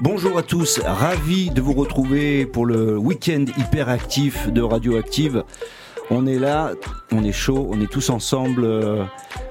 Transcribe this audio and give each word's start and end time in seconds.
Bonjour 0.00 0.38
à 0.38 0.42
tous, 0.42 0.80
ravi 0.84 1.50
de 1.50 1.60
vous 1.60 1.72
retrouver 1.72 2.46
pour 2.46 2.66
le 2.66 2.96
week-end 2.96 3.44
hyperactif 3.56 4.48
de 4.48 4.62
Radioactive. 4.62 5.44
On 6.10 6.26
est 6.26 6.38
là, 6.38 6.72
on 7.12 7.24
est 7.24 7.32
chaud, 7.32 7.68
on 7.70 7.80
est 7.80 7.90
tous 7.90 8.10
ensemble 8.10 8.64
euh, 8.64 9.04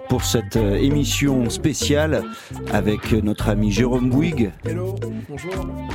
pour 0.09 0.23
cette 0.23 0.55
euh, 0.55 0.75
émission 0.75 1.49
spéciale 1.49 2.23
avec 2.71 3.11
notre 3.11 3.49
ami 3.49 3.71
Jérôme 3.71 4.09
Bouygues, 4.09 4.51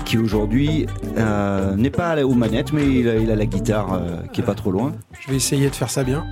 qui 0.05 0.19
aujourd'hui 0.19 0.87
euh, 1.17 1.75
n'est 1.77 1.91
pas 1.91 2.23
aux 2.25 2.35
manettes, 2.35 2.73
mais 2.73 2.87
il 2.87 3.09
a, 3.09 3.37
la 3.37 3.47
guitare 3.47 4.01
qui 4.33 4.43
est 4.43 4.45
pas 4.45 4.55
trop 4.55 4.71
loin. 4.71 4.93
Je 5.19 5.31
vais 5.31 5.37
essayer 5.37 5.69
de 5.71 5.75
faire 5.75 5.91
ça 5.91 6.05
bien. 6.05 6.25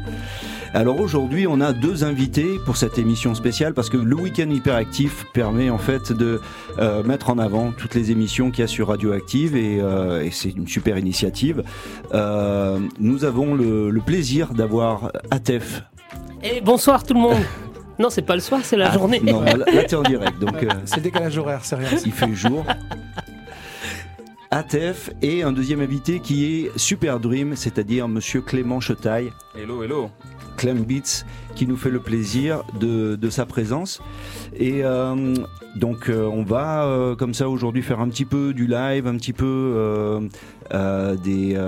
Alors 0.73 1.00
aujourd'hui, 1.00 1.48
on 1.48 1.61
a 1.61 1.73
deux 1.73 2.05
invités 2.05 2.61
pour 2.64 2.77
cette 2.77 2.97
émission 2.97 3.34
spéciale 3.34 3.74
parce 3.74 3.91
que 3.91 3.97
le 3.97 4.15
week-end 4.15 4.48
hyperactif 4.48 5.27
permet 5.33 5.69
en 5.69 5.79
fait 5.79 6.12
de 6.12 6.41
euh, 6.79 7.02
mettre 7.02 7.30
en 7.30 7.38
avant 7.38 7.73
toutes 7.73 7.96
les 7.96 8.12
émissions 8.12 8.52
qu'il 8.52 8.60
y 8.60 8.62
a 8.62 8.69
sur 8.69 8.87
Radioactive 8.88 9.56
et, 9.56 9.80
euh, 9.80 10.23
et 10.23 10.30
c'est 10.30 10.51
une 10.51 10.69
super 10.69 10.96
initiative. 10.96 11.65
Euh, 12.15 12.79
nous 13.01 13.24
avons 13.24 13.55
le, 13.55 13.91
le 13.91 14.01
plaisir 14.01 14.55
d'avoir 14.55 15.10
Atef. 15.33 15.83
Et 16.45 16.60
bonsoir 16.60 17.02
tout 17.02 17.15
le 17.15 17.21
monde. 17.21 17.43
Non, 17.98 18.09
c'est 18.09 18.23
pas 18.23 18.37
le 18.37 18.41
soir, 18.41 18.60
c'est 18.62 18.77
la 18.77 18.91
ah, 18.91 18.95
journée. 18.95 19.21
Non, 19.21 19.43
là, 19.43 19.57
là 19.57 19.82
t'es 19.82 19.96
en 19.96 20.02
direct. 20.02 20.38
Donc, 20.38 20.62
euh, 20.62 20.68
c'est 20.84 21.02
décalage 21.02 21.37
horaire, 21.37 21.65
c'est 21.65 21.77
rien. 21.77 21.88
Il 22.07 22.12
fait 22.12 22.32
jour. 22.32 22.65
ATF 24.52 25.10
et 25.21 25.43
un 25.43 25.52
deuxième 25.52 25.80
invité 25.80 26.21
qui 26.21 26.45
est 26.45 26.79
Super 26.79 27.21
Dream, 27.21 27.57
c'est-à-dire 27.57 28.09
Monsieur 28.09 28.41
Clément 28.41 28.80
Chetaille. 28.80 29.32
Hello, 29.55 29.82
hello. 29.82 30.10
Clem 30.56 30.84
Beats 30.84 31.24
qui 31.54 31.66
nous 31.66 31.77
fait 31.77 31.90
le 31.90 32.00
plaisir 32.00 32.62
de, 32.78 33.30
sa 33.30 33.46
présence. 33.46 34.00
Et 34.56 34.84
euh, 34.84 35.34
donc 35.76 36.09
euh, 36.09 36.24
on 36.24 36.42
va 36.42 36.84
euh, 36.84 37.15
comme 37.15 37.34
ça 37.34 37.48
aujourd'hui 37.48 37.82
faire 37.82 38.01
un 38.01 38.09
petit 38.09 38.24
peu 38.24 38.52
du 38.52 38.66
live, 38.66 39.07
un 39.07 39.16
petit 39.16 39.32
peu 39.32 40.29
des, 41.24 41.59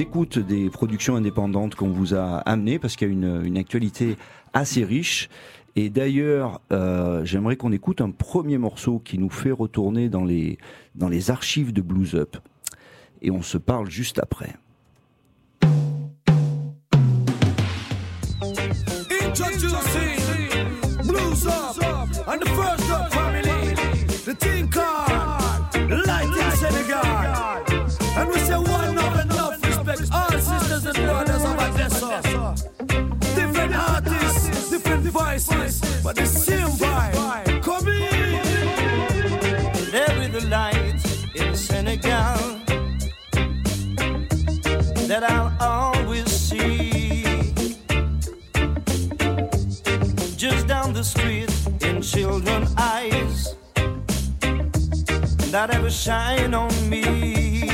écoutes 0.00 0.38
des 0.38 0.70
productions 0.70 1.16
indépendantes 1.16 1.74
qu'on 1.74 1.88
vous 1.88 2.14
a 2.14 2.38
amenées 2.38 2.78
parce 2.78 2.96
qu'il 2.96 3.08
y 3.08 3.10
a 3.10 3.12
une, 3.12 3.44
une, 3.44 3.58
actualité 3.58 4.16
assez 4.52 4.84
riche. 4.84 5.28
Et 5.76 5.90
d'ailleurs, 5.90 6.60
j'aimerais 7.22 7.56
qu'on 7.56 7.72
écoute 7.72 8.00
un 8.00 8.10
premier 8.10 8.58
morceau 8.58 8.98
qui 8.98 9.18
nous 9.18 9.30
fait 9.30 9.52
retourner 9.52 10.08
dans 10.08 10.24
les, 10.24 10.58
dans 10.94 11.08
les 11.08 11.30
archives 11.30 11.72
de 11.72 11.82
Blues 11.82 12.14
Up. 12.14 12.36
Et 13.22 13.30
on 13.30 13.42
se 13.42 13.58
parle 13.58 13.90
juste 13.90 14.18
après. 14.18 14.54
Introducing 19.40 20.18
Blues 21.06 21.46
Up 21.46 21.76
and 22.26 22.42
the 22.42 22.50
first 22.56 22.90
up 22.90 23.12
family, 23.12 23.74
the 24.24 24.34
team 24.34 24.68
called 24.68 25.10
Light 26.06 26.26
in 26.26 26.50
Senegal. 26.56 27.06
And 28.18 28.28
we 28.30 28.38
say 28.40 28.56
one 28.56 28.96
love 28.96 29.20
enough 29.20 29.64
respect 29.64 30.10
all 30.12 30.30
sisters 30.32 30.86
and 30.86 30.96
brothers 30.96 31.44
of 31.44 31.54
Odessa. 31.56 32.54
Different 33.36 33.74
artists, 33.76 34.70
different 34.70 35.04
voices, 35.04 36.02
but 36.02 36.16
the 36.16 36.26
same 36.26 36.70
vibe. 36.70 37.62
Come 37.62 37.86
in. 37.86 38.42
There 39.92 40.18
with 40.18 40.32
the 40.32 40.48
light 40.48 41.00
in 41.36 41.54
Senegal 41.54 42.58
that 45.06 45.22
I'll 45.22 45.52
always 45.60 46.50
the 46.50 46.87
eyes 52.78 53.56
that 55.50 55.70
ever 55.70 55.90
shine 55.90 56.54
on 56.54 56.72
me. 56.88 57.68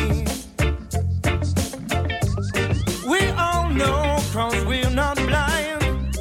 We 3.07 3.21
all 3.31 3.69
know, 3.69 4.19
cause 4.33 4.65
we're 4.65 4.91
not 4.91 5.17
blind, 5.17 6.19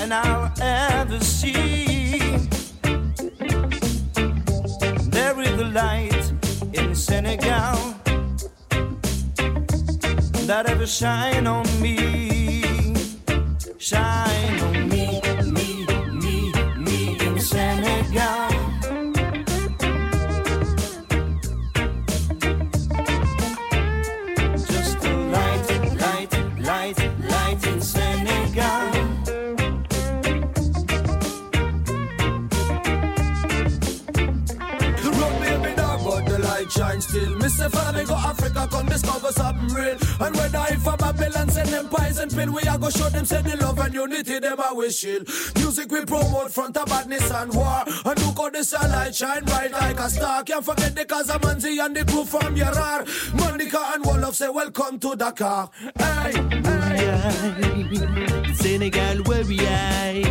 and 0.00 0.14
I'll 0.14 0.52
ever 0.60 1.20
see. 1.20 2.18
There 5.10 5.40
is 5.40 5.60
a 5.60 5.68
light 5.82 6.32
in 6.72 6.94
Senegal 6.94 7.94
that 10.46 10.66
ever 10.68 10.86
shine 10.86 11.46
on 11.46 11.66
me. 11.80 12.25
Unity 44.08 44.38
them 44.38 44.60
I 44.60 44.72
wish 44.72 44.96
shield. 44.96 45.28
Music 45.56 45.90
we 45.90 46.04
promote 46.04 46.50
front 46.50 46.76
of 46.76 46.86
badness 46.86 47.30
and 47.30 47.52
war. 47.54 47.82
And 47.86 48.26
look 48.26 48.38
how 48.38 48.50
the 48.50 48.64
sunlight 48.64 49.14
shine 49.14 49.44
bright 49.44 49.72
like 49.72 49.98
a 49.98 50.08
star. 50.08 50.42
Can't 50.44 50.64
forget 50.64 50.94
the 50.94 51.04
Casamanzi 51.04 51.84
and 51.84 51.96
the 51.96 52.04
crew 52.04 52.24
from 52.24 52.54
Yarar. 52.54 53.06
Monica 53.38 53.80
and 53.94 54.04
Wolof 54.04 54.34
say 54.34 54.48
welcome 54.48 54.98
to 55.00 55.16
Dakar. 55.16 55.70
Hey, 55.98 56.32
hey. 56.64 58.54
Senegal 58.54 59.18
where 59.24 59.44
we 59.44 59.60
are. 59.60 60.22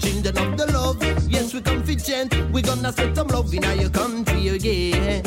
Children 0.00 0.38
of 0.38 0.56
the 0.56 0.70
love, 0.72 1.30
yes 1.30 1.54
we 1.54 1.60
confident. 1.60 2.34
We 2.52 2.62
gonna 2.62 2.92
spread 2.92 3.14
some 3.16 3.28
love 3.28 3.52
in 3.52 3.64
our 3.64 3.88
country 3.90 4.48
again. 4.48 5.24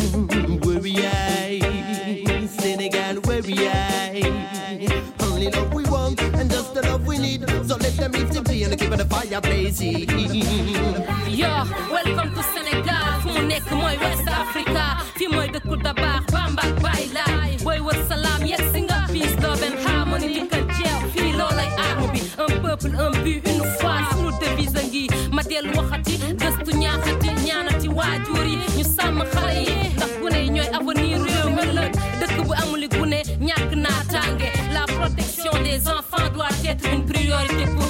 Where 0.62 0.80
we 0.80 0.98
are. 1.06 2.48
Senegal 2.48 3.22
where 3.22 3.42
we 3.42 3.68
are. 3.68 5.21
Only 5.42 5.54
love 5.58 5.74
we 5.74 5.84
want 5.86 6.22
and 6.22 6.52
just 6.52 6.76
the 6.76 6.84
love 6.84 7.08
we 7.08 7.18
need. 7.18 7.50
So 7.68 7.76
let 7.78 7.98
them 7.98 8.12
live 8.12 8.32
simply 8.32 8.62
and 8.62 8.78
keep 8.80 8.92
the 8.92 9.06
fireplace. 9.06 9.82
Yo, 9.82 11.48
welcome 11.90 12.30
to 12.36 12.44
Senegal. 12.54 13.22
Fu 13.24 13.30
mu 13.34 13.42
nekk 13.50 13.66
mooy 13.74 13.98
West 13.98 14.28
Africa. 14.30 15.02
Fi 15.18 15.26
mooy 15.34 15.48
dëkku 15.50 15.82
tabax 15.82 16.30
Bamba 16.32 16.62
Bayla. 16.84 17.26
Boy 17.64 17.80
wa 17.82 17.94
salaam 18.08 18.46
yegg 18.46 18.62
si 18.72 18.82
nga 18.86 19.08
peace 19.10 19.34
love 19.42 19.64
and 19.66 19.80
harmony 19.82 20.28
li 20.30 20.46
ko 20.46 20.62
jeex 20.78 21.10
fii 21.16 21.34
loolay 21.34 21.70
arme 21.90 22.08
bi. 22.14 22.22
Un 22.38 22.62
peuple 22.62 22.94
un 23.02 23.10
but 23.10 23.42
une 23.50 23.66
foi 23.82 23.98
sunu 24.14 24.30
devise 24.40 24.78
ngi 24.90 25.10
ma 25.34 25.42
dellu 25.42 25.74
waxati 25.78 26.22
gëstu 26.38 26.72
ñaaxati 26.84 27.30
ñaanati 27.48 27.88
waajur 27.98 28.46
yi 28.46 28.58
ñu 28.78 28.84
sàmm 28.96 29.26
xale 29.34 29.58
yi 29.66 29.74
ndax 29.98 30.12
gune 30.22 30.40
yi 30.46 30.50
ñooy 30.56 30.70
des 35.72 35.88
enfants 35.88 36.30
doit 36.34 36.50
être 36.66 36.86
une 36.92 37.06
priorité 37.06 37.66
pour 37.66 37.81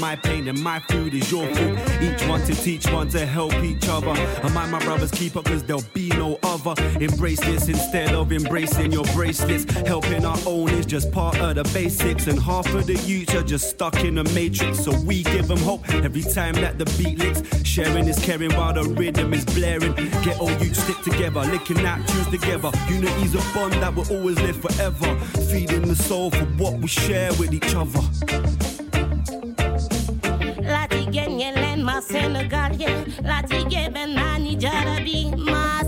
my 0.00 0.16
pain 0.16 0.48
and 0.48 0.60
my 0.62 0.80
food 0.80 1.14
is 1.14 1.30
your 1.30 1.46
food 1.54 1.78
each 2.02 2.26
one 2.26 2.40
to 2.44 2.54
teach 2.54 2.86
one 2.90 3.08
to 3.08 3.26
help 3.26 3.54
each 3.62 3.88
other. 3.88 4.10
Am 4.42 4.54
mind 4.54 4.72
my 4.72 4.78
brothers 4.80 5.10
keep 5.10 5.36
up 5.36 5.44
cause 5.44 5.62
there'll 5.62 5.82
be 5.92 6.08
no 6.10 6.38
other. 6.42 6.74
Embrace 7.00 7.40
this 7.40 7.68
instead 7.68 8.14
of 8.14 8.32
embracing 8.32 8.92
your 8.92 9.04
bracelets. 9.14 9.64
Helping 9.86 10.24
our 10.24 10.38
own 10.46 10.70
is 10.70 10.86
just 10.86 11.12
part 11.12 11.38
of 11.38 11.56
the 11.56 11.64
basics. 11.74 12.26
And 12.26 12.40
half 12.40 12.66
of 12.74 12.86
the 12.86 12.94
youth 13.06 13.34
are 13.34 13.42
just 13.42 13.70
stuck 13.70 13.96
in 14.04 14.18
a 14.18 14.24
matrix. 14.32 14.80
So 14.84 14.98
we 15.00 15.22
give 15.24 15.48
them 15.48 15.58
hope 15.58 15.88
every 15.90 16.22
time 16.22 16.54
that 16.54 16.78
the 16.78 16.86
beat 16.96 17.18
licks. 17.18 17.42
Sharing 17.64 18.08
is 18.08 18.18
caring 18.18 18.54
while 18.54 18.72
the 18.72 18.84
rhythm 18.84 19.34
is 19.34 19.44
blaring. 19.44 19.94
Get 20.24 20.40
all 20.40 20.52
you 20.52 20.72
stick 20.74 21.00
together 21.02 21.40
licking 21.40 21.84
out 21.86 22.06
tunes 22.08 22.28
together. 22.28 22.70
Unity's 22.88 23.34
a 23.34 23.54
bond 23.54 23.74
that 23.74 23.94
will 23.94 24.10
always 24.10 24.40
live 24.40 24.56
forever. 24.56 25.16
Feeding 25.50 25.82
the 25.82 25.96
soul 25.96 26.30
for 26.30 26.44
what 26.56 26.74
we 26.74 26.88
share 26.88 27.32
with 27.34 27.52
each 27.52 27.74
other 27.74 28.00
ma 31.90 32.00
Senegal, 32.00 32.72
yeah. 32.78 33.04
La 33.22 33.42
tige 33.42 33.90
ben 33.92 34.14
nani 34.14 34.56
jarabi, 34.56 35.34
ma 35.36 35.82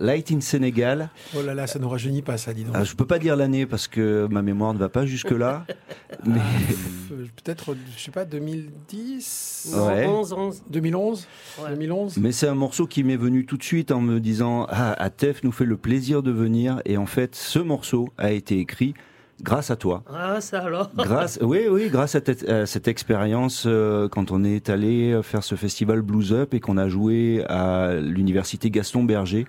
Light 0.00 0.30
in 0.32 0.40
Sénégal. 0.40 1.10
Oh 1.36 1.42
là 1.42 1.54
là, 1.54 1.66
ça 1.66 1.78
ne 1.78 1.84
rajeunit 1.86 2.22
pas, 2.22 2.36
ça, 2.38 2.52
dis 2.54 2.64
donc. 2.64 2.74
Ah, 2.76 2.84
je 2.84 2.94
peux 2.94 3.06
pas 3.06 3.18
dire 3.18 3.36
l'année 3.36 3.66
parce 3.66 3.88
que 3.88 4.26
ma 4.30 4.42
mémoire 4.42 4.72
ne 4.74 4.78
va 4.78 4.88
pas 4.88 5.06
jusque-là. 5.06 5.64
mais 6.26 6.40
Euh, 7.12 7.26
Peut-être, 7.44 7.76
je 7.96 8.02
sais 8.02 8.10
pas, 8.10 8.24
2010 8.24 9.74
Ouais. 9.76 10.06
11, 10.06 10.32
11. 10.32 10.62
2011 10.70 11.26
Ouais. 11.62 11.70
2011 11.70 12.16
mais 12.18 12.32
c'est 12.32 12.48
un 12.48 12.54
morceau 12.54 12.86
qui 12.86 13.04
m'est 13.04 13.16
venu 13.16 13.44
tout 13.46 13.56
de 13.56 13.62
suite 13.62 13.90
en 13.92 14.00
me 14.00 14.18
disant 14.20 14.66
Ah, 14.70 14.92
Atef 15.02 15.42
nous 15.44 15.52
fait 15.52 15.64
le 15.64 15.76
plaisir 15.76 16.22
de 16.22 16.30
venir. 16.30 16.80
Et 16.84 16.96
en 16.96 17.06
fait, 17.06 17.34
ce 17.34 17.58
morceau 17.58 18.08
a 18.18 18.30
été 18.32 18.58
écrit 18.58 18.94
grâce 19.42 19.70
à 19.70 19.76
toi. 19.76 20.04
Ah, 20.12 20.40
ça 20.40 20.60
alors. 20.60 20.90
Grâce, 20.96 21.38
oui, 21.42 21.66
oui, 21.68 21.88
grâce 21.90 22.14
à, 22.14 22.66
cette 22.66 22.88
expérience, 22.88 23.64
euh, 23.66 24.08
quand 24.08 24.30
on 24.30 24.44
est 24.44 24.70
allé 24.70 25.18
faire 25.22 25.42
ce 25.42 25.54
festival 25.56 26.00
Blues 26.02 26.32
Up 26.32 26.54
et 26.54 26.60
qu'on 26.60 26.76
a 26.76 26.88
joué 26.88 27.44
à 27.48 27.94
l'université 27.94 28.70
Gaston 28.70 29.04
Berger 29.04 29.46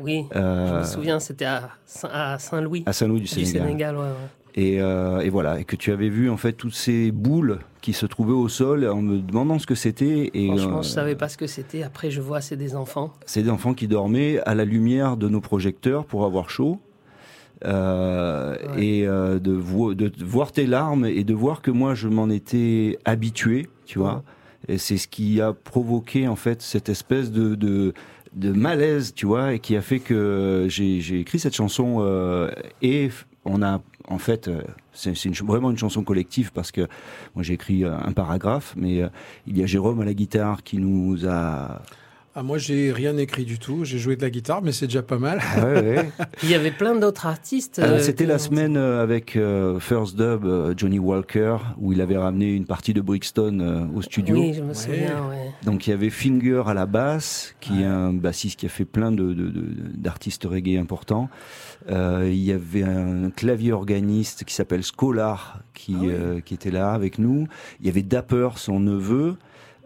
Oui, 0.00 0.26
je 0.32 0.38
euh, 0.38 0.78
me 0.80 0.84
souviens, 0.84 1.20
c'était 1.20 1.44
à, 1.44 1.70
Saint- 1.86 2.10
à 2.12 2.38
Saint-Louis, 2.38 2.82
à 2.86 2.92
Saint-Louis 2.92 3.20
du 3.20 3.24
du 3.24 3.28
Sénégal. 3.28 3.62
Sénégal. 3.66 3.96
ouais, 3.96 4.02
ouais. 4.02 4.08
Et, 4.54 4.82
euh, 4.82 5.20
et 5.20 5.30
voilà, 5.30 5.58
et 5.60 5.64
que 5.64 5.76
tu 5.76 5.92
avais 5.92 6.10
vu 6.10 6.28
en 6.28 6.36
fait 6.36 6.52
toutes 6.52 6.74
ces 6.74 7.10
boules 7.10 7.58
qui 7.80 7.94
se 7.94 8.04
trouvaient 8.04 8.34
au 8.34 8.48
sol 8.48 8.86
en 8.86 9.00
me 9.00 9.18
demandant 9.18 9.58
ce 9.58 9.66
que 9.66 9.74
c'était. 9.74 10.30
Et 10.34 10.48
Franchement, 10.48 10.78
euh, 10.80 10.82
je 10.82 10.88
savais 10.88 11.14
pas 11.14 11.28
ce 11.30 11.38
que 11.38 11.46
c'était. 11.46 11.82
Après, 11.82 12.10
je 12.10 12.20
vois, 12.20 12.42
c'est 12.42 12.56
des 12.56 12.76
enfants. 12.76 13.14
c'est 13.24 13.42
des 13.42 13.48
enfants 13.50 13.72
qui 13.72 13.88
dormaient 13.88 14.40
à 14.40 14.54
la 14.54 14.66
lumière 14.66 15.16
de 15.16 15.28
nos 15.30 15.40
projecteurs 15.40 16.04
pour 16.04 16.24
avoir 16.26 16.50
chaud. 16.50 16.78
Euh, 17.64 18.56
Ouais. 18.74 18.84
Et 18.84 19.06
euh, 19.06 19.38
de, 19.38 19.52
vo- 19.52 19.94
de 19.94 20.10
voir 20.24 20.52
tes 20.52 20.66
larmes 20.66 21.04
et 21.06 21.24
de 21.24 21.34
voir 21.34 21.62
que 21.62 21.70
moi 21.70 21.94
je 21.94 22.08
m'en 22.08 22.28
étais 22.28 22.98
habitué, 23.04 23.68
tu 23.86 23.98
vois. 23.98 24.22
Et 24.68 24.78
c'est 24.78 24.96
ce 24.96 25.08
qui 25.08 25.40
a 25.40 25.52
provoqué 25.52 26.28
en 26.28 26.36
fait 26.36 26.60
cette 26.62 26.88
espèce 26.88 27.30
de, 27.32 27.54
de, 27.54 27.94
de 28.34 28.52
malaise, 28.52 29.12
tu 29.14 29.26
vois, 29.26 29.54
et 29.54 29.58
qui 29.58 29.76
a 29.76 29.82
fait 29.82 29.98
que 29.98 30.66
j'ai 30.68 31.20
écrit 31.20 31.38
cette 31.38 31.54
chanson 31.54 31.98
euh, 32.00 32.50
et 32.80 33.10
on 33.44 33.62
a 33.62 33.80
en 34.08 34.18
fait 34.18 34.48
euh, 34.48 34.62
c'est 34.92 35.14
vraiment 35.42 35.70
une 35.70 35.78
chanson 35.78 36.02
collective 36.02 36.52
parce 36.52 36.70
que 36.70 36.82
moi 37.34 37.42
j'ai 37.42 37.54
écrit 37.54 37.84
euh, 37.84 37.96
un 37.96 38.12
paragraphe, 38.12 38.74
mais 38.76 39.02
euh, 39.02 39.08
il 39.46 39.58
y 39.58 39.62
a 39.62 39.66
Jérôme 39.66 40.00
à 40.00 40.04
la 40.04 40.14
guitare 40.14 40.62
qui 40.62 40.78
nous 40.78 41.26
a 41.26 41.82
ah, 42.34 42.42
Moi, 42.42 42.58
j'ai 42.58 42.92
rien 42.92 43.16
écrit 43.18 43.44
du 43.44 43.58
tout. 43.58 43.84
J'ai 43.84 43.98
joué 43.98 44.16
de 44.16 44.22
la 44.22 44.30
guitare, 44.30 44.62
mais 44.62 44.72
c'est 44.72 44.86
déjà 44.86 45.02
pas 45.02 45.18
mal. 45.18 45.40
Ah 45.56 45.64
ouais, 45.66 45.80
ouais. 45.82 46.10
Il 46.42 46.50
y 46.50 46.54
avait 46.54 46.70
plein 46.70 46.94
d'autres 46.96 47.26
artistes. 47.26 47.78
Euh, 47.78 47.96
euh, 47.96 47.98
C'était 48.00 48.26
la 48.26 48.38
semaine 48.38 48.76
euh, 48.76 49.02
avec 49.02 49.36
euh, 49.36 49.78
First 49.80 50.16
Dub, 50.16 50.44
euh, 50.44 50.72
Johnny 50.76 50.98
Walker, 50.98 51.56
où 51.78 51.92
il 51.92 52.00
avait 52.00 52.16
ramené 52.16 52.52
une 52.54 52.64
partie 52.64 52.94
de 52.94 53.00
Brixton 53.00 53.58
euh, 53.60 53.84
au 53.96 54.02
studio. 54.02 54.36
Oui, 54.36 54.54
je 54.54 54.62
me 54.62 54.72
souviens, 54.74 55.28
ouais. 55.28 55.50
Donc 55.64 55.86
il 55.86 55.90
y 55.90 55.92
avait 55.92 56.10
Finger 56.10 56.62
à 56.66 56.74
la 56.74 56.86
basse, 56.86 57.54
qui 57.60 57.82
est 57.82 57.86
un 57.86 58.12
bassiste 58.12 58.58
qui 58.60 58.66
a 58.66 58.70
fait 58.70 58.84
plein 58.84 59.12
de- 59.12 59.32
de- 59.34 59.48
de- 59.48 59.66
d'artistes 59.96 60.44
reggae 60.44 60.78
importants. 60.78 61.28
Euh, 61.90 62.28
il 62.30 62.38
y 62.42 62.52
avait 62.52 62.84
un 62.84 63.30
clavier 63.30 63.72
organiste 63.72 64.44
qui 64.44 64.54
s'appelle 64.54 64.82
Scholar, 64.84 65.60
qui, 65.74 65.96
euh, 66.04 66.40
qui 66.40 66.54
était 66.54 66.70
là 66.70 66.92
avec 66.92 67.18
nous. 67.18 67.46
Il 67.80 67.86
y 67.86 67.88
avait 67.88 68.02
Dapper, 68.02 68.50
son 68.56 68.78
neveu. 68.80 69.36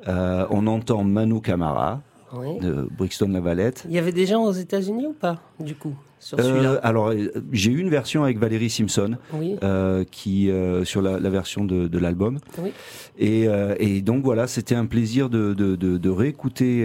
Euh, 0.09 0.47
on 0.51 0.67
entend 0.67 1.03
Manu 1.05 1.41
Camara 1.41 2.03
Oui. 2.39 2.59
de 2.61 2.89
Brixton 2.97 3.29
La 3.29 3.41
Valette. 3.41 3.85
Il 3.89 3.95
y 3.95 3.99
avait 3.99 4.13
des 4.13 4.27
gens 4.27 4.45
aux 4.45 4.53
États-Unis 4.53 5.07
ou 5.07 5.13
pas, 5.13 5.41
du 5.61 5.75
coup, 5.75 5.95
sur 6.19 6.39
Euh, 6.39 6.43
celui-là? 6.43 6.81
alors 6.83 7.09
euh, 7.09 7.29
j'ai 7.53 7.71
eu 7.71 7.79
une 7.79 7.89
version 7.91 8.25
avec 8.25 8.39
Valérie 8.39 8.71
Simpson. 8.71 9.17
Oui. 9.33 9.57
euh, 9.63 10.05
qui 10.11 10.51
euh, 10.51 10.85
sur 10.85 11.03
la, 11.03 11.19
la 11.21 11.31
version 11.31 11.65
de, 11.65 11.89
de 11.89 11.99
l'album. 11.99 12.39
Oui. 12.63 12.71
Et, 13.19 13.47
et 13.79 14.03
donc 14.03 14.23
voilà, 14.25 14.47
c'était 14.47 14.75
un 14.75 14.87
plaisir 14.87 15.29
de, 15.31 15.55
de, 15.55 16.11
réécouter 16.11 16.85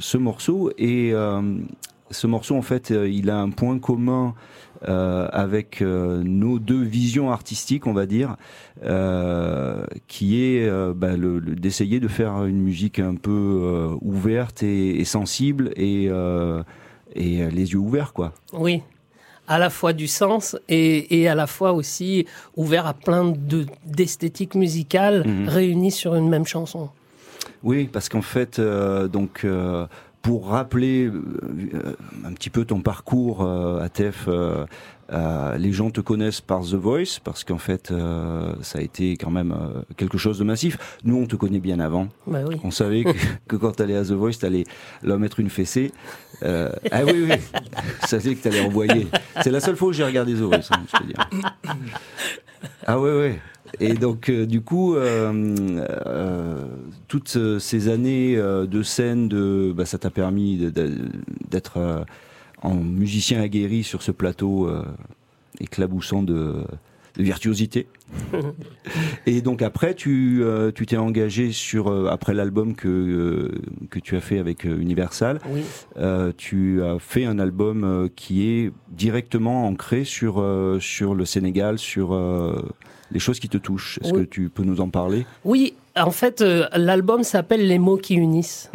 ce 0.00 0.16
morceau. 0.18 0.70
Et 0.78 1.12
ce 2.10 2.26
morceau, 2.26 2.56
en 2.56 2.62
fait, 2.62 2.90
il 2.90 3.30
a 3.30 3.38
un 3.38 3.50
point 3.50 3.78
commun 3.78 4.34
avec 4.86 5.80
euh, 5.82 6.22
nos 6.24 6.58
deux 6.58 6.82
visions 6.82 7.30
artistiques, 7.30 7.86
on 7.86 7.92
va 7.92 8.06
dire, 8.06 8.36
euh, 8.84 9.84
qui 10.08 10.42
est 10.44 10.68
euh, 10.68 10.92
bah, 10.94 11.16
le, 11.16 11.38
le- 11.38 11.54
d'essayer 11.56 12.00
de 12.00 12.08
faire 12.08 12.44
une 12.44 12.60
musique 12.62 12.98
un 12.98 13.14
peu 13.14 13.30
euh, 13.62 13.94
ouverte 14.02 14.62
et, 14.62 15.00
et 15.00 15.04
sensible 15.04 15.72
et, 15.76 16.06
euh, 16.08 16.62
et 17.14 17.42
euh, 17.42 17.50
les 17.50 17.72
yeux 17.72 17.78
ouverts, 17.78 18.12
quoi. 18.12 18.32
Oui. 18.52 18.82
À 19.46 19.58
la 19.58 19.68
fois 19.68 19.92
du 19.92 20.06
sens 20.06 20.56
et, 20.70 21.20
et 21.20 21.28
à 21.28 21.34
la 21.34 21.46
fois 21.46 21.72
aussi 21.74 22.24
ouvert 22.56 22.86
à 22.86 22.94
plein 22.94 23.24
de, 23.30 23.66
d'esthétiques 23.86 24.54
musicales 24.54 25.22
Mhm. 25.26 25.48
réunies 25.48 25.90
sur 25.90 26.14
une 26.14 26.28
même 26.30 26.46
chanson. 26.46 26.88
Oui, 27.62 27.88
parce 27.92 28.08
qu'en 28.08 28.22
fait, 28.22 28.58
euh, 28.58 29.06
donc 29.08 29.42
euh, 29.44 29.86
pour 30.24 30.48
rappeler 30.48 31.04
euh, 31.04 31.22
euh, 31.74 31.92
un 32.24 32.32
petit 32.32 32.48
peu 32.48 32.64
ton 32.64 32.80
parcours 32.80 33.42
euh, 33.42 33.82
à 33.82 33.90
TEF, 33.90 34.24
euh, 34.26 34.64
euh, 35.12 35.58
les 35.58 35.70
gens 35.70 35.90
te 35.90 36.00
connaissent 36.00 36.40
par 36.40 36.62
The 36.62 36.76
Voice 36.76 37.20
parce 37.22 37.44
qu'en 37.44 37.58
fait, 37.58 37.90
euh, 37.90 38.54
ça 38.62 38.78
a 38.78 38.82
été 38.82 39.18
quand 39.18 39.30
même 39.30 39.52
euh, 39.52 39.82
quelque 39.98 40.16
chose 40.16 40.38
de 40.38 40.44
massif. 40.44 40.78
Nous, 41.04 41.14
on 41.14 41.26
te 41.26 41.36
connaît 41.36 41.60
bien 41.60 41.78
avant. 41.78 42.08
Bah 42.26 42.38
oui. 42.48 42.56
On 42.64 42.70
savait 42.70 43.04
que, 43.04 43.10
que 43.48 43.56
quand 43.56 43.72
t'allais 43.72 43.96
à 43.96 44.02
The 44.02 44.12
Voice, 44.12 44.38
t'allais 44.40 44.64
leur 45.02 45.18
mettre 45.18 45.40
une 45.40 45.50
fessée. 45.50 45.92
Euh, 46.42 46.72
ah 46.90 47.04
oui, 47.04 47.26
oui, 47.28 47.36
je 48.02 48.06
savais 48.06 48.34
que 48.34 48.42
t'allais 48.42 48.62
envoyer. 48.62 49.06
C'est 49.42 49.50
la 49.50 49.60
seule 49.60 49.76
fois 49.76 49.88
où 49.88 49.92
j'ai 49.92 50.04
regardé 50.04 50.32
The 50.32 50.38
Voice, 50.38 50.70
hein, 50.70 50.82
je 50.90 50.98
te 50.98 51.04
dis. 51.04 51.14
Ah 52.86 52.98
ouais, 52.98 53.12
ouais. 53.12 53.40
Et 53.80 53.94
donc, 53.94 54.28
euh, 54.28 54.46
du 54.46 54.60
coup, 54.60 54.94
euh, 54.94 55.32
euh, 56.06 56.64
toutes 57.08 57.58
ces 57.58 57.88
années 57.88 58.36
de 58.36 58.82
scène, 58.82 59.28
de, 59.28 59.72
bah, 59.74 59.84
ça 59.84 59.98
t'a 59.98 60.10
permis 60.10 60.58
d'être 61.50 62.06
en 62.62 62.74
musicien 62.74 63.40
aguerri 63.40 63.84
sur 63.84 64.02
ce 64.02 64.10
plateau 64.10 64.68
éclaboussant 65.60 66.22
de, 66.22 66.64
de 67.16 67.22
virtuosité. 67.22 67.86
Et 69.26 69.40
donc 69.40 69.62
après, 69.62 69.94
tu 69.94 70.42
euh, 70.42 70.70
tu 70.72 70.86
t'es 70.86 70.96
engagé 70.96 71.52
sur 71.52 71.88
euh, 71.88 72.08
après 72.08 72.34
l'album 72.34 72.74
que 72.74 72.88
euh, 72.88 73.52
que 73.90 73.98
tu 73.98 74.16
as 74.16 74.20
fait 74.20 74.38
avec 74.38 74.64
Universal. 74.64 75.40
Oui. 75.48 75.62
Tu 76.36 76.82
as 76.82 76.98
fait 76.98 77.24
un 77.24 77.38
album 77.38 78.08
qui 78.16 78.48
est 78.48 78.72
directement 78.88 79.66
ancré 79.66 80.04
sur 80.04 80.44
sur 80.80 81.14
le 81.14 81.24
Sénégal, 81.24 81.78
sur 81.78 82.12
les 83.14 83.20
choses 83.20 83.40
qui 83.40 83.48
te 83.48 83.56
touchent. 83.58 83.98
Est-ce 84.02 84.12
Oui. 84.12 84.20
que 84.24 84.28
tu 84.30 84.50
peux 84.50 84.64
nous 84.64 84.80
en 84.80 84.90
parler? 84.90 85.24
Oui, 85.44 85.74
en 85.96 86.10
fait, 86.10 86.40
euh, 86.42 86.66
l'album 86.74 87.22
s'appelle 87.22 87.66
Les 87.66 87.78
mots 87.78 87.96
qui 87.96 88.14
unissent. 88.14 88.70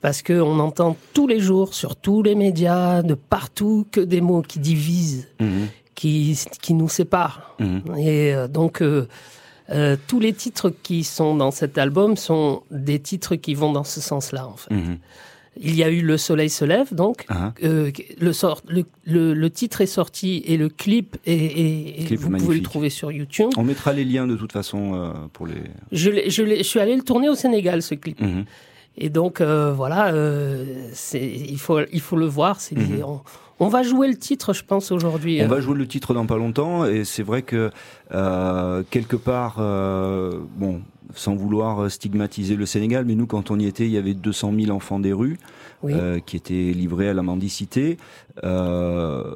Parce 0.00 0.20
qu'on 0.22 0.58
entend 0.58 0.96
tous 1.14 1.26
les 1.26 1.40
jours 1.40 1.72
sur 1.72 1.96
tous 1.96 2.22
les 2.22 2.34
médias, 2.34 3.02
de 3.02 3.14
partout, 3.14 3.86
que 3.90 4.00
des 4.02 4.20
mots 4.20 4.42
qui 4.42 4.58
divisent, 4.58 5.28
Mhm. 5.40 5.68
qui, 5.94 6.38
qui 6.60 6.74
nous 6.74 6.90
séparent. 6.90 7.54
Mhm. 7.58 7.82
Et 7.96 8.34
euh, 8.34 8.46
donc, 8.48 8.82
euh, 8.82 9.08
euh, 9.70 9.96
tous 10.06 10.20
les 10.20 10.34
titres 10.34 10.68
qui 10.82 11.04
sont 11.04 11.34
dans 11.34 11.50
cet 11.50 11.78
album 11.78 12.18
sont 12.18 12.64
des 12.70 12.98
titres 12.98 13.36
qui 13.36 13.54
vont 13.54 13.72
dans 13.72 13.84
ce 13.84 14.02
sens-là, 14.02 14.46
en 14.46 14.56
fait. 14.56 14.74
Il 15.60 15.74
y 15.74 15.82
a 15.84 15.90
eu 15.90 16.00
Le 16.00 16.16
Soleil 16.16 16.50
se 16.50 16.64
lève, 16.64 16.94
donc. 16.94 17.24
Ah. 17.28 17.52
Euh, 17.62 17.90
le, 18.18 18.32
sort, 18.32 18.62
le, 18.68 18.84
le, 19.04 19.34
le 19.34 19.50
titre 19.50 19.80
est 19.80 19.86
sorti 19.86 20.42
et 20.46 20.56
le 20.56 20.68
clip, 20.68 21.16
est, 21.26 22.06
Clip 22.06 22.20
vous 22.20 22.30
pouvez 22.30 22.56
le 22.56 22.62
trouver 22.62 22.90
sur 22.90 23.12
YouTube. 23.12 23.50
On 23.56 23.62
mettra 23.62 23.92
les 23.92 24.04
liens 24.04 24.26
de 24.26 24.36
toute 24.36 24.52
façon 24.52 24.94
euh, 24.94 25.12
pour 25.32 25.46
les. 25.46 25.54
Je, 25.92 26.10
je, 26.28 26.56
je 26.56 26.62
suis 26.62 26.80
allé 26.80 26.96
le 26.96 27.02
tourner 27.02 27.28
au 27.28 27.34
Sénégal, 27.34 27.82
ce 27.82 27.94
clip. 27.94 28.20
Mhm. 28.20 28.44
Et 28.96 29.08
donc, 29.08 29.40
euh, 29.40 29.72
voilà, 29.72 30.12
euh, 30.12 30.64
il, 31.14 31.58
faut, 31.58 31.80
il 31.92 32.00
faut 32.00 32.16
le 32.16 32.26
voir. 32.26 32.60
c'est 32.60 32.76
Mhm. 32.76 33.02
on, 33.04 33.20
on 33.60 33.68
va 33.68 33.82
jouer 33.82 34.08
le 34.08 34.16
titre, 34.16 34.52
je 34.52 34.64
pense, 34.64 34.90
aujourd'hui. 34.90 35.38
On 35.40 35.44
euh. 35.44 35.48
va 35.48 35.60
jouer 35.60 35.76
le 35.76 35.86
titre 35.86 36.14
dans 36.14 36.26
pas 36.26 36.36
longtemps 36.36 36.84
et 36.84 37.04
c'est 37.04 37.22
vrai 37.22 37.42
que 37.42 37.70
euh, 38.12 38.82
quelque 38.90 39.16
part, 39.16 39.56
euh, 39.58 40.32
bon, 40.56 40.82
sans 41.14 41.34
vouloir 41.34 41.90
stigmatiser 41.90 42.56
le 42.56 42.66
Sénégal, 42.66 43.04
mais 43.04 43.14
nous 43.14 43.26
quand 43.26 43.50
on 43.50 43.58
y 43.58 43.66
était, 43.66 43.84
il 43.86 43.92
y 43.92 43.98
avait 43.98 44.14
200 44.14 44.52
000 44.58 44.70
enfants 44.70 44.98
des 45.00 45.12
rues 45.12 45.38
Oui. 45.82 45.92
euh, 45.94 46.18
qui 46.24 46.36
étaient 46.36 46.72
livrés 46.74 47.08
à 47.08 47.14
la 47.14 47.22
mendicité. 47.22 47.96
Euh, 48.42 49.34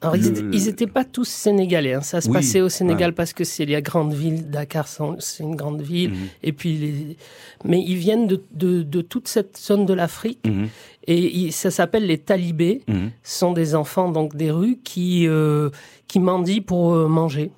Alors, 0.00 0.16
ils, 0.16 0.22
le- 0.22 0.28
étaient, 0.30 0.56
ils 0.56 0.68
étaient 0.68 0.86
pas 0.86 1.04
tous 1.04 1.26
sénégalais. 1.28 1.94
hein. 1.94 2.00
Ça 2.02 2.20
se 2.20 2.28
Oui, 2.28 2.34
passait 2.34 2.60
au 2.60 2.68
Sénégal 2.68 3.14
parce 3.14 3.32
que 3.32 3.44
c'est 3.44 3.64
la 3.66 3.80
grande 3.80 4.12
ville. 4.12 4.50
Dakar, 4.50 4.86
c'est 4.86 5.42
une 5.42 5.56
grande 5.56 5.80
ville. 5.80 6.10
Mhm. 6.10 6.16
Et 6.42 6.52
puis, 6.52 6.76
les... 6.76 7.16
mais 7.64 7.80
ils 7.82 7.96
viennent 7.96 8.26
de, 8.26 8.42
de, 8.52 8.82
de 8.82 9.00
toute 9.00 9.28
cette 9.28 9.56
zone 9.58 9.86
de 9.86 9.94
l'Afrique. 9.94 10.40
mhm, 10.46 10.68
Et 11.06 11.36
ils- 11.38 11.52
ça 11.52 11.70
s'appelle 11.70 12.06
les 12.06 12.18
talibés. 12.18 12.82
mhm, 12.88 13.10
Ce 13.22 13.38
sont 13.38 13.52
des 13.52 13.74
enfants 13.74 14.10
donc 14.10 14.36
des 14.36 14.50
rues 14.50 14.78
qui, 14.84 15.26
euh, 15.26 15.70
qui 16.06 16.20
mendient 16.20 16.60
pour 16.62 16.92
euh, 16.94 17.08
manger. 17.08 17.50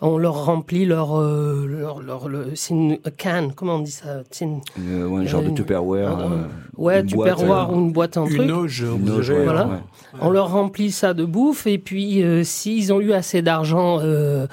On 0.00 0.16
leur 0.18 0.44
remplit 0.44 0.84
leur, 0.84 1.18
euh, 1.18 1.66
leur, 1.68 2.00
leur- 2.00 2.28
le- 2.28 2.52
c'est 2.54 2.72
une 2.74 2.98
can, 3.20 3.48
comment 3.54 3.74
on 3.76 3.78
dit 3.80 3.90
ça 3.90 4.22
une- 4.40 4.60
Euh, 4.78 5.06
ouais, 5.06 5.22
un 5.22 5.26
genre 5.26 5.42
de 5.42 5.50
Tupperware. 5.50 6.16
un- 6.18 6.32
euh, 6.32 6.36
Ouais, 6.76 7.00
une 7.00 7.06
tu 7.06 7.16
boîte, 7.16 7.36
peux 7.38 7.44
voir 7.46 7.70
euh, 7.70 7.74
une 7.74 7.90
boîte 7.92 8.16
en 8.16 8.26
truc. 8.26 8.38
Une 8.40 8.52
auge, 8.52 8.80
une 8.80 9.10
auge, 9.10 9.30
ouais, 9.30 9.42
Voilà. 9.44 9.66
ouais. 9.66 9.78
On 10.20 10.30
leur 10.30 10.50
remplit 10.52 10.92
ça 10.92 11.14
de 11.14 11.24
bouffe 11.24 11.66
et 11.66 11.78
puis 11.78 12.22
euh, 12.22 12.44
s'ils 12.44 12.92
ont 12.92 13.00
eu 13.00 13.12
assez 13.12 13.42
d'argent 13.42 13.98
euh, 14.00 14.46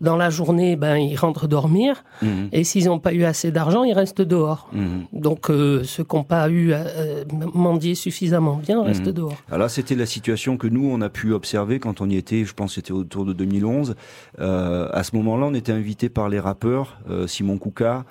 dans 0.00 0.16
la 0.16 0.30
journée, 0.30 0.76
ben 0.76 0.96
ils 0.96 1.16
rentrent 1.16 1.46
dormir. 1.46 2.04
Mhm, 2.22 2.48
Et 2.52 2.64
s'ils 2.64 2.86
n'ont 2.86 2.98
pas 2.98 3.12
eu 3.12 3.24
assez 3.24 3.50
d'argent, 3.52 3.84
ils 3.84 3.92
restent 3.92 4.22
dehors. 4.22 4.68
mhm. 4.72 5.04
Donc 5.12 5.50
euh, 5.50 5.82
ceux 5.84 6.04
qui 6.04 6.16
n'ont 6.16 6.24
pas 6.24 6.48
eu 6.48 6.72
euh, 6.72 7.24
mendié 7.54 7.94
suffisamment 7.94 8.56
bien 8.56 8.82
restent 8.82 9.06
Mhm. 9.08 9.12
dehors. 9.12 9.36
Alors 9.48 9.60
là, 9.60 9.68
c'était 9.68 9.94
la 9.94 10.06
situation 10.06 10.56
que 10.56 10.66
nous, 10.66 10.88
on 10.90 11.00
a 11.00 11.08
pu 11.08 11.32
observer 11.32 11.78
quand 11.80 12.00
on 12.00 12.08
y 12.08 12.16
était, 12.16 12.44
je 12.44 12.54
pense 12.54 12.70
que 12.70 12.74
c'était 12.76 12.92
autour 12.92 13.24
de 13.24 13.32
2011. 13.32 13.94
Euh, 14.40 14.88
à 14.92 15.02
ce 15.02 15.14
moment-là, 15.16 15.46
on 15.46 15.54
était 15.54 15.72
invité 15.72 16.08
par 16.08 16.28
les 16.28 16.40
rappeurs, 16.40 16.98
euh, 17.10 17.26
Simon 17.26 17.58
Kouka, 17.58 18.04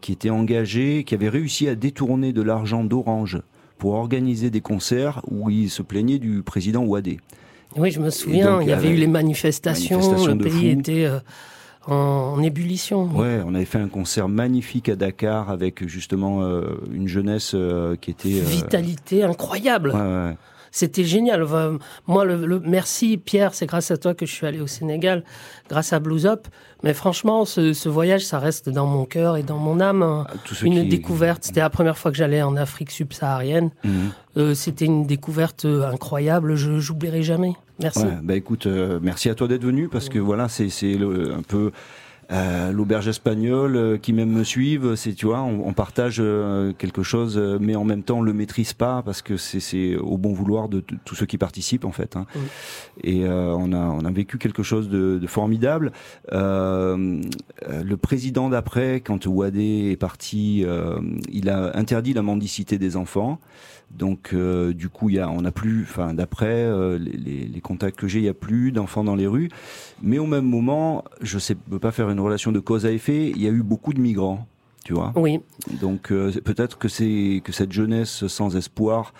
qui 0.00 0.12
était 0.12 0.30
engagé, 0.30 1.04
qui 1.04 1.14
avait 1.14 1.28
réussi 1.28 1.68
à 1.68 1.74
détourner 1.74 2.32
de 2.32 2.40
l'argent 2.40 2.84
d'Orange 2.84 3.42
pour 3.76 3.92
organiser 3.92 4.48
des 4.48 4.62
concerts 4.62 5.20
où 5.30 5.50
il 5.50 5.68
se 5.68 5.82
plaignait 5.82 6.18
du 6.18 6.42
président 6.42 6.84
Ouadé. 6.84 7.20
Oui, 7.76 7.90
je 7.90 8.00
me 8.00 8.10
souviens, 8.10 8.52
donc, 8.52 8.62
il 8.62 8.68
y 8.68 8.72
avait 8.72 8.90
eu 8.90 8.96
les 8.96 9.06
manifestations, 9.06 9.98
manifestations 9.98 10.34
le 10.34 10.38
pays 10.38 10.68
était 10.68 11.04
euh, 11.04 11.18
en, 11.86 12.34
en 12.36 12.42
ébullition. 12.42 13.04
Ouais, 13.14 13.40
on 13.46 13.54
avait 13.54 13.64
fait 13.64 13.78
un 13.78 13.88
concert 13.88 14.28
magnifique 14.28 14.88
à 14.88 14.96
Dakar 14.96 15.50
avec 15.50 15.86
justement 15.88 16.42
euh, 16.42 16.62
une 16.92 17.08
jeunesse 17.08 17.52
euh, 17.54 17.96
qui 18.00 18.10
était... 18.10 18.28
Vitalité 18.28 19.22
incroyable. 19.22 19.90
ouais, 19.90 20.00
ouais. 20.00 20.36
C'était 20.74 21.04
génial. 21.04 21.42
Enfin, 21.44 21.78
Moi, 22.08 22.24
le, 22.24 22.46
le- 22.46 22.58
merci 22.58 23.18
Pierre, 23.18 23.52
c'est 23.54 23.66
grâce 23.66 23.90
à 23.90 23.96
toi 23.98 24.14
que 24.14 24.24
je 24.26 24.32
suis 24.32 24.46
allé 24.46 24.60
au 24.60 24.66
Sénégal, 24.66 25.22
grâce 25.68 25.92
à 25.92 26.00
Blues 26.00 26.26
Up. 26.26 26.48
Mais 26.82 26.94
franchement, 26.94 27.44
ce, 27.44 27.72
ce 27.74 27.88
voyage, 27.88 28.24
ça 28.24 28.38
reste 28.40 28.68
dans 28.70 28.86
mon 28.86 29.04
cœur 29.04 29.36
et 29.36 29.42
dans 29.44 29.58
mon 29.58 29.78
âme. 29.80 30.02
hein. 30.02 30.26
Une 30.62 30.80
qui- 30.82 30.88
découverte. 30.88 31.44
C'était 31.44 31.60
la 31.60 31.70
première 31.70 31.96
fois 31.98 32.10
que 32.10 32.16
j'allais 32.16 32.42
en 32.42 32.56
Afrique 32.56 32.90
subsaharienne. 32.90 33.70
Mhm. 33.84 34.10
Euh, 34.38 34.54
C'était 34.54 34.86
une 34.86 35.06
découverte 35.06 35.66
euh, 35.66 35.86
incroyable. 35.88 36.56
Je 36.56 36.78
j'oublierai 36.80 37.22
jamais. 37.22 37.52
Merci. 37.78 38.00
Ouais, 38.04 38.18
bah 38.22 38.34
écoute, 38.34 38.66
euh, 38.66 38.98
merci 39.02 39.28
à 39.28 39.34
toi 39.34 39.46
d'être 39.48 39.64
venu 39.64 39.88
parce 39.88 40.08
que 40.08 40.18
voilà, 40.18 40.48
c'est 40.48 40.68
un 40.96 41.42
peu 41.46 41.70
euh, 42.32 42.72
l'auberge 42.72 43.08
espagnole 43.08 43.76
euh, 43.76 43.98
qui 43.98 44.12
même 44.12 44.30
me 44.30 44.44
suivent. 44.44 44.94
C'est 44.96 45.12
tu 45.12 45.26
vois, 45.26 45.42
on, 45.42 45.66
on 45.66 45.72
partage 45.72 46.16
euh, 46.20 46.72
quelque 46.72 47.02
chose, 47.02 47.38
mais 47.60 47.76
en 47.76 47.84
même 47.84 48.02
temps 48.02 48.18
on 48.18 48.22
le 48.22 48.32
maîtrise 48.32 48.72
pas 48.72 49.02
parce 49.02 49.22
que 49.22 49.36
c'est 49.36 49.60
c'est 49.60 49.96
au 49.96 50.16
bon 50.18 50.32
vouloir 50.32 50.68
de, 50.68 50.82
tous 51.04 51.14
ceux 51.14 51.26
qui 51.26 51.38
participent 51.38 51.84
en 51.84 51.92
fait. 51.92 52.16
hein. 52.16 52.26
Oui. 52.34 52.42
Et 53.04 53.24
euh, 53.26 53.54
on 53.54 53.72
a 53.72 53.76
on 53.76 54.04
a 54.04 54.10
vécu 54.10 54.38
quelque 54.38 54.62
chose 54.62 54.88
de, 54.88 55.18
de 55.18 55.26
formidable. 55.26 55.92
Le 56.32 57.96
président 57.96 58.48
d'après, 58.48 59.00
quand 59.00 59.26
Ouadé 59.26 59.90
est 59.92 59.96
parti, 59.96 60.64
euh, 60.64 60.98
il 61.30 61.48
a 61.48 61.76
interdit 61.76 62.12
la 62.12 62.22
mendicité 62.22 62.78
des 62.78 62.96
enfants. 62.96 63.38
Donc 63.98 64.30
euh, 64.32 64.72
du 64.72 64.88
coup, 64.88 65.10
y 65.10 65.18
a, 65.18 65.28
on 65.30 65.42
n'a 65.42 65.52
plus, 65.52 65.82
enfin 65.82 66.14
d'après 66.14 66.46
euh, 66.64 66.98
les, 66.98 67.60
contacts 67.60 67.98
que 67.98 68.08
j'ai, 68.08 68.18
il 68.20 68.24
y 68.24 68.28
a 68.28 68.34
plus 68.34 68.72
d'enfants 68.72 69.04
dans 69.04 69.14
les 69.14 69.26
rues. 69.26 69.48
Mais 70.02 70.18
au 70.18 70.26
même 70.26 70.46
moment, 70.46 71.04
je 71.20 71.38
sais, 71.38 71.54
peux 71.54 71.78
pas 71.78 71.92
faire 71.92 72.10
une 72.10 72.20
relation 72.20 72.52
de 72.52 72.58
cause 72.60 72.86
à 72.86 72.90
effet. 72.90 73.30
Il 73.30 73.40
y 73.42 73.46
a 73.46 73.50
eu 73.50 73.62
beaucoup 73.62 73.92
de 73.92 74.00
migrants, 74.00 74.46
tu 74.84 74.94
vois. 74.94 75.12
Oui. 75.14 75.40
Donc 75.80 76.10
euh, 76.10 76.32
peut-être 76.42 76.78
que 76.78 76.88
c'est 76.88 77.42
que 77.44 77.52
cette 77.52 77.70
jeunesse 77.72 78.26
sans 78.26 78.56
espoir 78.56 79.12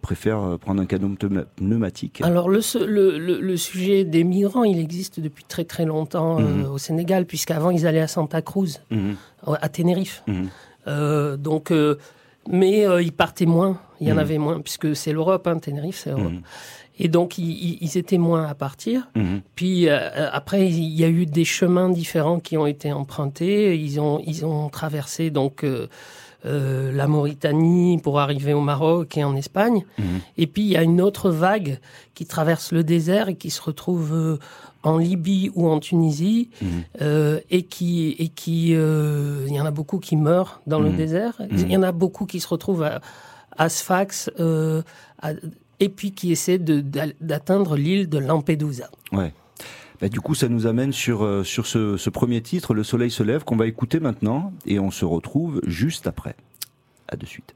préfère 0.00 0.58
prendre 0.58 0.80
un 0.82 0.86
canon 0.86 1.14
pneuma- 1.14 1.44
pneumatique. 1.56 2.20
Alors 2.22 2.48
le, 2.48 2.60
se- 2.60 2.78
le, 2.78 3.18
le, 3.18 3.40
le 3.40 3.56
sujet 3.56 4.04
des 4.04 4.24
migrants, 4.24 4.64
il 4.64 4.78
existe 4.78 5.20
depuis 5.20 5.44
très 5.44 5.64
très 5.64 5.84
longtemps 5.84 6.40
Mhm. 6.40 6.64
au 6.64 6.78
Sénégal, 6.78 7.26
puisqu'avant 7.26 7.70
ils 7.70 7.86
allaient 7.86 8.00
à 8.00 8.08
Santa 8.08 8.42
Cruz, 8.42 8.80
Mhm, 8.90 9.16
à 9.46 9.68
Tenerife. 9.68 10.22
mhm. 10.26 10.48
Donc, 11.36 11.72
mais 12.50 12.86
euh, 12.86 13.02
ils 13.02 13.12
partaient 13.12 13.46
moins. 13.46 13.78
Il 14.00 14.08
y 14.08 14.12
en 14.12 14.14
Mhm. 14.16 14.20
avait 14.20 14.38
moins, 14.38 14.60
puisque 14.60 14.94
c'est 14.96 15.12
l'Europe, 15.12 15.46
hein, 15.46 15.58
Tenerife, 15.58 16.00
c'est 16.04 16.10
l'Europe. 16.10 16.32
Mhm. 16.32 16.42
Et 17.02 17.08
donc, 17.08 17.38
ils, 17.38 17.78
ils- 17.80 17.96
étaient 17.96 18.18
moins 18.18 18.44
à 18.46 18.54
partir. 18.54 19.08
Mhm. 19.16 19.40
Puis 19.54 19.88
euh, 19.88 20.28
après, 20.32 20.68
il 20.68 20.84
y 20.98 21.02
a 21.04 21.08
eu 21.08 21.24
des 21.24 21.46
chemins 21.46 21.88
différents 21.88 22.40
qui 22.40 22.58
ont 22.58 22.66
été 22.66 22.92
empruntés. 22.92 23.74
Ils 23.76 23.98
ont, 24.00 24.20
ils 24.26 24.44
ont 24.44 24.68
traversé 24.68 25.30
donc 25.30 25.64
euh, 25.64 25.88
euh, 26.44 26.92
la 26.92 27.06
Mauritanie 27.06 27.98
pour 28.02 28.20
arriver 28.20 28.52
au 28.54 28.60
Maroc 28.60 29.16
et 29.16 29.24
en 29.24 29.34
Espagne. 29.36 29.84
Et 30.36 30.46
puis 30.46 30.62
il 30.62 30.68
y 30.68 30.76
a 30.76 30.82
une 30.82 31.00
autre 31.00 31.30
vague 31.30 31.78
qui 32.14 32.26
traverse 32.26 32.72
le 32.72 32.82
désert 32.84 33.28
et 33.28 33.34
qui 33.34 33.50
se 33.50 33.62
retrouve 33.62 34.12
euh, 34.14 34.38
en 34.82 34.96
Libye 34.98 35.50
ou 35.54 35.68
en 35.68 35.78
Tunisie 35.80 36.50
Mhm. 36.62 36.68
euh, 37.02 37.40
et 37.50 37.62
qui 37.64 38.10
et 38.18 38.28
qui 38.28 38.74
euh, 38.74 39.44
il 39.48 39.54
y 39.54 39.60
en 39.60 39.66
a 39.66 39.70
beaucoup 39.70 39.98
qui 39.98 40.16
meurent 40.16 40.60
dans 40.66 40.80
le 40.80 40.90
Mhm. 40.90 40.96
désert. 40.96 41.42
Il 41.50 41.70
y 41.70 41.76
en 41.76 41.82
a 41.82 41.92
beaucoup 41.92 42.24
qui 42.26 42.40
se 42.40 42.48
retrouvent 42.48 42.82
à, 42.84 43.00
à 43.56 43.68
Sfax 43.68 44.30
euh, 44.40 44.82
à- 45.20 45.32
et 45.80 45.88
puis 45.88 46.12
qui 46.12 46.30
essaient 46.32 46.58
d'atteindre 46.58 47.76
l'île 47.76 48.08
de 48.08 48.18
Lampedusa. 48.18 48.90
Ouais. 49.12 49.32
Bah, 50.00 50.08
du 50.08 50.20
coup, 50.20 50.34
ça 50.34 50.48
nous 50.48 50.66
amène 50.66 50.92
sur, 50.92 51.22
euh, 51.24 51.44
sur 51.44 51.66
ce, 51.66 51.98
ce 51.98 52.08
premier 52.08 52.40
titre, 52.40 52.72
Le 52.72 52.82
Soleil 52.84 53.10
se 53.10 53.22
lève, 53.22 53.44
qu'on 53.44 53.56
va 53.56 53.66
écouter 53.66 54.00
maintenant, 54.00 54.52
et 54.66 54.78
on 54.78 54.90
se 54.90 55.04
retrouve 55.04 55.60
juste 55.66 56.06
après. 56.06 56.36
À 57.08 57.16
de 57.16 57.26
suite. 57.26 57.54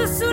is 0.00 0.27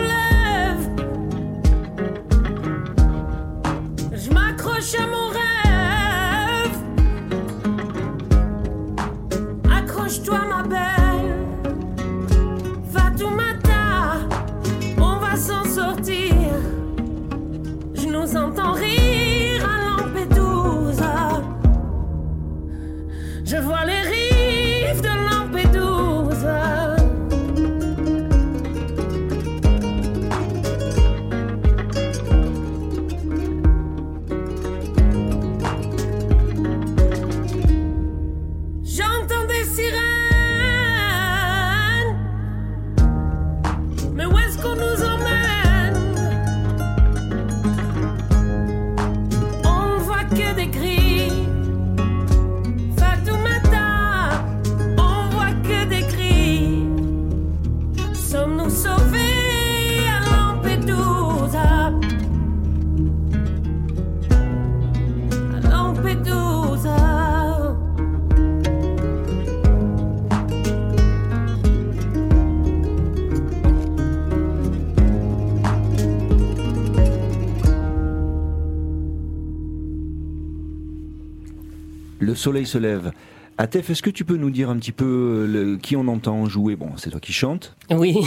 Le 82.35 82.39
soleil 82.39 82.65
se 82.65 82.77
lève. 82.77 83.13
Atef, 83.57 83.89
est-ce 83.91 84.03
que 84.03 84.09
tu 84.09 84.25
peux 84.25 84.35
nous 84.35 84.49
dire 84.49 84.69
un 84.69 84.75
petit 84.75 84.91
peu 84.91 85.05
euh, 85.05 85.47
le- 85.47 85.77
qui 85.77 85.95
on 85.95 86.05
entend 86.09 86.45
jouer? 86.49 86.75
Bon, 86.75 86.89
c'est 86.97 87.09
toi 87.11 87.21
qui 87.21 87.31
chantes, 87.31 87.73
Oui. 87.89 88.17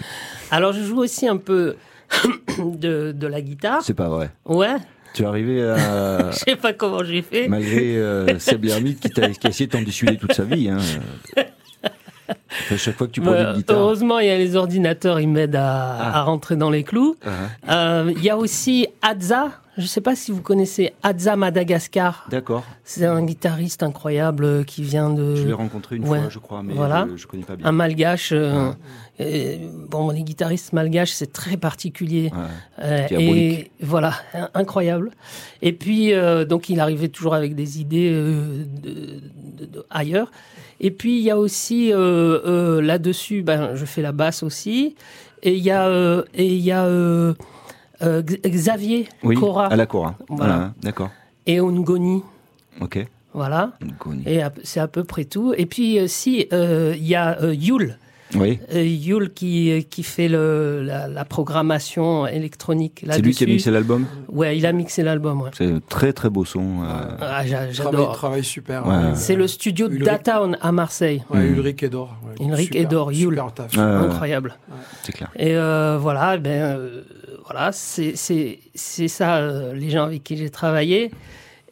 Alors, 0.50 0.72
je 0.72 0.82
joue 0.82 0.98
aussi 0.98 1.28
un 1.28 1.36
peu 1.36 1.76
de, 2.58 3.12
de 3.12 3.26
la 3.28 3.40
guitare. 3.40 3.80
c'est 3.82 3.94
pas 3.94 4.08
vrai. 4.08 4.30
Ouais. 4.46 4.74
Tu 5.14 5.22
es 5.22 5.26
arrivé 5.26 5.62
à. 5.62 6.30
Je 6.32 6.38
sais 6.38 6.56
pas 6.56 6.72
comment 6.72 7.04
j'ai 7.04 7.22
fait. 7.22 7.46
Malgré 7.46 7.96
euh, 7.98 8.36
Seb 8.40 8.64
Lermite 8.64 8.98
qui, 8.98 9.10
qui 9.10 9.20
a 9.46 9.50
essayé 9.50 9.66
de 9.68 9.70
t'en 9.72 9.82
dissuader 9.82 10.16
toute 10.16 10.32
sa 10.32 10.42
vie. 10.44 10.68
Hein. 10.68 10.78
À 12.70 12.76
chaque 12.76 12.96
fois 12.96 13.06
que 13.06 13.12
tu 13.12 13.20
prends 13.20 13.32
une 13.34 13.52
guitare. 13.54 13.78
heureusement, 13.78 14.18
il 14.18 14.26
y 14.26 14.30
a 14.30 14.36
les 14.38 14.56
ordinateurs, 14.56 15.20
ils 15.20 15.28
m'aident 15.28 15.56
à, 15.56 15.96
Ah. 16.00 16.18
à 16.20 16.22
rentrer 16.22 16.56
dans 16.56 16.70
les 16.70 16.84
clous. 16.84 17.16
Ah, 17.66 17.94
Euh, 18.04 18.12
Il 18.16 18.22
y 18.22 18.30
a 18.30 18.36
aussi 18.36 18.86
Adza. 19.02 19.50
Je 19.78 19.82
ne 19.82 19.86
sais 19.86 20.02
pas 20.02 20.14
si 20.14 20.32
vous 20.32 20.42
connaissez 20.42 20.92
Adza 21.02 21.34
Madagascar. 21.34 22.26
D'accord. 22.30 22.62
C'est 22.84 23.06
un 23.06 23.22
guitariste 23.24 23.82
incroyable 23.82 24.66
qui 24.66 24.82
vient 24.82 25.08
de. 25.08 25.34
Je 25.34 25.46
l'ai 25.46 25.54
rencontré 25.54 25.96
une 25.96 26.06
ouais. 26.06 26.20
fois, 26.20 26.28
je 26.28 26.38
crois, 26.38 26.62
mais 26.62 26.74
Voilà. 26.74 27.06
je, 27.10 27.16
je 27.16 27.26
connais 27.26 27.42
pas 27.44 27.56
bien. 27.56 27.66
un 27.66 27.72
malgache. 27.72 28.32
euh, 28.32 28.72
Ah. 28.72 29.22
euh, 29.22 29.56
bon, 29.88 30.10
les 30.10 30.24
guitaristes 30.24 30.74
malgaches, 30.74 31.12
c'est 31.12 31.32
très 31.32 31.56
particulier. 31.56 32.30
Ouais. 32.34 32.84
Euh, 32.84 33.06
Diabolique. 33.08 33.58
et 33.60 33.70
voilà, 33.80 34.12
in- 34.34 34.50
incroyable. 34.52 35.10
Et 35.62 35.72
puis, 35.72 36.12
donc, 36.46 36.68
il 36.68 36.78
arrivait 36.78 37.08
toujours 37.08 37.34
avec 37.34 37.54
des 37.54 37.80
idées 37.80 38.10
de- 38.12 38.66
de- 38.90 39.64
de- 39.66 39.86
ailleurs. 39.88 40.30
Et 40.82 40.90
puis, 40.90 41.16
il 41.18 41.22
y 41.22 41.30
a 41.30 41.38
aussi 41.38 41.92
euh, 41.92 41.96
euh, 42.44 42.82
là-dessus, 42.82 43.42
ben, 43.42 43.74
je 43.74 43.84
fais 43.84 44.02
la 44.02 44.12
basse 44.12 44.42
aussi. 44.42 44.94
Et 45.42 45.54
il 45.54 45.62
y 45.62 45.70
a, 45.70 45.86
euh, 45.86 46.24
et 46.34 46.46
il 46.46 46.60
y 46.60 46.70
a 46.72 46.86
X- 48.00 48.38
Xavier 48.44 49.08
Oui, 49.22 49.36
Cora 49.36 49.66
à 49.66 49.76
la 49.76 49.86
Cora. 49.86 50.16
Voilà. 50.28 50.54
Voilà, 50.54 50.74
d'accord. 50.82 51.10
et 51.46 51.60
Ongoni. 51.60 52.22
Ok. 52.80 53.06
Voilà. 53.32 53.72
Connu. 53.98 54.22
Et 54.26 54.40
c'est 54.62 54.80
à 54.80 54.88
peu 54.88 55.04
près 55.04 55.24
tout. 55.24 55.54
Et 55.56 55.66
puis, 55.66 55.98
si, 56.08 56.46
il 56.50 57.06
y 57.06 57.14
a 57.14 57.38
euh, 57.42 57.54
Yul. 57.54 57.96
Oui, 58.34 58.58
Euh, 58.74 58.82
Yul 58.82 59.32
qui, 59.32 59.86
qui 59.90 60.02
fait 60.02 60.28
le, 60.28 60.82
la, 60.82 61.08
la 61.08 61.24
programmation 61.24 62.26
électronique 62.26 63.04
c'est 63.10 63.20
lui 63.22 63.32
qui 63.34 63.44
a 63.44 63.46
mixé 63.46 63.70
l'album? 63.70 64.06
Ouais, 64.28 64.56
il 64.56 64.64
a 64.66 64.72
mixé 64.72 65.02
l'album. 65.02 65.42
ouais. 65.42 65.50
C'est 65.56 65.66
un 65.70 65.80
très 65.88 66.12
très 66.12 66.30
beau 66.30 66.44
son. 66.44 66.82
euh, 66.82 67.16
Ah, 67.20 67.42
j'adore. 67.70 68.12
travail 68.14 68.42
super. 68.44 68.86
Ouais. 68.86 69.14
C'est 69.14 69.36
le 69.36 69.46
studio 69.46 69.88
Ulrich. 69.88 70.04
Dataon 70.04 70.52
à 70.60 70.72
Marseille. 70.72 71.22
Ouais, 71.30 71.40
Mm. 71.40 71.54
Ulrich 71.54 71.82
Edor. 71.82 72.16
ouais. 72.26 72.46
Ulrich 72.46 72.66
Super- 72.72 72.82
Edor, 72.82 73.12
Yul. 73.12 73.34
Super 73.34 73.52
taf. 73.54 73.76
Ouais. 73.76 73.82
Incroyable. 73.82 74.54
c'est 75.02 75.12
clair. 75.12 75.30
Et 75.36 75.56
euh, 75.56 75.98
voilà, 76.00 76.36
ben 76.38 76.50
euh, 76.62 77.02
voilà, 77.44 77.70
c'est 77.72 78.12
c'est 78.16 78.58
c'est 78.74 79.08
ça 79.08 79.36
euh, 79.36 79.74
les 79.74 79.90
gens 79.90 80.04
avec 80.04 80.22
qui 80.24 80.36
j'ai 80.36 80.50
travaillé. 80.50 81.10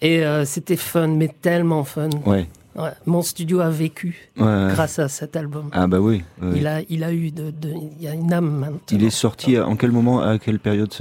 Et 0.03 0.25
euh, 0.25 0.44
c'était 0.46 0.77
fun, 0.77 1.09
mais 1.09 1.29
tellement 1.29 1.85
fun. 1.85 2.09
Ouais. 2.25 2.46
Ouais, 2.83 2.90
Mon 3.07 3.23
studio 3.23 3.61
a 3.61 3.71
vécu 3.71 4.31
ouais. 4.38 4.69
grâce 4.71 4.99
à 4.99 5.09
cet 5.09 5.37
album. 5.37 5.69
Ah 5.73 5.87
bah 5.87 5.99
oui. 6.01 6.23
oui. 6.43 6.49
Il 6.57 6.66
a 6.66 6.81
il 6.88 7.05
a 7.05 7.12
eu 7.12 7.31
de, 7.31 7.51
de- 7.51 7.73
il 7.99 8.03
y 8.03 8.09
a 8.09 8.14
une 8.14 8.33
âme 8.33 8.51
maintenant. 8.51 8.79
Il 8.90 9.05
est 9.05 9.11
sorti 9.11 9.59
en 9.59 9.77
quel 9.77 9.90
moment, 9.93 10.21
à 10.23 10.38
quelle 10.38 10.59
période. 10.59 10.93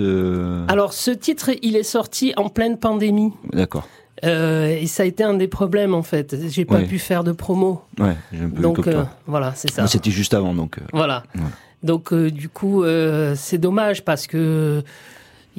Alors 0.67 0.93
ce 0.93 1.11
titre, 1.11 1.51
il 1.61 1.75
est 1.75 1.83
sorti 1.83 2.33
en 2.37 2.49
pleine 2.49 2.77
pandémie. 2.77 3.31
D'accord. 3.53 3.87
Euh, 4.25 4.67
et 4.67 4.85
ça 4.87 5.03
a 5.03 5.05
été 5.05 5.23
un 5.23 5.33
des 5.35 5.47
problèmes 5.47 5.93
en 5.93 6.03
fait. 6.03 6.35
J'ai 6.49 6.65
pas 6.65 6.75
Ouais. 6.79 6.85
pu 6.85 6.99
faire 6.99 7.23
de 7.23 7.31
promo. 7.31 7.81
Ouais, 7.99 8.17
j'ai 8.33 8.43
un 8.43 8.49
peu 8.49 8.61
Donc 8.61 8.85
euh, 8.87 9.03
voilà, 9.27 9.53
c'est 9.55 9.71
ça. 9.71 9.87
C'était 9.87 10.11
juste 10.11 10.33
avant, 10.33 10.53
donc. 10.53 10.77
euh, 10.77 10.81
Voilà. 10.91 11.23
Ouais. 11.35 11.41
Donc 11.83 12.13
du 12.13 12.49
coup, 12.49 12.83
c'est 13.35 13.57
dommage 13.57 14.03
parce 14.03 14.27
que 14.27 14.83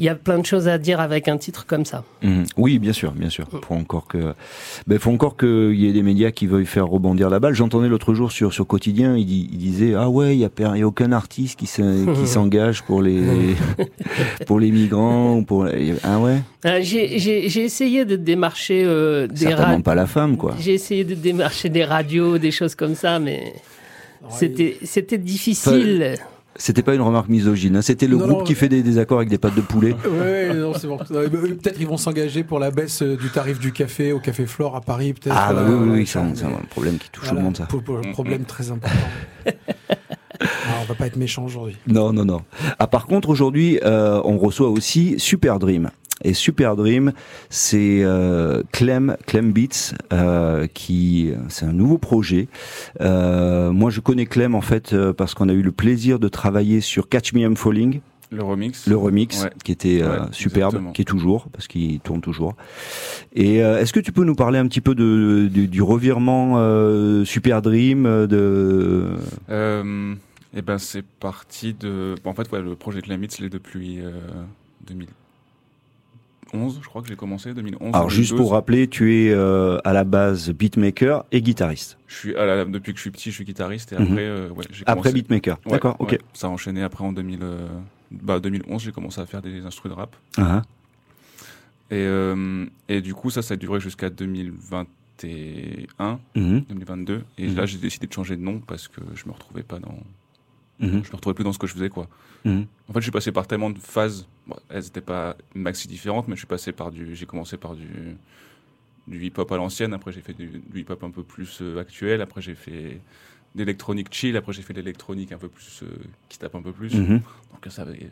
il 0.01 0.05
y 0.05 0.09
a 0.09 0.15
plein 0.17 0.39
de 0.39 0.47
choses 0.47 0.67
à 0.67 0.79
dire 0.79 0.99
avec 0.99 1.29
un 1.29 1.37
titre 1.37 1.67
comme 1.67 1.85
ça. 1.85 2.03
mhm. 2.23 2.45
Oui, 2.57 2.79
bien 2.79 2.93
sûr, 2.93 3.13
bien 3.13 3.31
sûr. 3.31 3.47
Faut 3.67 3.75
encore 3.75 4.07
que, 4.09 4.35
ben, 4.87 4.99
faut 4.99 5.11
encore 5.13 5.37
qu'il 5.37 5.75
y 5.75 5.87
ait 5.89 5.93
des 5.93 6.03
médias 6.03 6.31
qui 6.33 6.47
veuillent 6.47 6.67
faire 6.67 6.87
rebondir 6.89 7.31
la 7.31 7.39
balle. 7.39 7.55
J'entendais 7.55 7.89
l'autre 7.89 8.15
jour 8.15 8.33
sur 8.33 8.53
sur 8.53 8.67
quotidien, 8.67 9.17
il, 9.17 9.27
dit- 9.27 9.49
il 9.53 9.59
disait 9.59 9.95
ah 9.95 10.09
ouais, 10.09 10.35
il 10.37 10.41
y 10.41 10.45
a, 10.45 10.77
y 10.77 10.83
a 10.83 10.87
aucun 10.87 11.13
artiste 11.13 11.59
qui 11.59 11.67
s'en- 11.67 12.07
qui 12.15 12.27
s'engage 12.35 12.83
pour 12.83 13.03
les 13.03 13.21
pour 14.47 14.59
les 14.59 14.71
migrants 14.71 15.37
ou 15.37 15.45
pour 15.45 15.65
les- 15.65 15.95
ah 16.03 16.19
ouais. 16.19 16.39
Euh, 16.67 16.81
j'ai 16.83 17.65
essayé 17.65 18.05
de 18.05 18.17
démarcher 18.17 18.83
euh, 18.85 19.27
des 19.27 19.55
radios. 19.55 19.83
pas 19.83 19.95
la 19.95 20.07
femme, 20.07 20.37
quoi. 20.37 20.55
J'ai 20.59 20.75
essayé 20.75 21.05
de 21.05 21.15
démarcher 21.15 21.69
des 21.69 21.85
radios, 21.85 22.39
des 22.39 22.51
choses 22.51 22.75
comme 22.75 22.95
ça, 22.95 23.19
mais 23.19 23.55
c'était 24.31 24.77
c'était 24.85 25.19
difficile. 25.19 26.17
C'était 26.61 26.83
pas 26.83 26.95
une 26.95 27.01
remarque 27.01 27.29
misogyne. 27.29 27.77
hein. 27.77 27.83
C'était 27.83 28.07
le 28.07 28.17
Non, 28.19 28.27
groupe 28.27 28.39
non. 28.41 28.45
qui 28.45 28.55
fait 28.55 28.69
des, 28.69 28.83
des 28.83 28.99
accords 28.99 29.17
avec 29.19 29.31
des 29.31 29.39
pattes 29.39 29.55
de 29.55 29.63
poulet. 29.63 29.95
Ouais, 30.11 30.53
non, 30.53 30.75
c'est 30.75 30.87
bon. 30.87 30.99
Peut-être 30.99 31.81
ils 31.81 31.87
vont 31.87 31.97
s'engager 31.97 32.45
pour 32.45 32.59
la 32.59 32.71
baisse 32.71 33.03
euh, 33.03 33.17
du 33.17 33.31
tarif 33.31 33.59
du 33.59 33.73
café 33.73 34.13
au 34.13 34.19
Café 34.21 34.45
Flore 34.45 34.77
à 34.77 34.81
Paris, 34.83 35.15
peut-être. 35.15 35.35
Ah 35.39 35.55
bah 35.55 35.61
euh, 35.61 35.69
oui, 35.71 35.89
oui, 35.89 35.99
oui, 36.01 36.07
c'est 36.07 36.19
un, 36.19 36.51
problème 36.69 36.99
qui 36.99 37.09
touche 37.11 37.25
voilà, 37.25 37.31
tout 37.31 37.37
le 37.37 37.43
monde, 37.45 37.57
ça. 37.57 37.63
Un 38.09 38.13
problème 38.13 38.45
très 38.45 38.71
important. 38.71 38.99
On 40.83 40.85
va 40.87 40.95
pas 40.95 41.07
être 41.07 41.17
méchant 41.17 41.45
aujourd'hui. 41.45 41.77
Non, 41.87 42.13
non, 42.13 42.25
non. 42.25 42.43
Ah, 42.79 42.87
par 42.87 43.07
contre, 43.07 43.29
aujourd'hui, 43.29 43.79
euh, 43.85 44.21
on 44.25 44.39
reçoit 44.39 44.69
aussi 44.69 45.15
Super 45.19 45.59
Dream. 45.59 45.91
Et 46.23 46.35
Super 46.35 46.77
Dream, 46.77 47.13
c'est 47.49 48.01
euh, 48.03 48.63
Clem, 48.73 49.17
Clem 49.27 49.53
Beats, 49.53 49.95
euh, 50.13 50.67
qui, 50.67 51.33
c'est 51.49 51.65
un 51.65 51.73
nouveau 51.73 51.97
projet. 51.99 52.49
Euh, 53.01 53.71
moi, 53.73 53.91
je 53.91 54.01
connais 54.01 54.27
Clem 54.27 54.55
en 54.55 54.61
fait 54.61 54.93
euh, 54.93 55.13
parce 55.13 55.35
qu'on 55.35 55.49
a 55.49 55.53
eu 55.53 55.63
le 55.63 55.73
plaisir 55.73 56.19
de 56.19 56.29
travailler 56.29 56.81
sur 56.83 57.09
Catch 57.09 57.33
Me 57.33 57.41
I'm 57.41 57.57
Falling, 57.57 58.01
Le 58.31 58.43
remix. 58.43 58.87
le 58.87 58.97
remix, 58.99 59.43
Ouais. 59.45 59.51
qui 59.65 59.73
était 59.73 60.03
euh, 60.03 60.21
Ouais, 60.21 60.27
superbe, 60.33 60.73
exactement. 60.75 60.93
qui 60.93 61.03
est 61.03 61.07
toujours, 61.07 61.49
parce 61.53 61.67
qu'il 61.69 62.01
tourne 62.01 62.21
toujours. 62.21 62.55
Et 63.35 63.63
euh, 63.65 63.81
est-ce 63.81 63.93
que 63.95 64.01
tu 64.01 64.13
peux 64.13 64.25
nous 64.25 64.35
parler 64.35 64.59
un 64.59 64.67
petit 64.69 64.83
peu 64.83 64.95
de, 64.95 65.49
du- 65.51 65.69
du 65.69 65.81
revirement 65.83 66.55
euh, 66.59 67.25
Super 67.25 67.63
Dream 67.63 68.03
de 68.27 69.07
Euh, 69.49 70.15
et 70.55 70.61
ben 70.63 70.77
c'est 70.79 71.05
parti 71.05 71.73
de. 71.73 72.15
bon, 72.23 72.31
en 72.31 72.35
fait, 72.35 72.51
ouais, 72.53 72.61
le 72.61 72.75
projet 72.77 73.01
Clamits, 73.01 73.29
il 73.39 73.47
est 73.47 73.51
depuis 73.51 74.01
euh, 74.01 74.11
2011, 76.53 76.81
je 76.83 76.89
crois 76.89 77.03
que 77.03 77.09
j'ai 77.09 77.17
commencé, 77.17 77.53
2011. 77.55 77.95
Alors 77.95 78.11
juste 78.11 78.31
2012. 78.31 78.45
pour 78.47 78.53
rappeler, 78.53 78.89
tu 78.89 79.15
es 79.15 79.31
euh, 79.31 79.79
à 79.85 79.93
la 79.93 80.05
base 80.05 80.51
beatmaker 80.51 81.25
et 81.33 81.43
guitariste. 81.43 81.99
Je 82.07 82.15
suis 82.17 82.37
à 82.37 82.47
la- 82.47 82.65
depuis 82.65 82.93
que 82.93 82.99
je 82.99 83.03
suis 83.03 83.11
petit, 83.11 83.31
je 83.31 83.37
suis 83.37 83.45
guitariste 83.45 83.93
et 83.93 83.97
Mhm. 83.97 84.03
après, 84.03 84.27
euh, 84.27 84.49
ouais, 84.51 84.65
j'ai 84.71 84.85
Après 84.87 85.13
beatmaker, 85.13 85.59
Ouais, 85.67 85.73
d'accord, 85.73 85.97
ok. 85.99 86.13
ouais. 86.13 86.19
Ça 86.33 86.47
a 86.49 86.51
enchaîné 86.51 86.83
après 86.83 87.05
en 87.05 87.13
2000, 87.13 87.41
euh, 87.43 87.69
bah, 88.11 88.41
2011, 88.41 88.83
j'ai 88.83 88.93
commencé 88.93 89.21
à 89.21 89.27
faire 89.27 89.43
des 89.43 89.65
instruments 89.65 89.95
de 89.95 90.01
rap. 90.01 90.17
Ah, 90.39 90.63
Et, 91.93 91.97
euh, 91.97 92.67
et 92.89 93.01
du 93.01 93.15
coup, 93.15 93.31
ça, 93.31 93.43
ça 93.43 93.55
a 93.55 93.57
duré 93.57 93.81
jusqu'à 93.81 94.11
2021, 94.11 96.21
mhm, 96.37 96.61
2022. 96.69 97.25
Et 97.37 97.49
Mhm. 97.49 97.57
là, 97.57 97.67
j'ai 97.67 97.79
décidé 97.79 98.07
de 98.07 98.13
changer 98.13 98.37
de 98.37 98.43
nom 98.43 98.61
parce 98.61 98.87
que 98.87 99.01
je 99.15 99.27
me 99.27 99.33
retrouvais 99.33 99.65
pas 99.65 99.81
dans. 99.81 99.99
Mhm, 100.81 101.05
Je 101.05 101.11
me 101.11 101.17
retrouvais 101.17 101.35
plus 101.35 101.45
dans 101.45 101.53
ce 101.53 101.59
que 101.59 101.67
je 101.67 101.75
faisais, 101.75 101.89
quoi. 101.89 102.09
mhm. 102.45 102.67
En 102.89 102.93
fait, 102.93 103.01
je 103.01 103.05
suis 103.05 103.13
passé 103.13 103.31
par 103.33 103.47
tellement 103.47 103.71
de 103.71 103.79
phases. 103.79 104.27
Bon, 104.47 104.57
elles 104.69 104.83
n'étaient 104.83 105.01
pas 105.01 105.37
maxi 105.55 105.87
différentes, 105.87 106.27
mais 106.29 106.35
je 106.35 106.41
suis 106.41 106.47
passé 106.47 106.73
par 106.73 106.91
du. 106.91 107.15
J'ai 107.15 107.27
commencé 107.27 107.57
par 107.57 107.75
du 107.75 108.17
du 109.07 109.25
hip-hop 109.25 109.51
à 109.51 109.57
l'ancienne, 109.57 109.93
après 109.93 110.13
j'ai 110.13 110.21
fait 110.21 110.35
du, 110.35 110.47
du 110.71 110.81
hip-hop 110.81 111.03
un 111.03 111.11
peu 111.11 111.23
plus 111.23 111.61
euh, 111.63 111.79
actuel, 111.81 112.21
après 112.21 112.41
j'ai 112.41 112.55
fait 112.55 113.01
d'électronique 113.55 114.09
chill, 114.13 114.37
après 114.37 114.53
j'ai 114.53 114.63
fait 114.63 114.73
de 114.73 114.79
l'électronique 114.79 115.33
un 115.33 115.39
peu 115.39 115.49
plus 115.49 115.83
euh, 115.83 115.87
qui 116.29 116.39
tape 116.39 116.55
un 116.55 116.63
peu 116.63 116.71
plus. 116.73 116.95
Mhm. 116.95 117.19
Donc 117.19 117.67
ça 117.73 117.83
avait, 117.83 118.09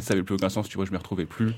ça 0.00 0.14
avait 0.14 0.22
plus 0.22 0.34
aucun 0.36 0.48
sens, 0.48 0.68
tu 0.68 0.76
vois, 0.76 0.86
je 0.86 0.90
m'y 0.90 0.96
retrouvais 0.96 1.26
plus. 1.26 1.52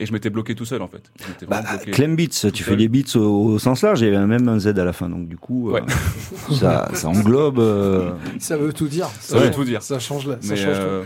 Et 0.00 0.06
je 0.06 0.12
m'étais 0.12 0.30
bloqué 0.30 0.54
tout 0.54 0.64
seul 0.64 0.80
en 0.82 0.88
fait. 0.88 1.10
Bah. 1.48 1.62
Clem 1.92 2.14
Beats, 2.14 2.50
tu 2.52 2.62
fais 2.62 2.76
des 2.76 2.88
beats 2.88 3.16
au, 3.16 3.46
au 3.54 3.58
sens 3.58 3.82
large, 3.82 4.00
il 4.00 4.04
y 4.12 4.14
avait 4.14 4.26
même 4.26 4.48
un 4.48 4.58
Z 4.60 4.68
à 4.68 4.84
la 4.84 4.92
fin, 4.92 5.08
donc 5.08 5.26
du 5.28 5.36
coup, 5.36 5.72
euh, 5.74 5.80
ça, 6.52 6.88
ça 6.94 7.08
englobe. 7.08 7.58
euh, 7.58 8.12
Ça 8.38 8.56
veut 8.56 8.72
tout 8.72 8.86
dire. 8.88 9.08
Ça 9.20 9.38
veut 9.38 9.50
tout 9.50 9.64
dire. 9.64 9.82
Ça 9.82 9.98
change. 9.98 10.28
Ça 10.40 10.54
tout. 10.54 10.60
euh, 10.64 11.04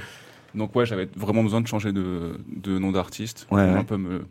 donc 0.54 0.76
ouais, 0.76 0.84
j'avais 0.84 1.08
vraiment 1.16 1.42
besoin 1.42 1.62
de 1.62 1.66
changer 1.66 1.92
de, 1.92 2.36
de 2.54 2.78
nom 2.78 2.92
d'artiste, 2.92 3.46
Ouais, 3.50 3.62
un 3.62 3.84
peu 3.84 3.96
me, 3.96 4.26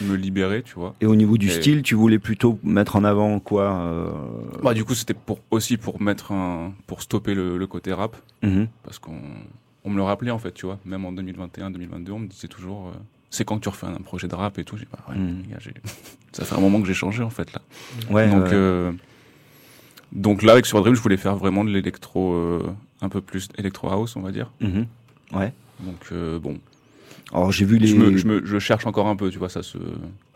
me 0.00 0.14
libérer, 0.16 0.62
tu 0.62 0.74
vois. 0.76 0.94
Et 1.02 1.06
au 1.06 1.14
niveau 1.14 1.36
du 1.36 1.48
Et- 1.48 1.50
style, 1.50 1.82
tu 1.82 1.94
voulais 1.94 2.18
plutôt 2.18 2.58
mettre 2.64 2.96
en 2.96 3.04
avant 3.04 3.38
quoi 3.38 3.70
euh, 3.82 4.06
Bah 4.62 4.72
du 4.72 4.84
coup 4.84 4.94
c'était 4.94 5.12
pour 5.12 5.40
aussi 5.50 5.76
pour 5.76 6.00
mettre 6.00 6.32
un, 6.32 6.72
pour 6.86 7.02
stopper 7.02 7.34
le, 7.34 7.58
le 7.58 7.66
côté 7.66 7.92
rap, 7.92 8.16
mhm. 8.42 8.68
parce 8.82 8.98
qu'on 8.98 9.20
on 9.84 9.90
me 9.90 9.96
le 9.96 10.02
rappelait 10.02 10.30
en 10.30 10.38
fait, 10.38 10.52
tu 10.52 10.64
vois. 10.64 10.78
Même 10.86 11.04
en 11.04 11.12
2021, 11.12 11.70
2022, 11.70 12.12
on 12.12 12.18
me 12.20 12.26
disait 12.28 12.48
toujours, 12.48 12.88
euh, 12.88 12.92
c'est 13.34 13.44
quand 13.44 13.58
tu 13.58 13.68
refais 13.68 13.86
un 13.86 13.94
projet 13.94 14.28
de 14.28 14.34
rap 14.34 14.58
et 14.58 14.64
tout. 14.64 14.76
J'ai 14.76 14.86
bah, 14.92 14.98
ouais, 15.08 15.16
gars, 15.50 15.56
j'ai- 15.60 15.74
ça 16.32 16.44
fait 16.44 16.54
un 16.54 16.60
moment 16.60 16.80
que 16.80 16.86
j'ai 16.86 16.94
changé 16.94 17.22
en 17.22 17.30
fait 17.30 17.52
là. 17.52 17.60
Ouais, 18.10 18.28
donc 18.28 18.52
euh, 18.52 18.92
donc 20.12 20.42
là 20.42 20.52
avec 20.52 20.66
Sur 20.66 20.80
Dream, 20.82 20.94
je 20.94 21.00
voulais 21.00 21.16
faire 21.16 21.36
vraiment 21.36 21.64
de 21.64 21.70
l'électro, 21.70 22.32
euh, 22.34 22.62
un 23.00 23.08
peu 23.08 23.20
plus 23.20 23.48
électro 23.58 23.90
house, 23.90 24.14
on 24.16 24.20
va 24.20 24.30
dire. 24.30 24.50
Mhm. 24.60 24.86
Ouais. 25.32 25.52
Donc 25.80 25.98
euh, 26.12 26.38
bon, 26.38 26.58
Alors 27.32 27.50
j'ai 27.50 27.64
vu 27.64 27.78
les. 27.78 27.86
je, 27.88 27.96
me, 27.96 28.16
je, 28.16 28.26
me, 28.26 28.44
je 28.44 28.58
cherche 28.58 28.86
encore 28.86 29.08
un 29.08 29.16
peu, 29.16 29.30
tu 29.30 29.38
vois, 29.38 29.48
ça 29.48 29.62
se. 29.62 29.78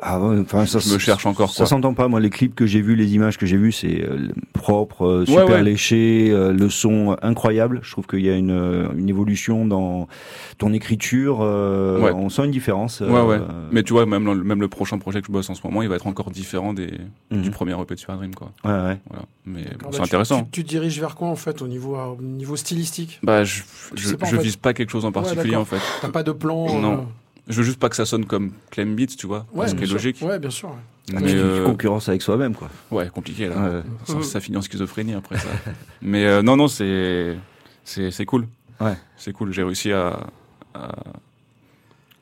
Ah 0.01 0.21
ouais, 0.21 0.39
enfin 0.41 0.65
ça. 0.67 0.79
Je 0.79 0.93
me 0.95 0.99
cherche 0.99 1.27
encore, 1.27 1.51
Ça 1.51 1.67
s'entend 1.67 1.93
pas. 1.95 2.09
Moi, 2.09 2.19
les 2.21 2.31
clips 2.31 2.55
que 2.55 2.67
j'ai 2.67 2.81
vus, 2.81 2.97
les 2.97 3.15
images 3.15 3.37
que 3.37 3.47
j'ai 3.47 3.57
vues, 3.57 3.73
c'est 3.73 4.05
euh, 4.05 4.29
propre, 4.53 5.05
euh, 5.07 5.27
super 5.27 5.47
Ouais, 5.47 5.53
ouais. 5.55 5.63
léché, 5.63 6.29
euh, 6.31 6.53
le 6.53 6.69
son 6.71 7.17
incroyable. 7.23 7.81
Je 7.83 7.91
trouve 7.93 8.07
qu'il 8.07 8.21
y 8.25 8.31
a 8.31 8.37
une, 8.37 8.51
euh, 8.51 8.89
une 8.97 9.09
évolution 9.09 9.67
dans 9.67 10.09
ton 10.57 10.73
écriture. 10.73 11.39
euh, 11.43 12.01
Ouais. 12.01 12.13
On 12.13 12.29
sent 12.31 12.45
une 12.47 12.51
différence. 12.53 13.01
Ouais, 13.01 13.09
ouais. 13.09 13.37
euh, 13.37 13.69
Mais 13.71 13.83
tu 13.83 13.93
vois, 13.93 14.07
même, 14.07 14.25
le- 14.25 14.43
même 14.45 14.61
le 14.61 14.69
prochain 14.69 14.99
projet 14.99 15.21
que 15.21 15.27
je 15.27 15.33
bosse 15.33 15.51
en 15.51 15.55
ce 15.55 15.61
moment, 15.65 15.83
il 15.83 15.89
va 15.89 15.97
être 15.97 16.07
encore 16.07 16.31
différent 16.31 16.73
des, 16.73 16.91
mhm. 17.31 17.43
du 17.43 17.51
premier 17.51 17.73
EP 17.81 17.95
de 17.95 18.01
Super 18.01 18.17
Dream, 18.17 18.35
quoi. 18.35 18.53
Ouais, 18.65 18.71
ouais. 18.73 18.99
Voilà. 19.09 19.25
Mais 19.47 19.63
bon, 19.63 19.69
là, 19.87 19.89
c'est 19.93 19.97
tu- 19.99 20.03
intéressant. 20.03 20.45
Tu, 20.45 20.51
tu 20.51 20.65
te 20.65 20.69
diriges 20.69 20.99
vers 21.01 21.15
quoi 21.17 21.29
en 21.29 21.37
fait 21.37 21.61
au 21.63 21.69
niveau, 21.69 21.97
au 21.97 22.21
niveau 22.23 22.57
stylistique? 22.57 23.19
Bah, 23.23 23.45
je, 23.45 23.63
je, 23.95 24.15
pas, 24.15 24.27
je 24.27 24.37
fait. 24.37 24.43
vise 24.43 24.57
pas 24.57 24.75
quelque 24.75 24.91
chose 24.91 25.05
en 25.05 25.13
particulier, 25.13 25.57
en 25.57 25.65
fait. 25.65 25.81
T'as 26.01 26.09
pas 26.09 26.23
de 26.23 26.33
plan 26.33 26.78
Non. 26.81 26.93
euh, 26.93 27.03
Je 27.49 27.57
veux 27.57 27.63
juste 27.63 27.79
pas 27.79 27.89
que 27.89 27.97
ça 27.97 28.05
sonne 28.07 28.25
comme 28.27 28.53
Clem 28.71 28.95
Beats, 28.97 29.17
tu 29.19 29.27
vois. 29.27 29.47
Ouais, 29.53 29.67
ce 29.69 29.73
qui 29.73 29.77
bien 29.79 29.85
est 29.85 29.87
sûr. 29.89 29.95
logique. 29.97 30.19
Ouais, 30.23 30.39
bien 30.39 30.51
sûr. 30.51 30.71
Mais 31.13 31.35
euh, 31.35 31.65
concurrence 31.65 32.09
avec 32.11 32.21
soi-même, 32.21 32.55
quoi. 32.55 32.69
ouais, 32.91 33.09
compliqué, 33.09 33.49
là. 33.49 33.57
Ouais. 33.57 33.83
Ça, 34.05 34.15
Mhm. 34.17 34.23
ça 34.23 34.41
finit 34.41 34.57
en 34.59 34.63
schizophrénie 34.63 35.15
après 35.15 35.39
ça. 35.39 35.49
Mais 36.03 36.27
euh, 36.27 36.43
non, 36.43 36.57
non, 36.57 36.69
c'est, 36.69 37.37
c'est, 37.85 38.11
c'est 38.11 38.27
cool. 38.27 38.47
Ouais. 38.81 38.95
C'est 39.17 39.33
cool. 39.33 39.53
J'ai 39.53 39.63
réussi 39.63 39.91
à, 39.93 40.27
à, 40.75 40.91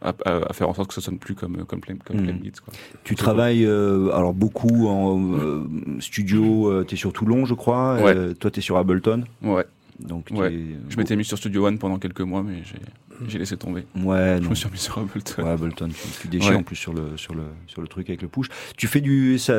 à, 0.02 0.12
à 0.24 0.52
faire 0.52 0.68
en 0.68 0.74
sorte 0.74 0.88
que 0.88 0.94
ça 0.94 1.00
sonne 1.00 1.18
plus 1.18 1.34
comme, 1.34 1.64
comme, 1.64 1.80
Clem, 1.80 1.98
comme. 1.98 2.22
Clem 2.22 2.38
Beats, 2.38 2.60
quoi. 2.64 2.72
Tu 3.02 3.16
travailles 3.16 3.64
euh, 3.64 4.12
alors 4.14 4.34
beaucoup 4.34 4.86
en 4.88 5.20
euh, 5.34 5.64
studio. 6.00 6.84
tu 6.84 6.94
es 6.94 6.96
sur 6.98 7.12
Toulon, 7.12 7.44
je 7.44 7.54
crois. 7.54 7.96
Ouais. 7.96 8.14
Euh, 8.16 8.34
toi, 8.34 8.50
tu 8.52 8.60
es 8.60 8.62
sur 8.62 8.76
Ableton. 8.76 9.24
Ouais. 9.42 9.64
Donc, 10.00 10.28
Ouais. 10.30 10.52
Je 10.88 10.96
m'étais 10.96 11.16
mis 11.16 11.24
sur 11.24 11.38
Studio 11.38 11.66
One 11.66 11.78
pendant 11.78 11.98
quelques 11.98 12.20
mois, 12.20 12.42
mais 12.42 12.62
j'ai, 13.28 13.38
laissé 13.38 13.56
tomber. 13.56 13.84
Ouais, 13.96 14.36
Je 14.38 14.42
non. 14.44 14.50
me 14.50 14.54
suis 14.54 14.66
remis 14.66 14.78
sur 14.78 14.98
Ableton. 14.98 15.42
Ouais, 15.42 15.50
Ableton, 15.50 15.88
tu, 15.88 15.94
tu 16.20 16.28
déchires 16.28 16.50
Ouais. 16.50 16.56
en 16.56 16.62
plus 16.62 16.76
sur 16.76 16.92
le, 16.92 17.16
sur, 17.16 17.34
le, 17.34 17.44
sur 17.66 17.80
le 17.80 17.88
truc 17.88 18.08
avec 18.10 18.20
le 18.22 18.28
push. 18.28 18.48
Tu 18.76 18.86
fais 18.88 19.00
du, 19.00 19.38
ça, 19.38 19.54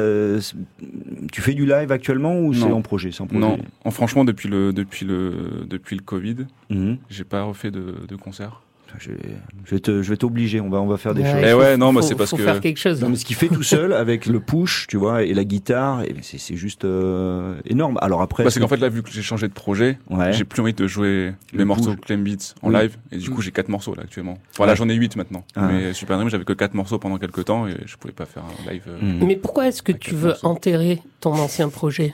tu 1.32 1.42
fais 1.42 1.54
du 1.54 1.66
live 1.66 1.92
actuellement 1.92 2.40
ou 2.40 2.54
c'est 2.54 2.64
en 2.64 2.82
projet, 2.82 3.10
en 3.20 3.26
projet? 3.26 3.40
Non, 3.40 3.58
en, 3.84 3.92
franchement, 3.92 4.26
depuis 4.26 4.48
le, 4.50 4.74
depuis 4.74 5.06
le, 5.06 5.66
depuis 5.68 5.96
le 5.96 6.04
Covid, 6.04 6.46
Mhm. 6.70 6.98
j'ai 7.10 7.24
pas 7.24 7.44
refait 7.44 7.72
de, 7.72 7.96
de 8.08 8.16
concert. 8.16 8.62
Je, 9.00 9.76
te- 9.78 10.02
je 10.02 10.10
vais 10.10 10.18
t'obliger, 10.18 10.60
on 10.62 10.70
va, 10.70 10.80
on 10.82 10.88
va 10.88 10.98
faire 10.98 11.14
des 11.14 11.22
Ouais, 11.24 11.32
choses. 11.32 11.42
Eh 11.46 11.54
ouais, 11.54 11.78
non, 11.78 11.92
mais 11.94 12.02
c'est 12.02 12.16
parce 12.16 12.30
faut 12.32 12.38
que- 12.38 12.44
faire 12.44 12.60
quelque 12.62 12.80
chose. 12.80 13.02
Non, 13.02 13.10
mais 13.10 13.16
ce 13.16 13.26
qu'il 13.26 13.36
fait 13.36 13.48
tout 13.48 13.64
seul 13.64 13.94
avec 13.94 14.26
le 14.26 14.40
push, 14.40 14.88
tu 14.88 14.98
vois, 14.98 15.24
et 15.24 15.34
la 15.34 15.44
guitare, 15.44 16.04
et 16.04 16.16
c'est 16.22 16.38
c'est 16.38 16.56
juste 16.56 16.86
euh, 16.86 17.56
énorme. 17.66 17.98
Alors 18.02 18.22
après, 18.22 18.44
Parce 18.44 18.58
qu'en 18.60 18.68
fait, 18.68 18.78
là, 18.78 18.90
vu 18.90 19.04
que 19.04 19.10
j'ai 19.12 19.22
changé 19.22 19.48
de 19.48 19.54
projet, 19.54 19.98
ouais. 20.10 20.34
j'ai 20.34 20.44
plus 20.44 20.62
envie 20.62 20.74
de 20.74 20.88
jouer 20.88 21.34
Le 21.54 21.60
les 21.60 21.66
morceaux 21.66 21.92
push. 21.96 22.06
Clem 22.06 22.24
Beats 22.24 22.54
en 22.62 22.70
Oui. 22.74 22.80
live, 22.82 22.98
et 23.12 23.18
du 23.18 23.30
coup, 23.30 23.42
j'ai 23.42 23.52
quatre 23.52 23.70
morceaux 23.70 23.94
là 23.96 24.04
actuellement. 24.04 24.38
Voilà, 24.56 24.74
Ouais. 24.74 24.78
j'en 24.78 24.90
ai 24.90 24.96
huit 24.96 25.16
maintenant. 25.16 25.44
Ah. 25.56 25.68
Mais 25.72 25.94
Super 25.94 26.18
Dream, 26.18 26.30
j'avais 26.30 26.46
que 26.46 26.54
quatre 26.54 26.74
morceaux 26.74 27.00
pendant 27.00 27.18
quelques 27.18 27.46
temps, 27.46 27.68
et 27.68 27.76
je 27.86 27.96
pouvais 27.98 28.14
pas 28.14 28.26
faire 28.26 28.44
un 28.44 28.72
live. 28.72 28.84
euh. 28.88 28.98
Mhm. 29.02 29.26
Mais 29.28 29.36
pourquoi 29.36 29.68
est-ce 29.68 29.82
que 29.82 29.92
tu 29.92 30.16
veux 30.16 30.30
morceaux. 30.30 30.48
enterrer 30.48 31.02
ton 31.22 31.34
ancien 31.34 31.70
projet? 31.70 32.14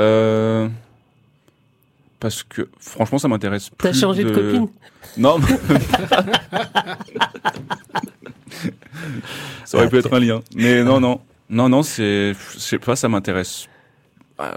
Euh, 0.00 0.68
Parce 2.22 2.44
que 2.44 2.68
franchement, 2.78 3.18
ça 3.18 3.26
m'intéresse 3.26 3.68
plus. 3.70 3.76
T'as 3.78 3.92
changé 3.92 4.22
de 4.22 4.30
copine 4.30 4.68
Non. 5.18 5.38
mais- 5.40 5.78
ça 9.64 9.78
aurait 9.78 9.88
pu 9.88 9.98
être 9.98 10.14
un 10.14 10.20
lien. 10.20 10.40
Mais 10.54 10.84
non, 10.84 11.00
non. 11.00 11.20
Non, 11.50 11.68
non, 11.68 11.82
c'est. 11.82 12.32
Je 12.54 12.58
sais 12.60 12.78
pas, 12.78 12.94
ça 12.94 13.08
m'intéresse. 13.08 13.66
Euh, 14.40 14.52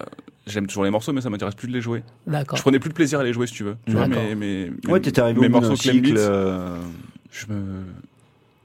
J'aime 0.45 0.67
toujours 0.67 0.84
les 0.84 0.91
morceaux, 0.91 1.12
mais 1.12 1.21
ça 1.21 1.32
m'intéresse 1.32 1.56
plus 1.56 1.67
de 1.67 1.73
les 1.73 1.82
jouer. 1.82 2.04
D'accord. 2.28 2.56
Je 2.56 2.62
prenais 2.62 2.78
plus 2.78 2.89
de 2.89 2.93
plaisir 2.93 3.19
à 3.19 3.23
les 3.23 3.34
jouer, 3.34 3.47
si 3.47 3.54
tu 3.56 3.63
veux. 3.63 3.78
Tu 3.88 3.93
vois, 3.93 4.08
mes, 4.08 4.36
mes, 4.36 4.71
Ouais, 4.88 4.99
t'étais 4.99 5.21
arrivé 5.21 5.39
mes 5.41 5.47
au 5.47 5.49
morceaux 5.49 5.75
cycle. 5.75 6.13
Euh, 6.17 6.78
je 7.32 7.47
me. 7.47 7.84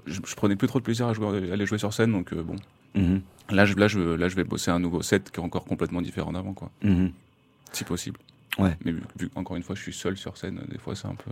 Je, 0.07 0.21
je 0.27 0.35
prenais 0.35 0.57
plus 0.57 0.69
trop 0.69 0.79
de 0.79 0.85
plaisir 0.85 1.07
à, 1.07 1.15
jouer, 1.15 1.51
à 1.51 1.57
les 1.57 1.65
jouer 1.67 1.79
sur 1.79 1.95
scène, 1.95 2.13
donc 2.13 2.35
euh, 2.35 2.43
bon. 2.43 2.57
mhm, 2.95 3.23
Là 3.51 3.65
je, 3.65 3.75
là, 3.77 3.87
je, 3.89 3.99
là, 4.01 4.29
je 4.29 4.35
vais 4.37 4.45
bosser 4.45 4.71
un 4.71 4.79
nouveau 4.79 5.01
set 5.03 5.31
qui 5.31 5.41
est 5.41 5.43
encore 5.43 5.65
complètement 5.65 6.03
différent 6.03 6.33
d'avant, 6.33 6.53
quoi. 6.53 6.71
mhm. 6.83 7.13
Si 7.73 7.85
possible. 7.85 8.19
Ouais. 8.61 8.77
Mais 8.85 8.93
vu, 8.93 9.03
vu 9.19 9.29
qu'encore 9.29 9.57
une 9.57 9.63
fois, 9.63 9.75
je 9.75 9.83
suis 9.83 9.93
seul 9.93 10.17
sur 10.17 10.37
scène, 10.37 10.61
des 10.71 10.79
fois, 10.79 10.95
c'est 10.95 11.07
un 11.09 11.15
peu, 11.15 11.31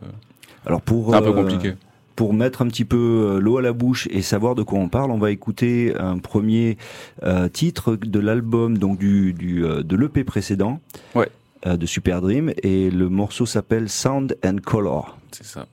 Alors 0.67 0.81
pour 0.83 1.15
un 1.15 1.21
peu 1.23 1.29
euh, 1.29 1.33
compliqué. 1.33 1.75
pour 2.17 2.33
mettre 2.35 2.63
un 2.63 2.67
petit 2.69 2.85
peu 2.85 2.97
euh, 3.37 3.39
l'eau 3.41 3.59
à 3.59 3.63
la 3.63 3.73
bouche 3.73 4.09
et 4.11 4.23
savoir 4.23 4.55
de 4.55 4.63
quoi 4.63 4.79
on 4.79 4.89
parle, 4.89 5.11
on 5.11 5.19
va 5.19 5.31
écouter 5.31 5.95
un 5.99 6.19
premier 6.19 6.77
euh, 7.23 7.49
titre 7.49 7.97
de 7.97 8.19
l'album, 8.19 8.77
donc 8.79 8.99
du, 8.99 9.33
du 9.35 9.65
euh, 9.65 9.83
de 9.83 9.97
l'EP 9.97 10.25
précédent, 10.25 10.81
Ouais. 11.15 11.29
euh, 11.67 11.77
de 11.77 11.87
Super 11.87 12.21
Dream, 12.21 12.53
et 12.63 12.91
le 12.91 13.09
morceau 13.09 13.47
s'appelle 13.47 13.89
Sound 13.89 14.37
and 14.45 14.57
Color. 14.65 15.19
C'est 15.33 15.45
ça. 15.47 15.67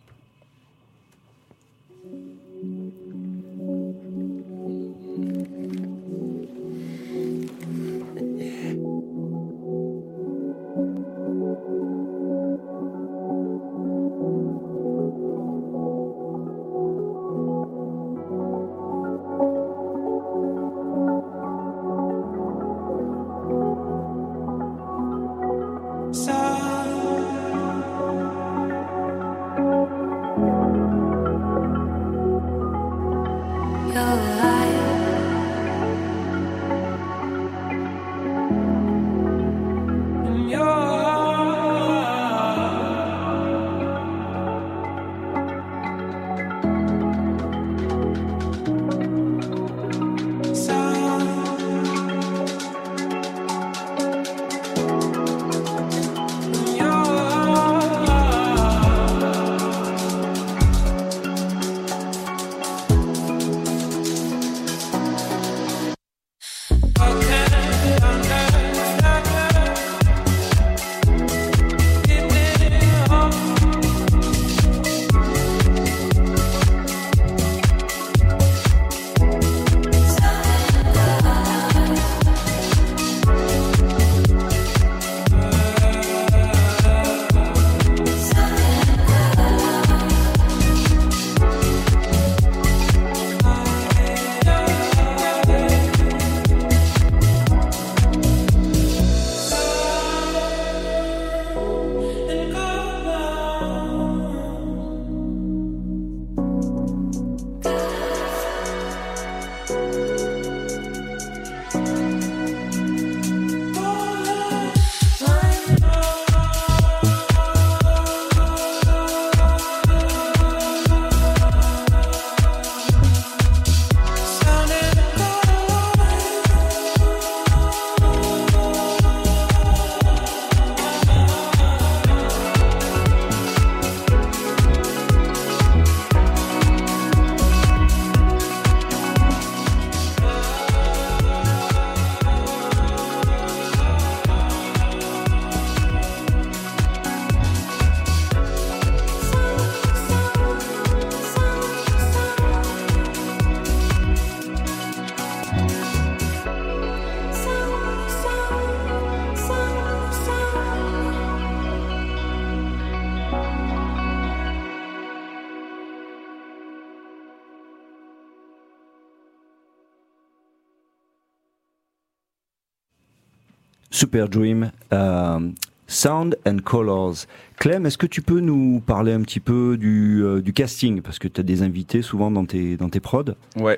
Super 174.16 174.30
Dream, 174.30 174.72
euh, 174.94 175.52
Sound 175.88 176.38
and 176.48 176.60
Colors. 176.64 177.26
Clem, 177.58 177.86
est-ce 177.86 177.98
que 177.98 178.08
tu 178.08 178.22
peux 178.22 178.40
nous 178.40 178.80
parler 178.80 179.12
un 179.12 179.22
petit 179.24 179.42
peu 179.42 179.76
du, 179.76 180.24
euh, 180.24 180.42
du 180.42 180.54
casting? 180.54 181.02
Parce 181.02 181.20
que 181.20 181.28
tu 181.28 181.42
as 181.42 181.44
des 181.44 181.64
invités 181.64 182.02
souvent 182.02 182.32
dans 182.32 182.46
tes, 182.46 182.78
dans 182.78 182.88
tes 182.88 183.02
prods. 183.02 183.36
Ouais. 183.58 183.78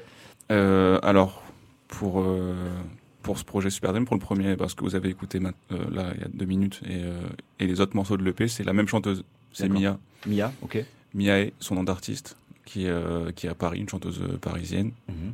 Euh, 0.52 1.00
alors, 1.02 1.42
pour, 1.88 2.22
euh, 2.22 2.54
pour 3.24 3.40
ce 3.40 3.46
projet 3.46 3.72
Super 3.72 3.94
Dream, 3.94 4.06
pour 4.06 4.16
le 4.16 4.22
premier, 4.22 4.56
parce 4.56 4.76
que 4.76 4.84
vous 4.84 4.94
avez 4.94 5.10
écouté 5.10 5.40
là 5.40 5.54
il 5.72 6.22
y 6.22 6.24
a 6.24 6.28
deux 6.32 6.46
minutes, 6.46 6.82
et, 6.88 7.02
et 7.60 7.66
les 7.66 7.82
autres 7.82 7.96
morceaux 7.96 8.16
de 8.16 8.24
l'EP, 8.24 8.48
c'est 8.48 8.64
la 8.64 8.74
même 8.74 8.88
chanteuse. 8.88 9.24
C'est. 9.52 9.68
Mia. 9.68 9.98
Mia, 10.28 10.54
ok. 10.62 10.86
Miae, 11.16 11.50
son 11.60 11.74
nom 11.74 11.84
d'artiste, 11.84 12.38
qui, 12.64 12.86
est, 12.86 13.34
qui 13.36 13.48
est 13.48 13.50
à 13.50 13.56
Paris, 13.56 13.80
une 13.80 13.90
chanteuse 13.90 14.22
parisienne. 14.40 14.92
Mhm. 15.10 15.34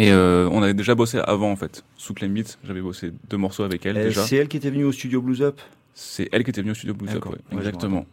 Et 0.00 0.12
euh, 0.12 0.48
on 0.52 0.62
avait 0.62 0.74
déjà 0.74 0.94
bossé 0.94 1.18
avant, 1.18 1.50
en 1.50 1.56
fait. 1.56 1.82
Sous 1.96 2.14
Clem 2.14 2.32
Beats, 2.32 2.56
j'avais 2.64 2.80
bossé 2.80 3.12
deux 3.28 3.36
morceaux 3.36 3.64
avec 3.64 3.84
elle 3.84 3.96
Euh, 3.98 4.04
déjà. 4.04 4.22
C'est 4.22 4.36
elle 4.36 4.46
qui 4.48 4.56
était 4.56 4.70
venue 4.70 4.84
au 4.84 4.92
studio 4.92 5.20
Blues 5.20 5.42
Up? 5.42 5.60
C'est 5.92 6.28
elle 6.30 6.44
qui 6.44 6.50
était 6.50 6.60
venue 6.60 6.70
au 6.70 6.74
studio 6.74 6.94
Blues 6.94 7.10
Up, 7.16 7.26
ouais, 7.26 7.38
exactement. 7.52 8.06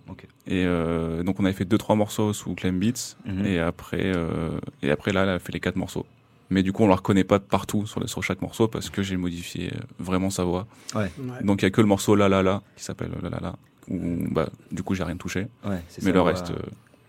Et 0.48 0.66
euh, 0.66 1.22
donc 1.22 1.40
on 1.40 1.46
avait 1.46 1.54
fait 1.54 1.66
deux 1.66 1.78
trois 1.78 1.96
morceaux 1.96 2.34
sous 2.34 2.56
Clem 2.56 2.80
Beats 2.80 3.16
Mhm. 3.26 3.46
et 3.46 3.60
après 3.60 4.02
euh, 4.16 4.58
et 4.82 4.90
après 4.90 5.12
là 5.14 5.22
elle 5.24 5.30
a 5.30 5.38
fait 5.40 5.52
les 5.52 5.60
quatre 5.60 5.76
morceaux. 5.76 6.08
Mais 6.50 6.64
du 6.64 6.74
coup 6.74 6.84
on 6.84 6.88
la 6.88 6.96
reconnaît 6.96 7.24
pas 7.24 7.40
partout 7.40 7.86
sur, 7.86 8.08
sur 8.10 8.24
chaque 8.24 8.42
morceau 8.42 8.68
parce 8.68 8.90
que 8.90 9.04
j'ai 9.04 9.18
modifié 9.18 9.72
vraiment 10.00 10.32
sa 10.32 10.44
voix. 10.46 10.66
Ouais. 10.96 11.12
Donc 11.44 11.62
il 11.62 11.66
y 11.66 11.68
a 11.68 11.70
que 11.70 11.82
le 11.82 11.88
morceau 11.88 12.16
La 12.16 12.28
La 12.28 12.42
La 12.42 12.64
qui 12.76 12.84
s'appelle 12.84 13.12
La 13.22 13.30
La 13.30 13.40
La 13.40 13.56
où 13.88 14.00
bah 14.32 14.50
du 14.72 14.82
coup 14.82 14.96
j'ai 14.96 15.04
rien 15.04 15.18
touché. 15.18 15.42
Ouais, 15.64 15.84
c'est 15.88 16.02
Mais 16.04 16.10
ça, 16.12 16.18
le 16.18 16.24
va- 16.24 16.32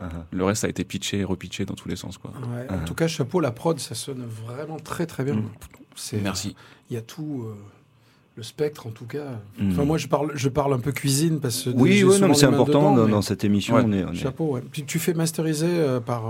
euh, 0.01 0.05
ah. 0.11 0.25
le 0.31 0.45
reste 0.45 0.65
a 0.65 0.69
été 0.69 0.85
pitché 0.85 1.19
et 1.21 1.25
repitché 1.25 1.65
dans 1.65 1.75
tous 1.75 1.89
les 1.89 1.97
sens 1.97 2.19
quoi. 2.19 2.33
Ouais. 2.55 2.67
En 2.71 2.85
tout 2.85 2.95
cas, 2.95 3.09
chapeau, 3.09 3.41
la 3.41 3.51
prod, 3.51 3.79
ça 3.79 3.95
sonne 3.95 4.25
vraiment 4.47 4.79
très 4.79 5.07
très 5.07 5.25
bien. 5.25 5.35
Mm. 5.35 5.49
C'est- 5.95 6.21
Merci. 6.21 6.55
Il 6.91 6.95
y 6.95 6.97
a 6.97 7.03
tout, 7.03 7.45
euh, 7.47 7.55
le 8.37 8.43
spectre 8.43 8.87
en 8.87 8.91
tout 8.91 9.07
cas. 9.07 9.41
Mm. 9.59 9.73
Enfin, 9.73 9.85
moi, 9.85 9.99
je 9.99 10.09
parle, 10.09 10.33
je 10.35 10.49
parle 10.49 10.75
un 10.75 10.79
peu 10.79 10.93
cuisine 10.93 11.41
parce 11.41 11.63
que 11.63 11.71
Oui, 11.71 12.03
non, 12.05 12.29
les 12.29 12.35
c'est 12.35 12.45
important 12.45 12.67
dedans, 12.67 12.97
dans, 12.97 13.05
mais 13.07 13.11
dans 13.11 13.23
cette 13.23 13.45
émission. 13.45 13.75
Ouais. 13.77 13.83
On 13.85 13.93
est, 13.93 14.05
on 14.05 14.13
est- 14.13 14.17
Chapeau, 14.17 14.53
ouais. 14.53 14.63
Puis 14.71 14.85
tu 14.85 14.99
fais 14.99 15.15
masteriser 15.15 15.67
euh, 15.69 16.01
par. 16.01 16.25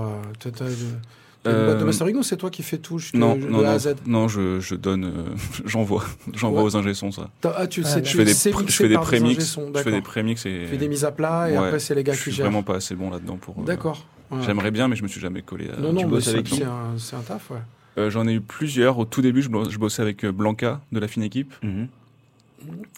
Euh, 1.47 1.51
Euh, 1.53 1.67
boîte 1.67 1.79
de 1.81 1.85
mastering 1.85 2.17
ou 2.17 2.23
c'est 2.23 2.37
toi 2.37 2.51
qui 2.51 2.63
fais 2.63 2.79
tout 2.79 2.99
jusque- 2.99 3.15
Non, 3.15 3.37
de 3.37 3.47
non, 3.47 3.65
A 3.65 3.69
à 3.69 3.73
non, 3.73 3.79
Z 3.79 3.95
non, 4.07 4.29
je, 4.29 4.61
je 4.61 4.75
donne, 4.75 5.05
euh, 5.05 5.25
j'envoie, 5.67 6.05
j'envoie 6.35 6.61
Ouais. 6.63 6.67
aux 6.67 6.77
ingé 6.77 6.95
sons 6.95 7.11
ça. 7.13 7.31
Ah, 7.57 7.67
tu 7.67 7.83
Ah, 7.85 7.89
sais, 7.89 8.03
tu 8.03 8.11
Je 8.13 8.17
fais 8.19 8.25
des, 8.25 8.33
pr- 8.33 8.65
je 8.69 8.73
fais 8.73 8.89
des 8.89 8.99
prémix, 8.99 9.55
je 9.57 9.61
fais 9.61 9.85
des 9.85 9.91
d'accord. 9.91 10.03
prémix 10.03 10.47
et 10.47 10.61
Tu 10.65 10.67
fais 10.67 10.77
des 10.77 10.89
mises 10.89 11.05
à 11.05 11.13
plat 11.13 11.49
et 11.51 11.53
Ouais, 11.59 11.67
après 11.67 11.79
c'est 11.79 11.95
les 11.95 12.03
gars 12.05 12.13
je 12.13 12.19
qui 12.19 12.23
suis 12.25 12.33
gèrent. 12.33 12.47
vraiment 12.47 12.63
pas 12.63 12.77
assez 12.77 12.95
bon 12.95 13.11
là-dedans 13.11 13.37
pour. 13.37 13.59
euh, 13.59 13.65
D'accord. 13.65 14.05
Ouais. 14.31 14.39
J'aimerais 14.45 14.71
bien, 14.73 14.89
mais 14.89 14.97
je 14.97 15.03
me 15.05 15.09
suis 15.09 15.21
jamais 15.21 15.43
collé. 15.43 15.69
À... 15.71 15.81
Non, 15.81 15.95
tu 15.95 16.05
non, 16.05 16.11
mais 16.11 16.21
c'est 16.21 16.31
avec 16.31 16.47
qui 16.47 16.63
c'est 16.99 17.17
un, 17.17 17.21
taf, 17.21 17.51
ouais. 17.51 17.59
Euh, 17.99 18.11
J'en 18.11 18.27
ai 18.27 18.33
eu 18.35 18.41
plusieurs. 18.41 18.99
Au 18.99 19.05
tout 19.05 19.23
début, 19.23 19.41
je, 19.41 19.49
bo- 19.49 19.71
je 19.71 19.79
bossais 19.79 20.03
avec 20.03 20.25
euh, 20.25 20.33
Blanca 20.33 20.81
de 20.93 20.99
la 21.01 21.07
fine 21.09 21.23
équipe. 21.23 21.55
Mhm. 21.63 21.89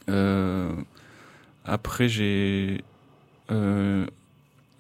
Euh, 0.09 0.71
après, 1.65 2.09
j'ai. 2.09 2.83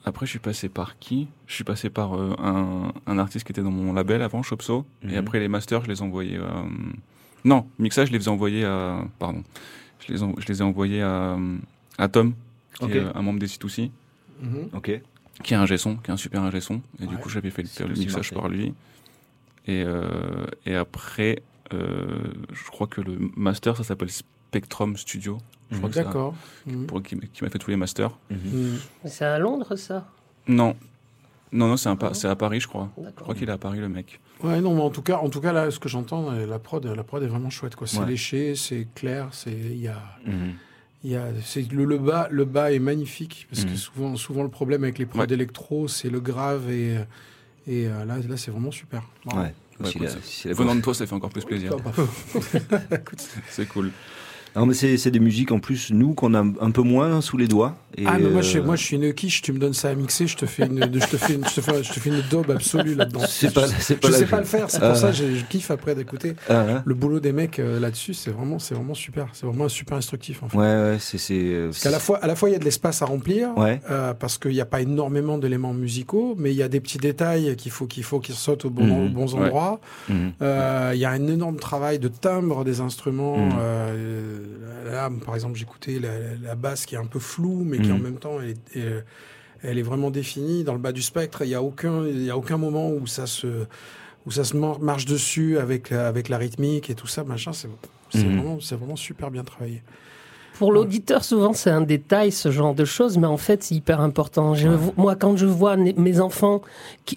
Euh, 0.09 0.11
après, 0.11 0.27
je 0.27 0.31
suis 0.31 0.39
passé 0.39 0.69
par 0.69 0.99
qui? 0.99 1.29
Je 1.47 1.55
suis 1.55 1.65
passé 1.65 1.91
par 1.91 2.15
euh, 2.17 2.35
un, 2.39 2.93
un 3.07 3.19
artiste 3.19 3.47
qui 3.47 3.53
était 3.53 3.63
dans 3.63 3.71
mon 3.71 3.93
label 3.93 4.23
avant, 4.23 4.43
Chopso. 4.43 4.85
Mhm. 5.03 5.11
Et 5.11 5.17
après, 5.17 5.41
les 5.41 5.49
masters, 5.49 5.83
je 5.85 5.89
les 5.89 6.03
envoyais. 6.03 6.39
à... 6.39 6.65
Non, 7.45 7.69
mixage, 7.79 8.09
je 8.09 8.13
les 8.13 8.19
faisais 8.19 8.31
envoyer 8.31 8.65
à. 8.65 9.01
Pardon. 9.19 9.43
Je 10.07 10.13
les, 10.13 10.23
en- 10.23 10.35
je 10.39 10.47
les 10.47 10.59
ai 10.61 10.63
envoyés 10.63 11.03
à, 11.03 11.37
à 11.99 12.09
Tom, 12.09 12.35
qui 12.79 12.85
est 12.87 12.97
euh, 12.97 13.13
un 13.15 13.23
membre 13.23 13.39
des 13.39 13.47
C2C, 13.47 13.91
Mhm. 14.43 14.69
Ok. 14.73 15.01
qui 15.43 15.55
est 15.55 15.57
un 15.57 15.67
son, 15.77 15.97
qui 15.97 16.11
est 16.11 16.15
un 16.15 16.17
super 16.17 16.43
ingé 16.43 16.61
son. 16.61 16.81
Et 17.01 17.07
du 17.07 17.17
coup, 17.17 17.29
j'avais 17.29 17.51
fait 17.51 17.63
le, 17.81 17.95
mixage 17.95 18.33
par 18.33 18.49
lui. 18.49 18.75
Et, 19.67 19.83
euh, 19.85 20.47
et 20.65 20.75
après, 20.75 21.43
euh, 21.75 22.07
je 22.53 22.65
crois 22.71 22.87
que 22.87 23.01
le 23.01 23.19
master, 23.37 23.77
ça 23.77 23.85
s'appelle 23.85 24.11
Spectrum 24.11 24.97
Studio. 24.97 25.39
Je 25.71 25.77
crois 25.77 25.89
que 25.89 25.95
c'est 25.95 26.01
un- 26.01 26.05
D'accord. 26.05 26.35
Pour 26.87 27.03
qui, 27.03 27.19
qui 27.33 27.45
m'a 27.45 27.51
fait 27.51 27.59
tous 27.59 27.71
les 27.71 27.77
masters. 27.77 28.11
Mhm. 28.31 28.39
Mhm. 28.53 28.79
C'est 29.07 29.25
à 29.25 29.39
Londres, 29.39 29.77
ça? 29.77 30.09
Non, 30.47 30.75
non, 31.53 31.69
non, 31.69 31.77
c'est 31.77 31.89
un 31.89 31.99
Ah 32.01 32.11
c'est 32.15 32.29
à 32.29 32.37
Paris, 32.37 32.61
je 32.61 32.69
crois. 32.69 32.89
Je 33.03 33.11
crois 33.23 33.35
qu'il 33.35 33.49
est 33.49 33.53
à 33.53 33.59
Paris, 33.59 33.79
le 33.81 33.89
mec. 33.89 34.21
Ouais, 34.43 34.61
non, 34.61 34.75
mais 34.75 34.83
en 34.83 34.91
tout 34.91 35.03
cas, 35.03 35.17
en 35.19 35.29
tout 35.29 35.41
cas 35.41 35.53
là, 35.53 35.71
ce 35.71 35.79
que 35.79 35.89
j'entends, 35.89 36.31
euh, 36.33 36.47
la 36.47 36.59
prod, 36.59 36.85
la 36.87 37.03
prod 37.03 37.23
est 37.23 37.27
vraiment 37.27 37.51
chouette, 37.51 37.75
quoi. 37.77 37.87
C'est 37.87 37.99
Ouais. 37.99 38.07
léché, 38.07 38.55
c'est 38.55 38.87
clair, 38.95 39.29
c'est 39.33 39.51
il 39.53 39.81
y 39.81 39.89
a, 39.89 40.01
il 41.05 41.11
y 41.11 41.17
a, 41.17 41.25
c'est 41.45 41.71
le, 41.73 41.85
le 41.85 41.99
bas, 41.99 42.29
le 42.31 42.45
bas 42.45 42.73
est 42.73 42.79
magnifique 42.79 43.47
parce 43.51 43.65
que 43.65 43.75
souvent, 43.77 44.17
souvent 44.17 44.43
le 44.45 44.49
problème 44.49 44.85
avec 44.85 44.99
les 44.99 45.07
prods 45.07 45.21
Ouais. 45.21 45.33
électro, 45.33 45.87
c'est 45.89 46.09
le 46.11 46.21
grave 46.21 46.71
et 46.71 46.99
et 47.67 47.87
euh, 47.87 48.05
là, 48.07 48.17
là, 48.27 48.37
c'est 48.39 48.51
vraiment 48.51 48.71
super. 48.71 49.03
Ouais. 49.35 49.53
Si 49.85 49.91
écoute, 49.91 50.03
la- 50.03 50.09
c'est- 50.11 50.25
si 50.25 50.49
la- 50.49 50.55
Venant 50.55 50.75
de 50.75 50.81
toi, 50.81 50.95
ça 50.95 51.07
fait 51.07 51.15
encore 51.15 51.31
plus 51.31 51.45
plaisir. 51.45 51.77
C'est 53.49 53.67
cool. 53.69 53.91
Non, 54.57 54.67
mais 54.67 54.75
c'est 54.75 54.97
c'est 54.97 55.11
des 55.11 55.21
musiques 55.21 55.53
en 55.53 55.59
plus, 55.61 55.91
nous, 55.93 56.15
qu'on 56.15 56.35
a 56.35 56.41
un 56.41 56.71
peu 56.71 56.83
moins 56.83 57.21
sous 57.21 57.37
les 57.37 57.47
doigts. 57.49 57.77
Et, 57.97 58.05
ah, 58.07 58.17
mais 58.21 58.29
moi, 58.29 58.41
euh, 58.41 58.43
je, 58.43 58.59
moi, 58.61 58.77
je 58.77 58.85
suis 58.85 58.97
une 58.97 59.13
quiche. 59.13 59.43
Tu 59.43 59.53
me 59.53 59.59
donnes 59.59 59.73
ça 59.75 59.89
à 59.89 59.95
mixer, 59.95 60.27
je 60.27 60.37
te 60.37 60.47
fais 60.47 60.67
une, 60.67 60.83
je 60.83 61.07
te 61.09 61.17
fais 61.17 61.35
une, 61.35 61.45
je 61.49 61.55
te 61.55 61.61
fais, 61.61 61.83
je 61.83 61.93
te 61.93 61.99
fais 62.01 62.11
une 62.11 62.23
daube 62.31 62.51
absolue 62.51 62.95
là-dedans. 62.95 63.21
C'est 63.29 63.53
pas, 63.53 63.67
c'est 63.67 63.95
Je 63.95 64.01
pas 64.09 64.13
sais 64.13 64.27
pas 64.27 64.39
le 64.39 64.45
faire, 64.45 64.71
c'est 64.71 64.79
pour 64.81 64.89
Ah. 64.89 64.95
ça 64.95 65.09
que 65.09 65.15
je, 65.17 65.35
je 65.35 65.45
kiffe 65.45 65.71
après 65.71 65.95
d'écouter 65.95 66.35
Ah, 66.49 66.61
hein. 66.69 66.83
le 66.85 66.95
boulot 66.95 67.19
des 67.21 67.33
mecs 67.33 67.59
euh, 67.59 67.81
là-dessus. 67.81 68.15
C'est 68.15 68.31
vraiment, 68.31 68.59
c'est 68.59 68.75
vraiment 68.75 68.95
super. 68.95 69.29
C'est 69.33 69.47
vraiment 69.47 69.69
super 69.69 69.97
instructif 69.97 70.43
en 70.43 70.49
fait. 70.49 70.57
Ouais, 70.59 70.65
ouais, 70.65 70.97
c'est. 71.01 71.19
c'est, 71.19 71.35
euh, 71.39 71.67
Parce 71.69 71.83
qu'à 71.83 71.91
la 71.91 71.99
fois, 71.99 72.19
à 72.19 72.27
la 72.27 72.37
fois, 72.37 72.49
il 72.49 72.53
y 72.53 72.57
a 72.57 72.59
de 72.59 72.65
l'espace 72.65 73.03
à 73.03 73.07
remplir, 73.07 73.57
Ouais. 73.57 73.81
euh, 73.91 74.15
parce 74.15 74.39
qu'il 74.39 74.53
n'y 74.53 74.61
a 74.61 74.67
pas 74.67 74.81
énormément 74.81 75.39
d'éléments 75.39 75.75
musicaux, 75.75 76.35
mais 76.39 76.51
il 76.53 76.57
y 76.57 76.63
a 76.63 76.69
des 76.69 76.81
petits 76.81 76.99
détails 76.99 77.57
qu'il 77.57 77.71
faut 77.73 77.87
qu'il 77.87 78.05
faut 78.05 78.21
qu'ils 78.21 78.35
sortent 78.35 78.65
aux 78.65 78.71
bons, 78.71 78.85
Mhm. 78.87 79.07
aux 79.07 79.09
bons 79.09 79.35
Ouais. 79.35 79.41
endroits. 79.47 79.81
Mhm. 80.09 80.33
Euh, 80.43 80.93
Il 80.95 81.01
y 81.01 81.05
a 81.05 81.11
un 81.11 81.27
énorme 81.27 81.57
travail 81.59 81.99
de 81.99 82.09
timbre 82.09 82.65
des 82.65 82.81
instruments. 82.81 83.39
Mhm. 83.39 83.53
Là, 84.85 85.11
par 85.25 85.35
exemple, 85.35 85.57
j'écoutais 85.57 85.99
la, 85.99 86.37
la 86.43 86.55
basse 86.55 86.87
qui 86.87 86.95
est 86.95 86.99
un 86.99 87.07
peu 87.07 87.19
floue, 87.19 87.65
mais 87.65 87.79
qui 87.79 87.89
Mhm. 87.91 87.95
en 87.95 87.99
même 87.99 88.19
temps, 88.19 88.41
elle 88.41 88.51
est, 88.51 88.77
elle- 88.77 89.05
elle 89.63 89.79
est 89.79 89.83
vraiment 89.83 90.11
définie. 90.11 90.65
Dans 90.65 90.73
le 90.75 90.79
bas 90.79 90.93
du 90.93 91.03
spectre, 91.03 91.43
il 91.43 91.49
n'y 91.49 91.55
a 91.55 91.63
aucun, 91.63 92.07
il 92.07 92.23
y 92.25 92.31
a 92.31 92.37
aucun 92.37 92.57
moment 92.59 92.91
où 92.91 93.07
ça 93.07 93.27
se 93.27 93.67
où 94.27 94.31
ça 94.31 94.45
se 94.45 94.55
mar- 94.57 94.79
marche 94.81 95.07
dessus 95.07 95.59
avec 95.59 95.89
la, 95.91 96.07
avec 96.07 96.29
la 96.29 96.37
rythmique 96.37 96.91
et 96.91 96.95
tout 96.95 97.07
ça, 97.07 97.25
machin. 97.25 97.53
C'est 97.53 97.69
c'est 98.11 98.25
Mhm. 98.27 98.37
vraiment, 98.37 98.61
c'est 98.61 98.77
vraiment 98.77 98.97
super 98.97 99.31
bien 99.31 99.43
travaillé. 99.45 99.83
Pour 100.59 100.73
l'auditeur, 100.73 101.25
souvent, 101.25 101.53
c'est 101.53 101.71
un 101.71 101.81
détail, 101.81 102.33
ce 102.33 102.51
genre 102.51 102.75
de 102.75 102.85
choses, 102.85 103.17
mais 103.17 103.27
en 103.29 103.37
fait, 103.37 103.63
c'est 103.63 103.75
hyper 103.77 104.01
important. 104.01 104.55
Je- 104.55 104.69
Moi, 104.97 105.15
quand 105.15 105.37
je 105.37 105.47
vois 105.47 105.77
mes 105.77 106.21
enfants, 106.21 106.63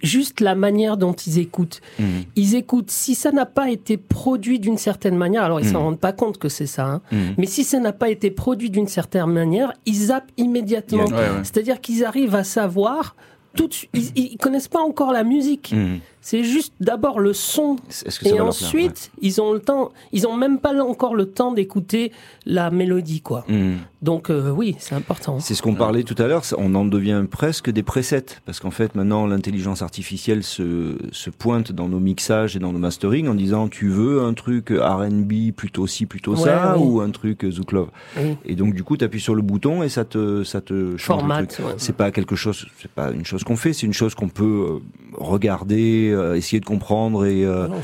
juste 0.03 0.39
la 0.41 0.53
manière 0.55 0.95
dont 0.97 1.13
ils 1.13 1.39
écoutent, 1.39 1.81
Mhm. 1.99 2.05
ils 2.35 2.55
écoutent, 2.55 2.91
si 2.91 3.15
ça 3.15 3.31
n'a 3.31 3.45
pas 3.47 3.69
été 3.71 3.97
produit 3.97 4.59
d'une 4.59 4.77
certaine 4.77 5.15
manière, 5.17 5.43
alors 5.43 5.59
ils 5.59 5.67
Mm. 5.67 5.71
s'en 5.73 5.79
rendent 5.79 5.99
pas 5.99 6.13
compte 6.13 6.37
que 6.37 6.49
c'est 6.49 6.67
ça, 6.67 6.85
hein, 6.85 7.01
Mhm. 7.11 7.33
mais 7.39 7.45
si 7.47 7.63
ça 7.63 7.79
n'a 7.79 7.93
pas 7.93 8.09
été 8.09 8.29
produit 8.31 8.69
d'une 8.69 8.87
certaine 8.87 9.25
manière, 9.25 9.73
ils 9.85 9.95
zappent 9.95 10.31
immédiatement. 10.37 11.05
Ouais, 11.05 11.13
ouais. 11.13 11.41
C'est-à-dire 11.43 11.81
qu'ils 11.81 12.05
arrivent 12.05 12.35
à 12.35 12.43
savoir 12.43 13.15
tout 13.55 13.67
de 13.67 13.73
suite, 13.73 13.89
ils, 13.93 14.11
ils 14.15 14.37
connaissent 14.37 14.67
pas 14.67 14.79
encore 14.79 15.11
la 15.11 15.23
musique. 15.23 15.73
Mhm. 15.73 15.99
C'est 16.21 16.43
juste 16.43 16.73
d'abord 16.79 17.19
le 17.19 17.33
son 17.33 17.75
que 17.75 18.27
et 18.27 18.29
plaire 18.31 18.45
ensuite, 18.45 19.11
ils 19.21 19.41
ont 19.41 19.53
le 19.53 19.59
temps, 19.59 19.91
ils 20.11 20.27
ont 20.27 20.35
même 20.35 20.59
pas 20.59 20.73
encore 20.81 21.15
le 21.15 21.25
temps 21.25 21.51
d'écouter 21.51 22.11
la 22.45 22.69
mélodie, 22.69 23.21
quoi. 23.21 23.43
Ouais. 23.49 23.73
Donc 24.01 24.29
euh, 24.31 24.49
oui, 24.49 24.75
c'est 24.79 24.95
important. 24.95 25.39
C'est 25.39 25.53
ce 25.53 25.61
qu'on 25.61 25.75
parlait 25.75 26.01
tout 26.03 26.15
à 26.17 26.25
l'heure, 26.27 26.41
on 26.57 26.73
en 26.73 26.85
devient 26.85 27.23
presque 27.29 27.69
des 27.69 27.83
presets, 27.83 28.25
parce 28.45 28.59
qu'en 28.59 28.71
fait 28.71 28.95
maintenant 28.95 29.27
l'intelligence 29.27 29.81
artificielle 29.83 30.43
se, 30.43 30.95
se 31.11 31.29
pointe 31.29 31.71
dans 31.71 31.87
nos 31.87 31.99
mixages 31.99 32.55
et 32.55 32.59
dans 32.59 32.73
nos 32.73 32.79
mastering 32.79 33.27
en 33.27 33.35
disant 33.35 33.67
tu 33.67 33.89
veux 33.89 34.23
un 34.23 34.33
truc 34.33 34.71
R&B 34.71 35.51
plutôt 35.55 35.85
ci, 35.85 36.07
plutôt 36.07 36.35
ça, 36.35 36.73
Ouais, 36.75 36.81
oui. 36.81 36.87
ou 36.87 37.01
un 37.01 37.11
truc 37.11 37.45
Zouk 37.49 37.71
Love. 37.73 37.89
Oui. 38.17 38.35
Et 38.45 38.55
donc 38.55 38.73
du 38.73 38.83
coup 38.83 38.97
tu 38.97 39.05
appuies 39.05 39.19
sur 39.21 39.35
le 39.35 39.43
bouton 39.43 39.83
et 39.83 39.89
ça 39.89 40.03
te, 40.03 40.43
ça 40.43 40.61
te 40.61 40.97
change 40.97 41.17
le 41.23 41.27
Format. 41.27 41.45
truc. 41.45 41.65
ouais. 41.67 41.73
C'est 41.77 41.95
pas 41.95 42.09
quelque 42.11 42.35
chose, 42.35 42.65
c'est 42.81 42.91
pas 42.91 43.11
une 43.11 43.23
chose 43.25 43.43
qu'on 43.43 43.55
fait, 43.55 43.73
c'est 43.73 43.85
une 43.85 43.93
chose 43.93 44.15
qu'on 44.15 44.29
peut 44.29 44.79
euh, 44.79 44.79
regarder, 45.13 46.09
euh, 46.11 46.35
essayer 46.35 46.59
de 46.59 46.65
comprendre 46.65 47.25
et 47.25 47.45
euh, 47.45 47.67
Non, 47.67 47.81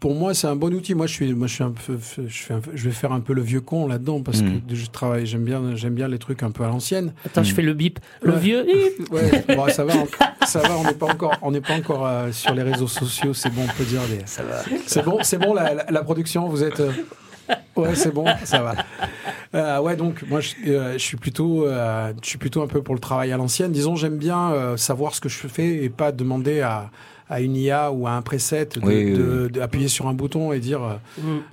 pour 0.00 0.14
moi, 0.14 0.34
c'est 0.34 0.46
un 0.46 0.56
bon 0.56 0.72
outil. 0.74 0.94
Moi, 0.94 1.06
je 1.06 1.12
suis, 1.12 1.34
moi, 1.34 1.46
je 1.46 1.54
suis 1.54 1.64
un 1.64 1.70
peu, 1.72 1.96
je 2.26 2.42
fais 2.42 2.54
un 2.54 2.60
je 2.74 2.84
vais 2.84 2.90
faire 2.94 3.12
un 3.12 3.20
peu 3.20 3.32
le 3.32 3.42
vieux 3.42 3.60
con 3.60 3.86
là-dedans 3.86 4.20
parce 4.22 4.42
Mhm. 4.42 4.60
que 4.68 4.74
je 4.74 4.86
travaille, 4.86 5.26
j'aime 5.36 5.44
bien, 5.44 5.76
j'aime 5.76 5.94
bien 5.94 6.08
les 6.08 6.18
trucs 6.18 6.42
un 6.42 6.50
peu 6.50 6.64
à 6.64 6.68
l'ancienne. 6.68 7.12
Attends, 7.26 7.42
je 7.42 7.52
fais 7.54 7.62
le 7.62 7.74
bip. 7.74 7.98
Le 8.22 8.32
Ouais. 8.32 8.38
vieux. 8.38 8.66
Ouais, 9.10 9.44
bon, 9.54 9.68
ça 9.68 9.84
va, 9.84 9.94
on, 9.96 10.46
ça 10.46 10.60
va, 10.60 10.76
on 10.78 10.84
n'est 10.84 10.94
pas 10.94 11.06
encore, 11.06 11.34
on 11.42 11.50
n'est 11.50 11.60
pas 11.60 11.74
encore 11.74 12.06
euh, 12.06 12.32
sur 12.32 12.54
les 12.54 12.62
réseaux 12.62 12.88
sociaux, 12.88 13.34
c'est 13.34 13.50
bon, 13.52 13.62
on 13.64 13.76
peut 13.78 13.84
dire 13.84 14.00
les. 14.10 14.20
ça 14.26 14.42
va. 14.42 14.62
C'est 14.86 15.04
bon, 15.04 15.18
c'est 15.22 15.38
bon, 15.38 15.52
la, 15.54 15.74
la- 15.74 15.86
la 15.90 16.02
production, 16.02 16.48
vous 16.48 16.62
êtes. 16.64 16.80
euh, 16.80 16.92
Ouais, 17.76 17.94
c'est 17.94 18.12
bon, 18.12 18.24
ça 18.44 18.62
va. 18.62 18.74
Euh, 19.54 19.80
ouais, 19.80 19.94
donc 19.96 20.24
moi, 20.28 20.40
je, 20.40 20.54
euh, 20.66 20.92
je 20.94 20.98
suis 20.98 21.16
plutôt, 21.16 21.66
euh, 21.66 22.12
je 22.22 22.28
suis 22.28 22.38
plutôt 22.38 22.62
un 22.62 22.66
peu 22.66 22.82
pour 22.82 22.94
le 22.94 23.00
travail 23.00 23.30
à 23.32 23.36
l'ancienne. 23.36 23.70
Disons, 23.70 23.94
j'aime 23.94 24.16
bien 24.16 24.50
euh, 24.52 24.76
savoir 24.76 25.14
ce 25.14 25.20
que 25.20 25.28
je 25.28 25.46
fais 25.46 25.84
et 25.84 25.88
pas 25.90 26.10
demander 26.10 26.60
à, 26.62 26.90
à 27.28 27.40
une 27.40 27.54
IA 27.54 27.92
ou 27.92 28.06
à 28.08 28.12
un 28.12 28.22
preset 28.22 28.66
de- 28.74 28.80
Oui, 28.82 29.04
oui, 29.04 29.12
de- 29.12 29.48
d'appuyer 29.52 29.88
sur 29.88 30.08
un 30.08 30.14
bouton 30.14 30.52
et 30.52 30.58
dire, 30.58 30.80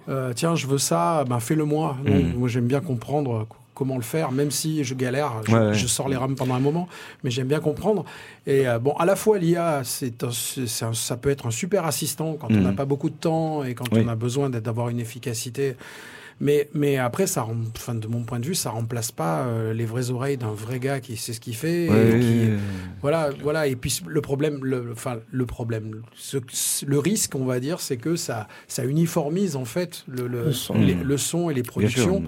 euh, 0.10 0.30
Mm. 0.30 0.34
tiens, 0.34 0.56
je 0.56 0.66
veux 0.66 0.78
ça, 0.80 1.26
ben 1.30 1.40
fais-le 1.40 1.66
moi. 1.66 1.98
Mm. 2.06 2.40
Moi, 2.40 2.48
j'aime 2.50 2.68
bien 2.68 2.80
comprendre 2.80 3.46
comment 3.84 3.98
le 3.98 4.02
faire, 4.02 4.32
même 4.32 4.50
si 4.50 4.86
je 4.86 4.96
galère, 4.96 5.34
je, 5.46 5.52
Ouais, 5.52 5.60
ouais. 5.68 5.74
je 5.74 5.88
sors 5.88 6.08
les 6.08 6.16
rames 6.16 6.36
pendant 6.36 6.54
un 6.56 6.62
moment, 6.62 6.88
mais 7.24 7.32
j'aime 7.32 7.48
bien 7.48 7.60
comprendre. 7.60 8.06
Et 8.48 8.66
euh, 8.66 8.80
bon, 8.80 8.94
à 8.94 9.06
la 9.06 9.18
fois 9.18 9.38
l'IA, 9.38 9.82
c'est 9.84 10.24
un- 10.24 10.32
c'est 10.32 10.86
un- 10.86 10.94
ça 10.94 11.18
peut 11.18 11.30
être 11.30 11.48
un 11.48 11.52
super 11.52 11.86
assistant 11.86 12.38
quand 12.40 12.48
on 12.50 12.54
Mhm. 12.56 12.64
n'a 12.64 12.72
pas 12.72 12.86
beaucoup 12.86 13.10
de 13.10 13.16
temps 13.16 13.66
et 13.66 13.74
quand 13.74 13.92
Oui. 13.92 14.02
on 14.06 14.08
a 14.08 14.16
besoin 14.16 14.50
d'avoir 14.50 14.88
une 14.88 15.00
efficacité. 15.02 15.76
Mais, 16.40 16.68
mais 16.74 16.98
après, 16.98 17.28
ça, 17.28 17.42
rem- 17.44 17.68
enfin, 17.76 17.94
de 17.94 18.08
mon 18.08 18.24
point 18.24 18.40
de 18.40 18.46
vue, 18.46 18.56
ça 18.56 18.72
remplace 18.72 19.12
pas 19.12 19.42
euh, 19.46 19.72
les 19.74 19.86
vraies 19.86 20.10
oreilles 20.10 20.36
d'un 20.38 20.52
vrai 20.52 20.80
gars 20.80 21.00
qui 21.00 21.16
sait 21.16 21.32
ce 21.32 21.40
qu'il 21.40 21.56
fait. 21.56 21.86
et 21.86 21.90
Ouais, 21.90 22.20
qui- 22.20 22.26
ouais, 22.26 22.52
ouais. 22.54 22.58
Voilà, 23.02 23.30
voilà. 23.44 23.68
Et 23.68 23.76
puis 23.76 24.02
le 24.08 24.20
problème, 24.20 24.60
le, 24.64 24.90
enfin 24.92 25.20
le 25.32 25.46
problème, 25.46 26.02
ce- 26.16 26.38
le 26.86 27.00
risque, 27.00 27.36
on 27.36 27.46
va 27.46 27.60
dire, 27.60 27.80
c'est 27.80 27.98
que 27.98 28.16
ça, 28.16 28.48
ça 28.68 28.84
uniformise 28.84 29.56
en 29.56 29.64
fait 29.66 30.04
le, 30.08 30.28
le, 30.28 30.46
Le 30.46 30.52
son. 30.54 30.74
les- 30.74 30.96
le 30.96 31.18
son 31.18 31.50
et 31.50 31.54
les 31.54 31.64
productions, 31.64 32.24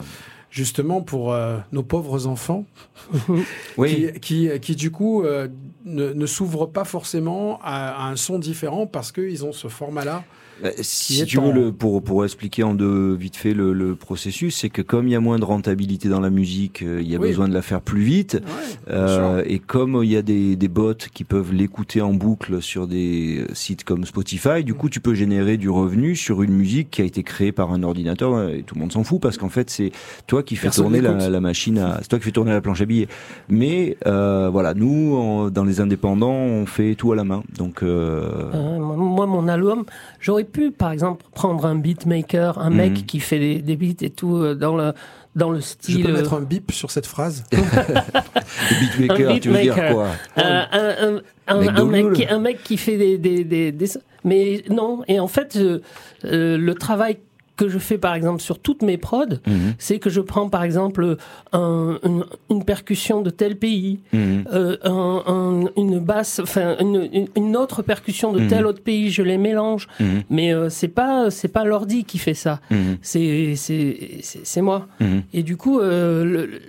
justement 0.55 1.01
pour 1.01 1.33
euh, 1.33 1.57
nos 1.73 1.83
pauvres 1.83 2.27
enfants 2.27 2.63
Oui. 3.77 4.07
qui, 4.13 4.19
qui, 4.21 4.59
qui, 4.61 4.75
du 4.75 4.89
coup 4.89 5.21
euh, 5.23 5.49
ne, 5.83 6.13
ne 6.13 6.25
s'ouvrent 6.25 6.65
pas 6.65 6.85
forcément 6.85 7.59
à, 7.61 8.05
à 8.05 8.07
un 8.07 8.15
son 8.15 8.39
différent 8.39 8.87
parce 8.87 9.11
qu'ils 9.11 9.43
ont 9.43 9.51
ce 9.51 9.67
format-là. 9.67 10.23
Qui 10.63 10.83
Si 10.83 11.25
tu 11.25 11.39
veux, 11.39 11.51
le, 11.51 11.71
pour, 11.71 12.01
pour 12.01 12.23
expliquer 12.23 12.63
en 12.63 12.73
deux, 12.73 13.13
vite 13.13 13.35
fait 13.35 13.53
le, 13.53 13.73
le 13.73 13.95
processus, 13.95 14.55
c'est 14.55 14.69
que 14.69 14.81
comme 14.81 15.07
il 15.07 15.11
y 15.11 15.15
a 15.15 15.19
moins 15.19 15.37
de 15.37 15.43
rentabilité 15.45 16.07
dans 16.07 16.21
la 16.21 16.29
musique, 16.29 16.81
euh, 16.81 17.01
il 17.01 17.09
y 17.09 17.15
a 17.15 17.19
Oui. 17.19 17.27
besoin 17.29 17.47
de 17.49 17.53
la 17.53 17.61
faire 17.61 17.81
plus 17.81 18.01
vite. 18.01 18.41
Euh, 18.89 19.43
et 19.45 19.59
comme 19.59 19.99
il 20.03 20.09
y 20.11 20.15
a 20.15 20.21
des, 20.21 20.55
des 20.55 20.67
bots 20.67 20.93
qui 21.13 21.23
peuvent 21.25 21.51
l'écouter 21.53 22.01
en 22.01 22.13
boucle 22.13 22.61
sur 22.61 22.87
des 22.87 23.39
euh, 23.49 23.53
sites 23.53 23.83
comme 23.83 24.05
Spotify, 24.05 24.63
du 24.63 24.73
coup, 24.73 24.89
tu 24.89 24.99
peux 25.01 25.13
générer 25.13 25.57
du 25.57 25.69
revenu 25.69 26.15
sur 26.15 26.41
une 26.41 26.53
musique 26.53 26.89
qui 26.89 27.01
a 27.01 27.05
été 27.05 27.21
créée 27.23 27.51
par 27.51 27.73
un 27.73 27.83
ordinateur 27.83 28.33
euh, 28.33 28.49
et 28.55 28.63
tout 28.63 28.75
le 28.75 28.81
monde 28.81 28.91
s'en 28.93 29.03
fout 29.03 29.21
parce 29.21 29.37
qu'en 29.37 29.49
fait, 29.49 29.69
c'est 29.69 29.91
toi 30.27 30.41
qui 30.41 30.55
fais 30.55 30.69
tourner 30.69 31.01
la, 31.01 31.39
machine 31.41 31.77
à, 31.79 31.99
c'est 32.01 32.07
toi 32.07 32.19
qui 32.19 32.25
fais 32.25 32.31
tourner 32.31 32.51
la 32.51 32.61
planche 32.61 32.79
à 32.81 32.85
billets. 32.85 33.07
Mais 33.49 33.97
euh, 34.07 34.49
voilà, 34.51 34.73
nous, 34.73 35.15
en- 35.15 35.49
dans 35.49 35.65
les 35.65 35.81
indépendants, 35.81 36.31
on 36.31 36.65
fait 36.65 36.95
tout 36.95 37.11
à 37.11 37.15
la 37.15 37.23
main. 37.25 37.43
Donc, 37.57 37.83
euh, 37.83 38.51
Euh, 38.53 38.79
moi, 38.79 39.25
mon 39.25 39.47
album, 39.47 39.83
j'aurais 40.21 40.44
pu, 40.45 40.71
par 40.71 40.91
exemple, 40.91 41.25
prendre 41.33 41.65
un 41.65 41.75
beatmaker, 41.75 42.57
un 42.59 42.69
mec 42.69 42.91
Mhm. 42.91 43.05
qui 43.05 43.19
fait 43.19 43.39
des, 43.39 43.61
des 43.61 43.75
beats 43.75 44.01
et 44.05 44.09
tout 44.09 44.37
euh, 44.37 44.55
dans 44.55 44.75
le 44.77 44.93
dans 45.35 45.49
le 45.49 45.57
Je 45.59 45.65
style. 45.65 46.03
peux 46.03 46.09
euh, 46.11 46.13
mettre 46.13 46.33
un 46.33 46.41
bip 46.41 46.71
sur 46.71 46.91
cette 46.91 47.05
phrase. 47.07 47.43
le 47.51 48.79
beatmaker, 48.79 49.31
Un 49.31 49.39
tu 49.39 49.49
veux 49.49 49.61
dire 49.61 49.75
quoi 49.91 50.07
Euh, 50.37 50.63
un, 50.71 51.15
un- 51.15 51.21
un- 51.47 51.85
Mec 51.87 52.05
un 52.05 52.13
qui, 52.13 52.25
un 52.25 52.39
mec 52.39 52.63
qui 52.63 52.77
fait 52.77 52.97
des, 52.97 53.17
des, 53.17 53.43
des, 53.43 53.71
des- 53.71 53.89
mais 54.23 54.63
non 54.69 55.03
et 55.07 55.19
en 55.19 55.27
fait 55.27 55.55
euh, 55.57 55.81
euh, 56.23 56.57
le 56.57 56.73
travail 56.75 57.17
que 57.55 57.69
je 57.69 57.79
fais 57.79 57.97
par 57.97 58.15
exemple 58.15 58.41
sur 58.41 58.59
toutes 58.59 58.81
mes 58.81 58.97
prods 58.97 59.25
Mhm, 59.47 59.75
c'est 59.77 59.99
que 59.99 60.09
je 60.09 60.21
prends 60.21 60.49
par 60.49 60.63
exemple 60.63 61.17
un- 61.53 61.99
une, 62.03 62.25
une 62.49 62.63
percussion 62.65 63.21
de 63.21 63.29
tel 63.29 63.55
pays 63.57 63.99
mhm. 64.13 64.43
euh, 64.53 64.77
un- 64.83 65.23
un- 65.27 65.69
une 65.81 65.99
basse 65.99 66.39
enfin 66.43 66.75
une, 66.79 67.27
une- 67.35 67.55
autre 67.57 67.81
percussion 67.81 68.33
de 68.33 68.41
Mhm. 68.41 68.47
tel 68.47 68.65
autre 68.65 68.81
pays 68.81 69.09
je 69.09 69.21
les 69.21 69.37
mélange. 69.37 69.87
Mais 70.29 70.53
euh, 70.53 70.69
c'est 70.69 70.87
pas 70.89 71.31
c'est 71.31 71.47
pas 71.47 71.63
l'ordi 71.63 72.03
qui 72.03 72.17
fait 72.17 72.33
ça. 72.33 72.59
C'est 73.01 73.53
c'est 73.55 74.61
moi. 74.61 74.87
Et 75.33 75.43
du 75.43 75.57
coup, 75.57 75.79
euh, 75.79 76.23
le- 76.25 76.45
le- 76.45 76.61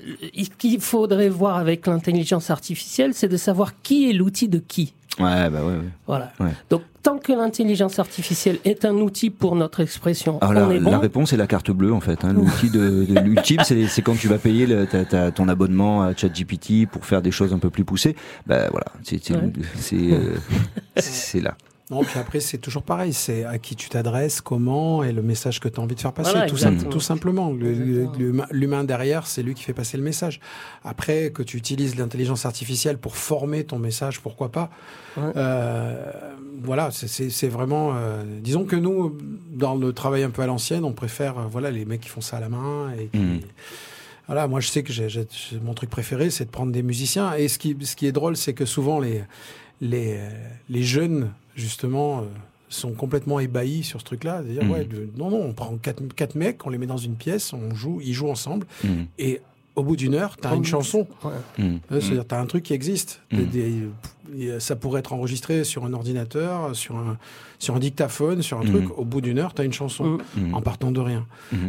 ce 0.44 0.51
qu'il 0.59 0.81
faudrait 0.81 1.29
voir 1.29 1.57
avec 1.57 1.87
l'intelligence 1.87 2.51
artificielle, 2.51 3.12
c'est 3.14 3.29
de 3.29 3.37
savoir 3.37 3.81
qui 3.83 4.09
est 4.11 4.12
l'outil 4.12 4.49
de 4.49 4.59
qui. 4.59 4.92
Ouais, 5.18 5.48
bah 5.50 5.61
ouais, 5.62 5.72
ouais. 5.72 5.88
Voilà. 6.07 6.33
Ouais. 6.40 6.50
Donc, 6.68 6.83
tant 7.02 7.16
que 7.18 7.33
l'intelligence 7.33 7.98
artificielle 7.98 8.59
est 8.64 8.85
un 8.85 8.94
outil 8.96 9.31
pour 9.31 9.57
notre 9.57 9.81
expression, 9.81 10.38
Alors 10.40 10.66
on 10.66 10.68
la, 10.70 10.74
est 10.76 10.81
bon. 10.81 10.90
la 10.90 10.98
réponse 10.98 11.33
est 11.33 11.37
la 11.38 11.46
carte 11.46 11.70
bleue 11.70 11.92
en 11.92 12.00
fait. 12.00 12.24
Hein. 12.24 12.33
L'outil 12.35 12.68
de, 12.70 13.05
de 13.05 13.18
l'ultime, 13.24 13.61
c'est 13.64 13.87
c'est 13.87 14.02
quand 14.02 14.14
tu 14.18 14.29
vas 14.29 14.38
payer 14.38 14.66
le, 14.66 14.87
ton 15.31 15.48
abonnement 15.48 16.02
à 16.02 16.14
ChatGPT 16.14 16.87
pour 16.90 17.07
faire 17.07 17.22
des 17.22 17.31
choses 17.31 17.52
un 17.55 17.59
peu 17.59 17.70
plus 17.70 17.85
poussées. 17.85 18.14
Ben 18.46 18.68
voilà, 18.70 18.87
c'est 19.05 19.22
c'est 19.24 19.35
Ouais. 19.35 19.52
c'est, 19.76 19.96
euh, 20.12 20.37
c'est 20.96 21.40
là. 21.40 21.57
Non, 21.88 22.03
puis 22.03 22.18
après, 22.18 22.40
c'est 22.40 22.59
toujours 22.59 22.83
pareil. 22.83 23.12
C'est 23.12 23.44
à 23.44 23.59
qui 23.59 23.77
tu 23.77 23.88
t'adresses, 23.88 24.40
comment, 24.40 25.05
et 25.05 25.12
le 25.12 25.22
message 25.22 25.61
que 25.61 25.68
tu 25.68 25.79
as 25.79 25.83
envie 25.85 25.94
de 25.94 26.01
faire 26.01 26.12
passer. 26.12 26.33
Voilà, 26.33 26.46
tout, 26.51 26.57
sim- 26.57 26.88
tout 26.90 26.99
simplement. 27.01 27.53
L'humain 28.51 28.83
derrière, 28.83 29.27
c'est 29.29 29.42
lui 29.44 29.55
qui 29.55 29.62
fait 29.62 29.72
passer 29.72 29.96
le 29.96 30.03
message. 30.03 30.40
Après, 30.85 31.31
que 31.31 31.44
tu 31.44 31.57
utilises 31.57 31.96
l'intelligence 31.96 32.44
artificielle 32.44 32.99
pour 32.99 33.16
former 33.16 33.62
ton 33.62 33.79
message, 33.79 34.20
pourquoi 34.20 34.51
pas. 34.51 34.68
Ouais. 35.16 35.31
Euh, 35.37 36.11
voilà, 36.64 36.90
c'est- 36.90 37.49
vraiment. 37.49 37.92
euh, 37.94 38.25
disons 38.40 38.64
que 38.64 38.75
nous, 38.75 39.16
dans 39.53 39.77
le 39.77 39.92
travail 39.92 40.25
un 40.25 40.31
peu 40.31 40.42
à 40.42 40.46
l'ancienne, 40.46 40.85
on 40.85 40.92
préfère 40.92 41.38
euh, 41.38 41.44
voilà, 41.49 41.70
les 41.70 41.85
mecs 41.85 42.01
qui 42.01 42.09
font 42.09 42.20
ça 42.20 42.38
à 42.38 42.40
la 42.40 42.49
main. 42.49 42.90
Et 42.99 43.07
qui- 43.07 43.18
Mhm. 43.18 43.40
Voilà, 44.27 44.49
moi 44.49 44.59
je 44.59 44.66
sais 44.68 44.83
que 44.83 44.92
mon 45.62 45.72
truc 45.75 45.88
préféré, 45.88 46.31
c'est 46.31 46.46
de 46.46 46.51
prendre 46.51 46.72
des 46.72 46.83
musiciens. 46.83 47.35
Et 47.35 47.46
ce 47.46 47.59
qui, 47.61 47.77
ce 47.83 47.94
qui 47.94 48.07
est 48.09 48.12
drôle, 48.12 48.37
c'est 48.37 48.55
que 48.55 48.64
souvent 48.64 48.99
les, 48.99 49.22
les, 49.81 50.18
les 50.68 50.83
jeunes, 50.83 51.31
justement, 51.57 52.19
euh, 52.21 52.23
sont 52.69 52.92
complètement 52.92 53.40
ébahis 53.40 53.83
sur 53.85 54.01
ce 54.01 54.05
truc-là. 54.05 54.42
C'est-à-dire, 54.45 54.64
Mhm. 54.64 54.71
ouais, 54.71 54.85
de- 54.85 55.09
non, 55.16 55.31
non, 55.31 55.40
on 55.42 55.53
prend 55.53 55.77
quatre, 55.77 56.03
quatre 56.14 56.35
mecs, 56.35 56.64
on 56.66 56.71
les 56.71 56.79
met 56.79 56.87
dans 56.87 56.97
une 56.97 57.14
pièce, 57.14 57.53
on 57.53 57.75
joue, 57.75 58.01
ils 58.05 58.12
jouent 58.12 58.31
ensemble, 58.31 58.66
Mhm, 58.85 59.07
et 59.19 59.40
au 59.77 59.83
bout 59.85 59.95
d'une 59.97 60.14
heure, 60.14 60.37
tu 60.37 60.47
as 60.47 60.51
Comme- 60.51 60.59
une 60.61 60.64
chanson. 60.64 61.07
Ouais. 61.23 61.31
mhm. 61.59 61.79
Euh, 61.92 62.01
C'est-à-dire, 62.01 62.27
tu 62.27 62.35
as 62.35 62.40
un 62.40 62.47
truc 62.47 62.64
qui 62.64 62.73
existe. 62.73 63.21
Des- 63.31 63.45
des- 63.45 64.59
ça 64.59 64.75
pourrait 64.75 64.99
être 65.01 65.12
enregistré 65.12 65.62
sur 65.62 65.85
un 65.85 65.92
ordinateur, 65.92 66.75
sur 66.75 66.97
un, 66.97 67.17
sur 67.61 67.77
un 67.77 67.79
dictaphone, 67.79 68.42
sur 68.42 68.59
un 68.59 68.65
truc. 68.65 68.87
Au 68.98 69.04
bout 69.04 69.21
d'une 69.21 69.38
heure, 69.38 69.54
tu 69.54 69.63
as 69.63 69.65
une 69.65 69.73
chanson, 69.73 70.19
en 70.52 70.61
partant 70.61 70.90
de 70.90 70.98
rien. 71.00 71.25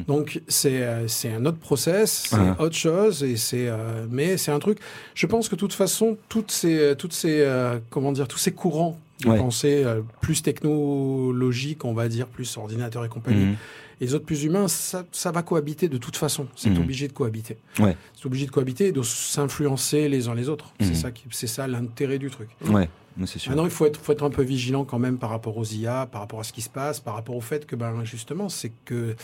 Donc 0.08 0.42
c'est 0.48 0.82
euh, 0.82 1.08
c'est 1.08 1.32
un 1.32 1.46
autre 1.46 1.60
process, 1.60 2.24
c'est 2.30 2.36
Ah. 2.38 2.56
autre 2.60 2.76
chose 2.76 3.24
et 3.24 3.38
c'est 3.38 3.68
euh, 3.68 4.08
mais 4.10 4.38
c'est 4.38 4.52
un 4.52 4.58
truc. 4.60 4.80
Je 5.14 5.28
pense 5.28 5.48
que 5.50 5.56
de 5.56 5.60
toute 5.60 5.74
façon 5.74 6.18
toutes 6.30 6.50
ces 6.52 6.96
toutes 6.98 7.14
ces 7.14 7.42
euh, 7.42 7.78
comment 7.92 8.12
dire 8.12 8.28
tous 8.28 8.40
ces 8.40 8.52
courants 8.52 8.98
de 9.24 9.30
Ouais. 9.30 9.38
pensée 9.38 9.84
euh, 9.84 10.02
plus 10.22 10.42
technologiques, 10.44 11.86
on 11.86 11.94
va 11.94 12.08
dire 12.08 12.28
plus 12.28 12.58
ordinateur 12.58 13.04
et 13.06 13.10
compagnie, 13.10 13.46
Mhm. 13.46 13.56
et 14.00 14.06
les 14.06 14.14
autres 14.14 14.26
plus 14.26 14.44
humains, 14.44 14.68
ça, 14.68 15.06
ça 15.12 15.32
va 15.32 15.42
cohabiter 15.42 15.88
de 15.90 15.98
toute 15.98 16.16
façon. 16.16 16.48
C'est 16.56 16.70
Mhm. 16.70 16.78
obligé 16.82 17.08
de 17.08 17.14
cohabiter. 17.14 17.58
Ouais. 17.80 17.98
C'est 18.16 18.26
obligé 18.28 18.46
de 18.46 18.52
cohabiter 18.52 18.88
et 18.88 18.92
de 18.92 19.02
s'influencer 19.02 20.08
les 20.10 20.28
uns 20.28 20.36
les 20.36 20.50
autres. 20.50 20.74
Mhm. 20.80 20.88
C'est 20.88 20.94
ça 20.96 21.12
qui 21.12 21.24
c'est 21.32 21.48
ça 21.48 21.68
l'intérêt 21.68 22.20
du 22.20 22.30
truc. 22.30 22.50
Ouais, 22.70 22.90
sûr. 23.26 23.50
Maintenant, 23.50 23.66
il 23.66 23.72
faut 23.72 23.86
être, 23.88 24.00
faut 24.00 24.12
être 24.12 24.24
un 24.24 24.30
peu 24.30 24.44
vigilant 24.44 24.86
quand 24.86 25.00
même 25.00 25.18
par 25.18 25.32
rapport 25.32 25.58
aux 25.58 25.66
IA, 25.66 26.06
par 26.06 26.22
rapport 26.22 26.40
à 26.40 26.44
ce 26.44 26.54
qui 26.54 26.62
se 26.62 26.70
passe, 26.70 27.00
par 27.00 27.16
rapport 27.16 27.36
au 27.36 27.42
fait 27.42 27.66
que, 27.66 27.76
ben, 27.76 28.04
justement, 28.04 28.50
c'est 28.50 28.72
que 28.86 29.16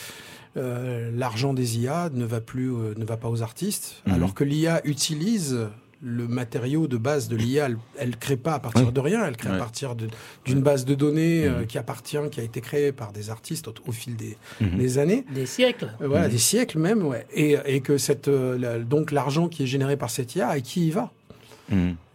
euh, 0.58 1.12
l'argent 1.16 1.54
des 1.54 1.80
IA 1.80 2.10
ne 2.14 2.26
va 2.26 2.40
plus, 2.40 2.72
euh, 2.72 2.94
ne 2.98 3.06
va 3.06 3.18
pas 3.18 3.28
aux 3.30 3.42
artistes, 3.42 4.02
Mhm. 4.08 4.14
alors 4.14 4.34
que 4.36 4.44
l'IA 4.44 4.82
utilise 4.86 5.58
le 6.06 6.28
matériau 6.28 6.88
de 6.88 6.98
base 6.98 7.30
de 7.30 7.36
l'IA, 7.38 7.68
elle, 7.68 7.78
elle 7.98 8.18
crée 8.18 8.36
pas 8.36 8.56
à 8.56 8.60
partir 8.60 8.88
Ouais. 8.88 8.92
de 8.92 9.00
rien, 9.00 9.26
elle 9.26 9.38
crée 9.38 9.52
à 9.52 9.58
partir 9.58 9.96
d'une 9.96 10.62
base 10.62 10.84
de 10.84 10.96
données 10.96 11.46
euh, 11.46 11.62
Mhm. 11.62 11.68
qui 11.68 11.78
appartient, 11.78 12.18
qui 12.30 12.42
a 12.42 12.44
été 12.44 12.60
créée 12.60 12.92
par 12.92 13.14
des 13.14 13.30
artistes 13.30 13.70
au, 13.70 13.74
au 13.88 13.92
fil 13.94 14.16
des, 14.18 14.36
Mhm. 14.60 14.78
des 14.78 14.98
années. 14.98 15.26
Des 15.34 15.46
siècles. 15.46 15.94
Euh, 16.02 16.08
Voilà, 16.10 16.26
Mhm. 16.28 16.32
des 16.34 16.38
siècles 16.40 16.78
même, 16.80 17.06
ouais. 17.06 17.26
Et, 17.34 17.56
et 17.66 17.80
que 17.80 17.98
cette, 17.98 18.28
euh, 18.28 18.58
la- 18.58 18.80
donc 18.80 19.12
l'argent 19.12 19.48
qui 19.48 19.64
est 19.64 19.68
généré 19.68 19.96
par 19.96 20.10
cette 20.10 20.36
IA, 20.36 20.50
à 20.50 20.60
qui 20.60 20.88
il 20.88 20.94
va? 20.94 21.12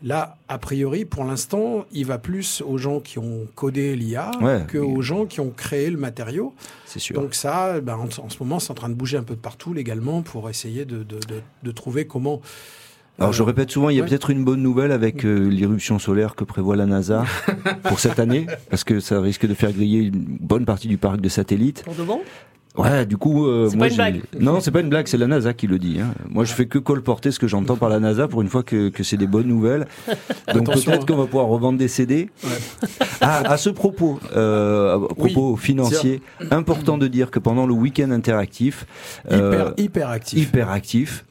Là, 0.03 0.37
a 0.47 0.59
priori, 0.59 1.05
pour 1.05 1.25
l'instant, 1.25 1.85
il 1.91 2.07
va 2.07 2.19
plus 2.19 2.63
aux 2.65 2.79
gens 2.79 3.01
qui 3.01 3.19
ont 3.19 3.49
codé 3.57 3.97
l'IA 3.97 4.31
Ouais. 4.41 4.65
que 4.69 4.79
aux 4.79 5.03
gens 5.03 5.27
qui 5.27 5.41
ont 5.41 5.51
créé 5.51 5.91
le 5.91 5.97
matériau. 5.97 6.55
C'est 6.87 7.01
sûr. 7.01 7.21
Donc 7.21 7.35
ça, 7.35 7.81
ben, 7.81 7.97
en, 7.97 8.05
en 8.25 8.29
ce 8.29 8.37
moment, 8.39 8.61
c'est 8.61 8.71
en 8.71 8.75
train 8.75 8.89
de 8.91 8.95
bouger 8.95 9.17
un 9.17 9.25
peu 9.25 9.35
de 9.35 9.41
partout 9.41 9.73
légalement 9.75 10.23
pour 10.23 10.49
essayer 10.49 10.85
de, 10.85 10.99
de, 10.99 11.17
de- 11.19 11.43
de 11.65 11.71
trouver 11.73 12.07
comment... 12.07 12.41
Alors 13.19 13.33
je 13.33 13.43
euh, 13.43 13.47
répète 13.47 13.71
souvent, 13.71 13.91
il 13.91 13.97
y 13.97 14.01
a 14.01 14.03
ouais. 14.03 14.09
peut-être 14.09 14.31
une 14.31 14.45
bonne 14.45 14.63
nouvelle 14.63 14.93
avec 14.93 15.25
euh, 15.25 15.49
l'irruption 15.49 15.99
solaire 15.99 16.35
que 16.35 16.45
prévoit 16.45 16.77
la 16.77 16.87
NASA 16.87 17.25
pour 17.85 17.99
cette 18.01 18.19
année, 18.19 18.47
parce 18.71 18.85
que 18.85 19.01
ça 19.01 19.21
risque 19.21 19.47
de 19.47 19.55
faire 19.55 19.73
griller 19.73 20.01
une 20.01 20.25
bonne 20.41 20.65
partie 20.65 20.89
du 20.89 20.99
parc 20.99 21.21
de 21.21 21.29
satellites. 21.29 21.83
Pour 21.85 21.95
de 21.95 22.03
bon? 22.05 22.21
Ouais, 22.77 23.07
du 23.07 23.17
coup, 23.17 23.45
euh, 23.47 23.69
C'est 23.69 23.77
moi, 23.77 23.87
pas 23.89 23.91
une 23.91 23.97
j'ai- 24.15 24.21
blague. 24.31 24.43
non, 24.43 24.61
c'est 24.61 24.71
pas 24.71 24.81
une 24.81 24.89
blague, 24.89 25.09
c'est 25.09 25.17
la 25.17 25.27
NASA 25.27 25.53
qui 25.53 25.67
le 25.67 25.81
dit. 25.81 25.99
Hein. 26.01 26.15
Moi, 26.29 26.45
je 26.45 26.53
fais 26.53 26.67
que 26.67 26.79
colporter 26.79 27.33
ce 27.33 27.41
que 27.41 27.49
j'entends 27.49 27.75
par 27.77 27.89
la 27.89 27.99
NASA 27.99 28.29
pour 28.29 28.41
une 28.41 28.47
fois 28.49 28.63
que, 28.63 28.89
que 28.91 29.03
c'est 29.03 29.17
des 29.17 29.27
bonnes 29.27 29.49
nouvelles. 29.49 29.89
Donc 30.55 30.67
peut-être 30.67 30.89
hein. 30.89 31.05
qu'on 31.05 31.17
va 31.17 31.27
pouvoir 31.27 31.47
revendre 31.47 31.77
des 31.77 31.89
CD. 31.89 32.31
Ah, 33.21 33.43
à 33.51 33.57
ce 33.57 33.71
propos, 33.71 34.21
euh, 34.37 34.95
à 34.95 35.15
propos 35.15 35.57
financier, 35.57 36.23
important 36.53 36.99
de 36.99 37.09
dire 37.09 37.33
que 37.33 37.41
pendant 37.41 37.67
le 37.67 37.75
week-end 37.75 38.13
interactif, 38.13 38.87
euh, 39.33 39.73
hyper, 39.75 39.75
hyper 39.77 40.09
actif. 40.11 40.39
hyper 40.39 40.71
actif. 40.71 41.25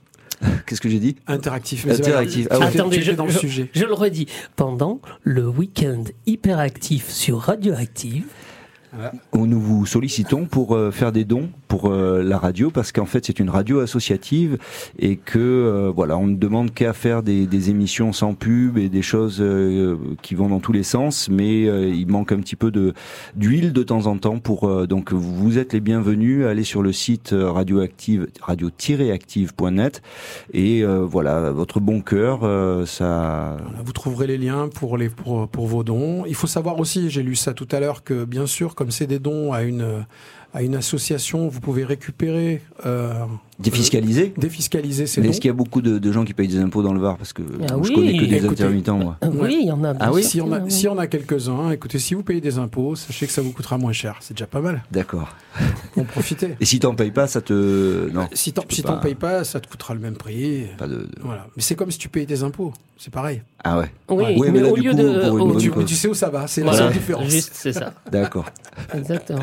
Qu'est-ce 0.66 0.82
que 0.82 0.90
j'ai 0.90 1.00
dit 1.00 1.16
Interactif. 1.28 1.86
mais. 1.86 1.94
Interactif. 1.94 2.48
Ah 2.52 2.60
ouais. 2.60 2.66
Attendez, 2.68 3.02
je- 3.02 3.12
dans 3.14 3.26
le 3.26 3.32
je- 3.32 3.40
sujet. 3.40 3.70
Je 3.74 3.86
le 3.86 3.94
redis, 3.94 4.28
pendant 4.56 5.00
le 5.24 5.48
week-end 5.48 6.04
hyperactif 6.26 7.10
sur 7.10 7.40
Radioactive, 7.40 8.26
où 9.34 9.48
nous 9.48 9.60
vous 9.60 9.86
sollicitons 9.86 10.46
pour 10.46 10.76
euh, 10.76 10.92
faire 10.92 11.12
des 11.12 11.24
dons 11.26 11.50
pour 11.68 11.92
euh, 11.92 12.24
la 12.24 12.38
radio 12.38 12.72
parce 12.72 12.92
qu'en 12.92 13.06
fait 13.06 13.26
c'est 13.26 13.40
une 13.40 13.50
radio 13.50 13.80
associative 13.80 14.58
et 15.00 15.18
que 15.18 15.40
euh, 15.40 15.92
voilà 15.94 16.18
on 16.18 16.28
ne 16.28 16.36
demande 16.36 16.74
qu'à 16.74 16.94
faire 16.94 17.24
des, 17.24 17.46
des 17.46 17.70
émissions 17.70 18.14
sans 18.14 18.34
pub 18.34 18.78
et 18.78 18.90
des 18.90 19.02
choses 19.02 19.38
euh, 19.42 19.98
qui 20.22 20.36
vont 20.36 20.50
dans 20.50 20.60
tous 20.60 20.72
les 20.72 20.84
sens 20.84 21.30
mais 21.30 21.64
il 21.64 22.08
manque 22.08 22.32
un 22.32 22.40
petit 22.40 22.56
peu 22.56 22.72
de 22.72 22.94
d'huile 23.36 23.74
de 23.74 23.84
temps 23.84 24.06
en 24.08 24.18
temps 24.18 24.40
pour 24.40 24.88
donc 24.88 25.14
vous 25.14 25.58
êtes 25.58 25.74
les 25.74 25.80
bienvenus 25.80 26.46
allez 26.46 26.64
sur 26.64 26.82
le 26.82 26.92
site 26.92 27.34
radioactive 27.34 28.28
radio-active.net 28.42 30.02
et 30.54 30.84
voilà 30.84 31.52
votre 31.52 31.80
bon 31.80 32.02
cœur 32.02 32.42
ça 32.88 33.58
Vous 33.84 33.94
trouverez 33.94 34.28
les 34.28 34.38
liens 34.38 34.70
pour, 34.70 34.98
les, 34.98 35.10
pour, 35.10 35.48
pour 35.48 35.68
vos 35.68 35.84
dons. 35.84 36.26
Il 36.26 36.36
faut 36.36 36.48
savoir 36.48 36.80
aussi, 36.80 37.10
j'ai 37.10 37.24
lu 37.24 37.36
ça 37.36 37.54
tout 37.54 37.68
à 37.72 37.80
l'heure, 37.80 38.04
que 38.04 38.26
bien 38.26 38.46
sûr, 38.46 38.76
comme 38.76 38.92
c'est 38.92 39.08
des 39.08 39.20
dons 39.20 39.54
à 39.54 39.64
une, 39.64 40.06
à 40.58 40.64
une 40.64 40.74
association. 40.74 41.48
Vous 41.48 41.62
pouvez 41.62 41.86
récupérer, 41.86 42.64
euh, 42.88 43.28
Défiscalisé 43.60 44.34
défiscaliser 44.38 45.08
ces 45.08 45.20
Mais 45.20 45.30
est-ce 45.30 45.42
qu'il 45.42 45.48
y 45.48 45.52
a 45.52 45.54
beaucoup 45.54 45.82
de, 45.82 45.98
de 45.98 46.12
gens 46.12 46.24
qui 46.26 46.34
payent 46.36 46.48
des 46.48 46.60
impôts 46.60 46.84
dans 46.84 46.94
le 46.94 47.00
Var 47.00 47.18
Parce 47.18 47.34
que 47.34 47.42
Ah 47.64 47.74
je 47.82 47.90
oui, 47.90 47.94
connais 47.96 48.18
que 48.18 48.26
des 48.26 48.36
écoutez. 48.38 48.64
intermittents, 48.64 48.98
moi. 48.98 49.18
Euh, 49.24 49.30
Oui, 49.34 49.58
il 49.62 49.68
y 49.68 49.72
en 49.72 49.84
a. 49.84 49.94
Ah 50.00 50.12
oui 50.14 50.24
Si 50.24 50.40
on 50.42 50.52
a, 50.54 50.70
si 50.70 50.88
on 50.88 50.98
a 51.00 51.08
quelques-uns, 51.08 51.72
écoutez, 51.72 51.98
si 51.98 52.14
vous 52.14 52.22
payez 52.22 52.40
des 52.42 52.60
impôts, 52.60 52.96
sachez 52.96 53.26
que 53.26 53.32
ça 53.34 53.42
vous 53.42 53.52
coûtera 53.52 53.80
moins 53.80 53.94
cher. 53.94 54.18
C'est 54.20 54.36
déjà 54.36 54.46
pas 54.46 54.62
mal. 54.62 54.84
D'accord. 54.92 55.30
En 55.98 56.04
profitez. 56.04 56.56
Et 56.60 56.66
si 56.66 56.80
t'en 56.80 56.94
payes 56.94 57.10
pas, 57.12 57.26
ça 57.26 57.42
te. 57.42 58.10
Non. 58.12 58.28
Si 58.34 58.54
t'en 58.54 58.62
peux 58.62 58.76
si 58.76 58.84
t'en 58.84 58.94
pas- 58.94 59.00
payes 59.02 59.16
pas, 59.16 59.44
ça 59.44 59.60
te 59.60 59.68
coûtera 59.68 59.96
le 59.96 60.00
même 60.02 60.16
prix. 60.16 60.66
Pas 60.78 60.88
de. 60.88 60.96
de- 60.98 61.10
Voilà. 61.24 61.48
Mais 61.56 61.64
c'est 61.64 61.74
comme 61.76 61.90
si 61.90 61.98
tu 61.98 62.10
payais 62.10 62.28
des 62.28 62.44
impôts. 62.44 62.74
C'est 63.00 63.14
pareil. 63.14 63.42
Ah 63.64 63.78
ouais. 63.78 63.92
Oui, 64.10 64.24
Ouais, 64.24 64.36
mais 64.48 64.52
mais, 64.54 64.60
là, 64.62 64.72
au 64.72 64.76
lieu 64.76 64.90
coup, 64.92 64.98
de. 64.98 65.70
bonne 65.72 65.86
tu, 65.86 65.94
sais 65.96 66.08
où 66.08 66.16
ça 66.16 66.30
va. 66.32 66.48
C'est 66.48 66.62
la 66.62 66.72
Voilà, 66.72 66.86
seule 66.88 66.94
différence. 66.94 67.30
Juste, 67.30 67.52
c'est 67.54 67.74
ça. 67.74 67.94
D'accord. 68.12 68.46
Exactement. 68.94 69.40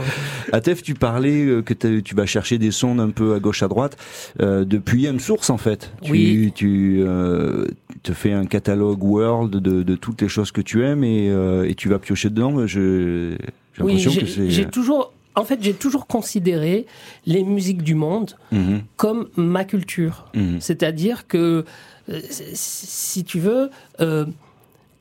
Atef, 0.52 0.82
tu 0.82 0.94
parlais 0.94 1.44
euh, 1.44 1.62
que 1.62 1.72
t'as- 1.72 2.00
tu 2.00 2.14
vas 2.16 2.26
chercher 2.26 2.58
des 2.58 2.72
sons 2.72 2.98
un 2.98 3.10
peu 3.10 3.34
à 3.34 3.38
gauche 3.38 3.62
à 3.62 3.68
droite 3.68 3.96
euh, 4.40 4.64
depuis 4.64 5.04
M-Source 5.06 5.50
en 5.50 5.58
fait. 5.58 5.92
Tu, 6.02 6.12
Oui. 6.12 6.52
tu 6.54 7.02
euh, 7.06 7.66
te 8.02 8.12
fais 8.12 8.32
un 8.32 8.46
catalogue 8.46 9.02
world 9.02 9.50
de, 9.56 9.82
de 9.82 9.96
toutes 9.96 10.20
les 10.22 10.28
choses 10.28 10.50
que 10.52 10.60
tu 10.60 10.84
aimes 10.84 11.04
et, 11.04 11.30
euh, 11.30 11.68
et 11.68 11.74
tu 11.74 11.88
vas 11.88 11.98
piocher 11.98 12.30
dedans. 12.30 12.66
J'ai 12.66 13.36
l'impression 13.78 14.10
j'ai 14.10 14.20
que 14.20 14.26
c'est. 14.26 14.50
j'ai 14.50 14.66
toujours. 14.66 15.12
En 15.36 15.44
fait, 15.44 15.58
j'ai 15.60 15.72
toujours 15.74 16.06
considéré 16.06 16.86
les 17.26 17.42
musiques 17.42 17.82
du 17.82 17.96
monde 17.96 18.36
Mhm, 18.52 18.82
comme 18.96 19.28
ma 19.36 19.64
culture. 19.64 20.26
mhm, 20.34 20.60
C'est-à-dire 20.60 21.26
que, 21.26 21.64
si 22.54 23.24
tu 23.24 23.40
veux, 23.40 23.70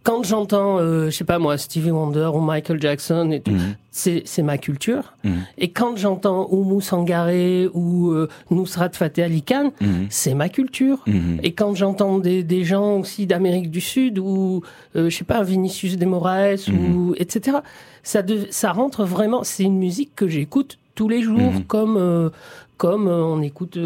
quand 0.04 0.24
j'entends, 0.24 0.80
euh, 0.80 1.06
je 1.06 1.12
sais 1.12 1.24
pas 1.24 1.40
moi, 1.40 1.58
Stevie 1.58 1.92
Wonder 1.92 2.30
ou 2.34 2.40
Michael 2.42 2.82
Jackson, 2.82 3.32
et 3.32 3.40
tout, 3.40 3.52
mhm, 3.52 3.76
c'est 3.90 4.22
c'est 4.26 4.44
ma 4.44 4.58
culture. 4.58 5.14
mhm, 5.24 5.46
Et 5.58 5.72
quand 5.72 5.96
j'entends 5.96 6.48
Oumou 6.52 6.82
Sangaré 6.82 7.70
ou 7.74 8.12
euh, 8.12 8.28
Nusrat 8.52 8.90
Fateh 8.94 9.24
Ali 9.24 9.42
Khan, 9.44 9.72
mhm, 9.82 10.08
c'est 10.10 10.34
ma 10.34 10.50
culture. 10.50 11.00
mhm. 11.08 11.40
Et 11.44 11.54
quand 11.54 11.74
j'entends 11.76 12.20
des, 12.20 12.44
des 12.44 12.64
gens 12.66 13.00
aussi 13.00 13.26
d'Amérique 13.28 13.72
du 13.72 13.82
Sud 13.82 14.20
ou 14.20 14.62
euh, 14.96 15.10
je 15.10 15.16
sais 15.16 15.24
pas 15.24 15.42
Vinicius 15.44 15.98
de 15.98 16.06
Moraes 16.06 16.68
ou 16.70 17.14
etc. 17.18 17.58
Ça 18.04 18.22
de- 18.22 18.48
ça 18.52 18.72
rentre 18.74 19.06
vraiment. 19.06 19.44
C'est 19.44 19.64
une 19.64 19.78
musique 19.78 20.12
que 20.16 20.28
j'écoute 20.28 20.78
tous 20.96 21.08
les 21.08 21.22
jours 21.22 21.54
comme 21.68 21.96
euh, 21.98 22.30
comme 22.78 23.08
euh, 23.08 23.24
on 23.24 23.42
écoute. 23.42 23.78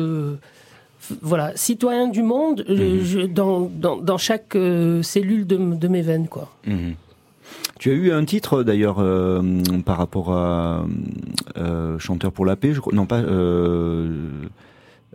Voilà, 1.22 1.56
citoyen 1.56 2.08
du 2.08 2.22
monde 2.24 2.66
euh, 2.70 2.96
Mhm. 2.98 3.04
je- 3.04 3.20
dans, 3.28 3.62
dans, 3.74 3.98
dans 3.98 4.18
chaque 4.18 4.56
euh, 4.56 5.02
cellule 5.04 5.46
de, 5.48 5.58
de 5.58 5.88
mes 5.88 6.02
veines 6.02 6.28
quoi. 6.28 6.50
Mhm. 6.66 6.96
Tu 7.80 7.92
as 7.92 7.94
eu 7.94 8.12
un 8.12 8.26
titre 8.26 8.64
d'ailleurs 8.64 8.98
euh, 9.00 9.42
par 9.86 9.98
rapport 9.98 10.34
à 10.34 10.86
euh, 11.58 11.98
Chanteur 12.00 12.32
pour 12.32 12.46
la 12.46 12.56
paix, 12.56 12.74
je 12.74 12.80
crois. 12.80 12.94
Non, 12.94 13.06
pas 13.06 13.20
euh, 13.20 14.10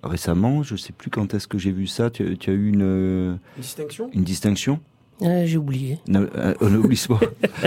récemment, 0.03 0.63
je 0.63 0.77
sais 0.77 0.93
plus 0.93 1.11
quand 1.11 1.35
est-ce 1.35 1.49
que 1.49 1.59
j'ai 1.59 1.73
vu 1.73 1.87
ça. 1.87 2.09
Tu, 2.11 2.39
tu 2.39 2.51
as 2.51 2.53
eu 2.55 2.69
une, 2.69 3.39
Distinction? 3.59 4.11
une 4.15 4.23
distinction? 4.25 4.79
Euh, 5.21 5.45
J'ai 5.47 5.57
oublié. 5.59 5.99
Non, 6.09 6.27
euh, 6.37 6.55
On 6.61 6.69
n'oublie 6.71 7.01
pas. 7.09 7.21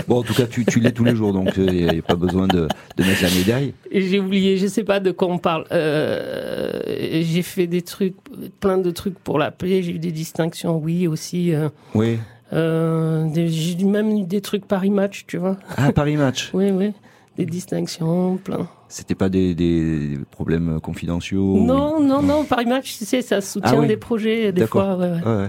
Bon, 0.08 0.18
en 0.18 0.22
tout 0.22 0.34
cas, 0.34 0.46
tu, 0.46 0.64
tu 0.66 0.80
l'es 0.80 0.92
tous 0.92 1.04
les 1.04 1.14
jours, 1.16 1.32
donc 1.32 1.52
il 1.56 1.72
n'y 1.72 1.88
a 1.98 2.02
pas 2.02 2.14
besoin 2.16 2.46
de, 2.48 2.68
de 2.96 3.04
mettre 3.04 3.22
la 3.22 3.30
médaille. 3.30 3.72
J'ai 3.90 4.18
oublié, 4.20 4.58
je 4.58 4.66
sais 4.66 4.84
pas 4.84 5.00
de 5.00 5.10
quoi 5.10 5.28
on 5.28 5.38
parle. 5.38 5.64
Euh, 5.72 6.80
j'ai 7.22 7.42
fait 7.42 7.66
des 7.66 7.82
trucs, 7.82 8.14
plein 8.60 8.78
de 8.78 8.90
trucs 8.90 9.18
pour 9.18 9.38
la 9.38 9.50
paix. 9.50 9.82
J'ai 9.82 9.92
eu 9.92 9.98
des 9.98 10.12
distinctions, 10.12 10.76
oui 10.78 11.06
aussi. 11.06 11.54
euh, 11.54 11.68
Oui. 11.94 12.18
Euh, 12.52 13.26
j'ai 13.48 13.84
même 13.84 14.10
eu 14.10 14.24
des 14.24 14.40
trucs 14.40 14.66
Paris 14.66 14.90
Match, 14.90 15.24
tu 15.26 15.36
vois. 15.38 15.56
Ah, 15.76 15.92
Paris 15.92 16.16
Match. 16.16 16.50
Oui, 16.54 16.70
oui. 16.70 16.92
Des 17.38 17.44
distinctions, 17.46 18.38
plein. 18.38 18.66
C'était 18.88 19.14
pas 19.14 19.28
des, 19.28 19.54
des 19.54 20.18
problèmes 20.30 20.78
confidentiaux 20.80 21.58
Non, 21.58 22.00
non, 22.00 22.22
non. 22.22 22.44
Paris 22.44 22.64
Match, 22.66 22.96
tu 22.98 23.04
sais, 23.04 23.20
ça 23.20 23.40
soutient 23.40 23.72
Ah 23.74 23.80
oui. 23.80 23.88
des 23.88 23.96
projets, 23.96 24.52
des 24.52 24.66
fois. 24.66 24.96
ouais, 24.96 25.10
ouais. 25.10 25.20
Ouais, 25.24 25.36
ouais. 25.42 25.48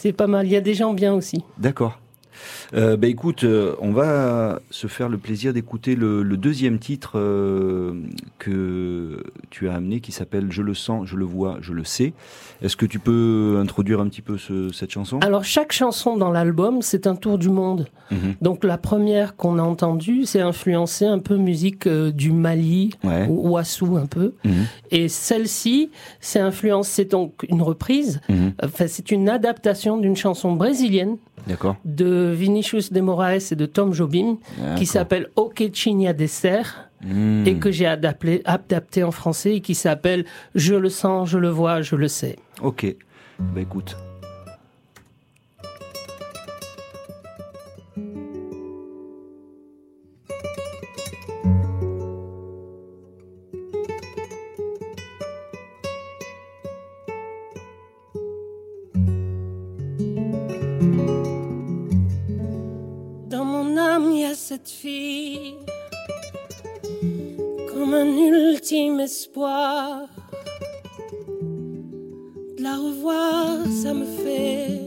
C'est 0.00 0.12
pas 0.12 0.28
mal. 0.28 0.46
Il 0.46 0.52
y 0.52 0.56
a 0.56 0.60
des 0.60 0.74
gens 0.74 0.94
bien 0.94 1.12
aussi. 1.12 1.42
D'accord. 1.58 1.98
Euh, 2.74 2.96
bah 2.96 3.06
écoute, 3.08 3.44
euh, 3.44 3.74
on 3.80 3.92
va 3.92 4.60
se 4.70 4.86
faire 4.86 5.08
le 5.08 5.18
plaisir 5.18 5.52
d'écouter 5.52 5.94
le, 5.96 6.22
le 6.22 6.36
deuxième 6.36 6.78
titre 6.78 7.12
euh, 7.18 7.94
que 8.38 9.22
tu 9.50 9.68
as 9.68 9.74
amené 9.74 10.00
qui 10.00 10.12
s'appelle 10.12 10.46
Je 10.50 10.62
le 10.62 10.74
sens, 10.74 11.06
je 11.06 11.16
le 11.16 11.24
vois, 11.24 11.58
je 11.60 11.72
le 11.72 11.84
sais. 11.84 12.12
Est-ce 12.62 12.76
que 12.76 12.86
tu 12.86 12.98
peux 12.98 13.58
introduire 13.60 14.00
un 14.00 14.08
petit 14.08 14.22
peu 14.22 14.36
ce- 14.38 14.70
cette 14.72 14.90
chanson? 14.90 15.18
Alors, 15.20 15.44
chaque 15.44 15.72
chanson 15.72 16.16
dans 16.16 16.30
l'album, 16.30 16.82
c'est 16.82 17.06
un 17.06 17.14
tour 17.14 17.38
du 17.38 17.48
monde. 17.48 17.86
Mhm. 18.10 18.34
Donc, 18.42 18.64
la 18.64 18.78
première 18.78 19.36
qu'on 19.36 19.58
a 19.58 19.62
entendue, 19.62 20.24
c'est 20.24 20.40
influencé 20.40 21.04
un 21.04 21.18
peu 21.18 21.36
musique 21.36 21.88
du 21.88 22.32
Mali, 22.32 22.90
Ouais. 23.04 23.26
ou 23.28 23.50
Ouassou 23.50 23.96
un 23.96 24.06
peu. 24.06 24.34
Mhm. 24.44 24.52
Et 24.90 25.08
celle-ci, 25.08 25.90
c'est 26.20 26.40
influencé, 26.40 27.04
donc 27.04 27.44
une 27.48 27.62
reprise. 27.62 28.20
Mhm. 28.28 28.52
Enfin, 28.62 28.86
c'est 28.88 29.10
une 29.10 29.28
adaptation 29.28 29.98
d'une 29.98 30.16
chanson 30.16 30.52
brésilienne 30.52 31.16
D'accord. 31.46 31.76
de 31.84 32.27
Vinicius 32.30 32.92
de 32.92 33.00
Moraes 33.00 33.50
et 33.52 33.56
de 33.56 33.66
Tom 33.66 33.92
Jobim 33.92 34.38
qui 34.76 34.86
s'appelle 34.86 35.28
O 35.36 35.48
que 35.54 35.64
tinha 35.64 36.12
de 36.12 36.26
ser 36.26 36.62
Mhm. 37.04 37.44
et 37.46 37.54
que 37.60 37.70
j'ai 37.70 37.86
adapté, 37.86 38.42
adapté 38.44 39.04
en 39.04 39.12
français 39.12 39.54
et 39.56 39.60
qui 39.60 39.76
s'appelle 39.76 40.24
Je 40.56 40.74
le 40.74 40.88
sens, 40.88 41.28
je 41.28 41.38
le 41.38 41.48
vois, 41.48 41.80
je 41.80 41.94
le 41.94 42.08
sais. 42.08 42.34
Ok. 42.60 42.96
Bah 43.38 43.60
écoute. 43.60 43.96
Cette 64.58 64.70
fille, 64.70 65.54
comme 67.72 67.94
un 67.94 68.06
ultime 68.06 69.00
espoir. 69.00 70.08
De 72.56 72.62
la 72.62 72.76
revoir, 72.76 73.64
ça 73.82 73.94
me 73.94 74.04
fait 74.04 74.80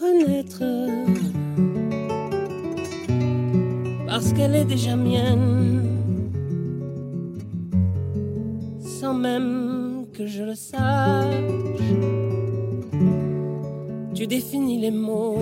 renaître. 0.00 0.62
Parce 4.06 4.32
qu'elle 4.32 4.54
est 4.54 4.64
déjà 4.64 4.96
mienne, 4.96 5.82
sans 9.00 9.14
même 9.14 10.06
que 10.12 10.26
je 10.26 10.44
le 10.44 10.54
sache. 10.54 11.34
Tu 14.14 14.26
définis 14.26 14.78
les 14.78 14.92
mots 14.92 15.38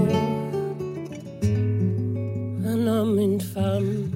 une 3.35 3.41
femme, 3.41 4.11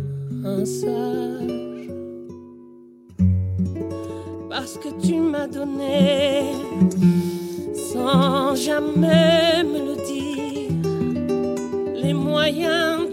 un 0.44 0.64
sage. 0.64 1.88
Parce 4.48 4.78
que 4.78 4.90
tu 5.04 5.16
m'as 5.18 5.48
donné, 5.48 6.52
sans 7.74 8.54
jamais 8.54 9.64
me 9.72 9.78
le 9.88 9.96
dire, 10.12 10.70
les 12.00 12.14
moyens 12.14 13.07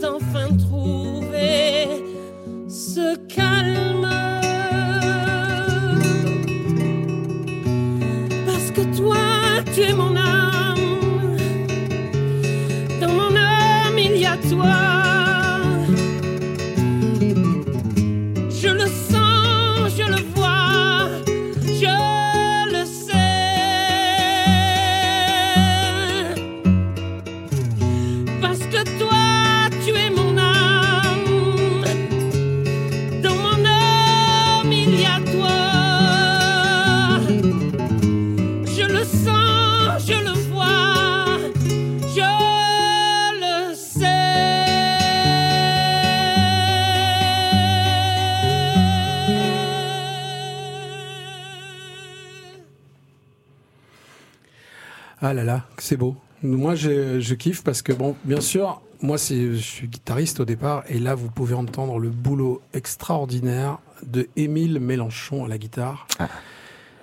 c'est 55.86 55.98
beau. 55.98 56.16
Moi, 56.44 56.76
je, 56.76 57.20
je 57.20 57.34
kiffe 57.36 57.64
parce 57.64 57.82
que, 57.82 57.94
bon, 57.94 58.16
bien 58.24 58.42
sûr, 58.42 58.82
moi, 59.02 59.18
c'est, 59.18 59.54
je 59.54 59.56
suis 59.56 59.88
guitariste 59.88 60.40
au 60.40 60.46
départ, 60.46 60.84
et 60.90 61.00
là, 61.00 61.16
vous 61.16 61.30
pouvez 61.30 61.56
entendre 61.56 61.98
le 62.00 62.10
boulot 62.10 62.62
extraordinaire 62.74 63.80
de 64.06 64.28
Émile 64.36 64.80
Mélenchon 64.80 65.46
à 65.46 65.48
la 65.48 65.58
guitare, 65.58 66.08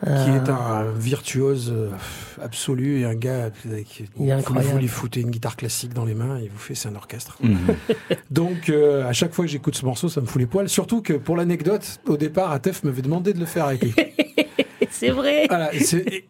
qui 0.05 0.09
est 0.09 0.49
un 0.51 0.91
virtuose 0.97 1.70
euh, 1.72 1.91
absolu 2.43 3.01
et 3.01 3.05
un 3.05 3.14
gars 3.14 3.51
euh, 3.68 3.83
qui 3.85 4.05
vous- 4.16 4.78
lui 4.78 4.89
foutez 4.89 5.20
une 5.20 5.30
guitare 5.30 5.55
classique 5.55 5.95
dans 5.95 6.05
les 6.05 6.14
mains 6.14 6.39
et 6.39 6.49
vous 6.49 6.59
fait 6.59 6.74
c'est 6.74 6.89
un 6.89 6.97
orchestre. 6.97 7.39
Mhm. 7.41 7.57
Donc, 8.33 8.68
euh, 8.68 9.07
à 9.09 9.12
chaque 9.12 9.33
fois 9.33 9.45
que 9.45 9.51
j'écoute 9.51 9.76
ce 9.76 9.85
morceau, 9.85 10.09
ça 10.09 10.20
me 10.20 10.26
fout 10.26 10.41
les 10.41 10.47
poils. 10.47 10.68
Surtout 10.68 11.03
que, 11.03 11.12
pour 11.12 11.37
l'anecdote, 11.37 12.01
au 12.07 12.16
départ, 12.16 12.51
Atef 12.51 12.83
m'avait 12.83 13.03
demandé 13.03 13.33
de 13.33 13.39
le 13.39 13.47
faire 13.47 13.66
avec 13.66 13.83
lui. 13.83 13.95
C'est 14.91 15.11
vrai. 15.11 15.47
Voilà, 15.49 15.70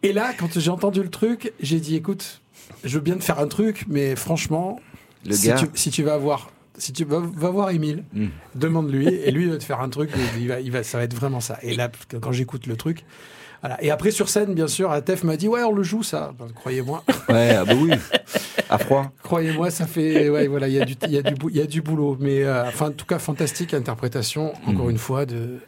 et 0.03 0.13
là, 0.13 0.33
quand 0.39 0.59
j'ai 0.59 0.71
entendu 0.71 1.03
le 1.03 1.09
truc, 1.11 1.53
j'ai 1.61 1.81
dit 1.81 1.97
écoute, 1.97 2.42
je 2.85 2.95
veux 2.95 3.01
bien 3.05 3.15
te 3.17 3.25
faire 3.25 3.39
un 3.39 3.47
truc, 3.49 3.85
mais 3.89 4.17
franchement, 4.17 4.81
Le 5.27 5.35
si, 5.35 5.49
gars. 5.49 5.55
tu, 5.57 5.67
si 5.75 5.91
tu 5.91 6.03
vas 6.03 6.17
voir, 6.19 6.51
si 6.79 6.93
tu 6.93 7.05
vas, 7.05 7.21
va 7.21 7.51
voir 7.51 7.71
Émile, 7.71 8.05
Mm. 8.13 8.27
demande-lui, 8.55 9.07
et 9.09 9.31
lui 9.31 9.45
il 9.45 9.51
va 9.51 9.59
te 9.59 9.65
faire 9.65 9.81
un 9.81 9.89
truc, 9.89 10.11
et 10.17 10.41
il 10.41 10.49
va, 10.49 10.61
il 10.61 10.71
va, 10.73 10.83
ça 10.83 10.99
va 10.99 11.05
être 11.05 11.15
vraiment 11.15 11.41
ça. 11.41 11.59
Et 11.63 11.75
là, 11.75 11.91
quand 12.21 12.33
j'écoute 12.33 12.67
le 12.67 12.77
truc, 12.77 13.05
voilà. 13.61 13.81
Et 13.85 13.91
après 13.93 14.11
sur 14.11 14.29
scène, 14.29 14.55
bien 14.55 14.67
sûr, 14.67 14.91
Atef 14.91 15.23
m'a 15.23 15.37
dit 15.37 15.47
ouais, 15.47 15.63
on 15.63 15.73
le 15.73 15.83
joue 15.85 16.03
ça. 16.03 16.33
Ben, 16.39 16.49
croyez-moi, 16.53 17.05
Ouais, 17.29 17.55
ah 17.57 17.65
bah 17.65 17.75
oui. 17.77 17.93
À 18.69 18.79
froid. 18.79 19.13
croyez-moi, 19.23 19.71
ça 19.71 19.87
fait, 19.87 20.29
ouais, 20.31 20.49
voilà, 20.49 20.67
il 20.67 20.75
y 20.75 20.81
a 20.81 20.85
du, 20.85 20.97
il 21.07 21.13
y 21.13 21.19
a 21.19 21.23
du, 21.23 21.35
bou- 21.35 21.49
il 21.51 21.57
y 21.57 21.61
a 21.61 21.67
du 21.67 21.81
boulot, 21.83 22.17
mais 22.19 22.43
euh, 22.43 22.67
enfin, 22.67 22.89
en 22.89 22.93
tout 22.93 23.07
cas, 23.07 23.19
fantastique 23.21 23.73
interprétation, 23.75 24.53
encore 24.67 24.87
Mm. 24.87 24.91
une 24.91 24.99
fois, 24.99 25.27
de 25.27 25.59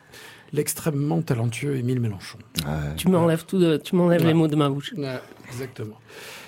l'extrêmement 0.52 1.20
talentueux 1.22 1.76
Émile 1.76 2.00
Mélenchon. 2.00 2.38
Ouais. 2.66 2.94
Tu 2.96 3.08
m'enlèves 3.08 3.44
tout, 3.44 3.58
de- 3.58 3.76
tu 3.76 3.94
m'enlèves 3.94 4.22
Ouais. 4.22 4.28
les 4.28 4.34
mots 4.34 4.48
de 4.48 4.56
ma 4.56 4.68
bouche. 4.68 4.92
Ouais, 4.96 5.20
exactement. 5.48 5.98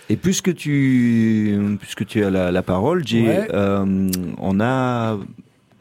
Et 0.09 0.17
puisque 0.17 0.55
tu, 0.55 1.59
puisque 1.81 2.07
tu 2.07 2.25
as 2.25 2.31
la, 2.31 2.53
la 2.53 2.63
parole, 2.63 3.07
Jay, 3.07 3.23
Ouais. 3.23 3.49
euh, 3.53 4.09
on 4.39 4.61
a 4.61 5.19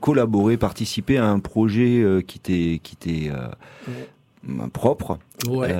collaboré, 0.01 0.57
participé 0.57 1.17
à 1.17 1.25
un 1.27 1.39
projet 1.39 2.01
euh, 2.01 2.21
qui 2.21 2.39
t'est, 2.39 2.79
qui 2.81 2.95
t'est 2.95 3.29
euh, 3.31 3.47
propre. 4.73 5.17
Ouais. 5.47 5.73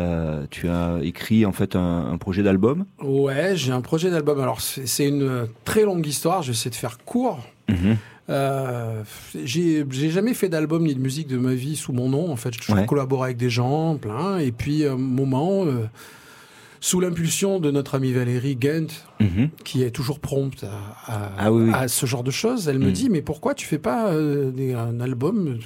Tu 0.52 0.68
as 0.70 1.00
écrit 1.02 1.46
en 1.46 1.52
fait 1.52 1.76
un, 1.76 2.08
un 2.12 2.18
projet 2.18 2.44
d'album. 2.44 2.86
Ouais, 3.02 3.56
j'ai 3.56 3.72
un 3.72 3.82
projet 3.82 4.10
d'album. 4.12 4.40
Alors, 4.40 4.62
c'est 4.62 5.08
une 5.08 5.48
très 5.64 5.84
longue 5.84 6.06
histoire. 6.06 6.42
J'essaie 6.44 6.70
de 6.70 6.76
faire 6.76 7.00
court. 7.04 7.40
Euh, 8.30 9.04
j'ai 9.44 9.86
jamais 10.10 10.34
fait 10.34 10.50
d'album 10.50 10.84
ni 10.84 10.96
de 10.96 11.00
musique 11.00 11.28
de 11.28 11.38
ma 11.38 11.54
vie 11.54 11.76
sous 11.76 11.94
mon 11.94 12.10
nom. 12.10 12.32
En 12.32 12.36
fait, 12.36 12.52
toujours 12.52 12.76
Ouais. 12.76 12.86
collaboré 12.86 13.26
avec 13.26 13.38
des 13.38 13.50
gens, 13.52 13.96
plein. 13.98 14.38
Et 14.40 14.52
puis, 14.52 14.86
à 14.86 14.94
un 14.94 14.98
moment, 14.98 15.66
euh, 15.66 15.86
sous 16.86 17.00
l'impulsion 17.00 17.60
de 17.60 17.72
notre 17.72 17.96
amie 17.96 18.12
Valérie 18.12 18.56
Gent, 18.62 19.08
Mhm. 19.20 19.50
qui 19.64 19.82
est 19.82 19.90
toujours 19.90 20.20
prompte 20.20 20.64
à, 20.66 21.12
à- 21.12 21.32
Ah 21.36 21.52
oui, 21.52 21.64
oui. 21.64 21.72
à 21.74 21.88
ce 21.88 22.06
genre 22.06 22.24
de 22.24 22.30
choses, 22.30 22.68
elle 22.68 22.78
me 22.78 22.86
Mhm. 22.88 22.92
dit 22.92 23.10
Mais 23.10 23.24
pourquoi 23.24 23.56
tu 23.56 23.66
fais 23.66 23.80
pas 23.80 24.12
euh, 24.12 24.52
des- 24.52 24.74
un 24.74 25.00
album 25.00 25.58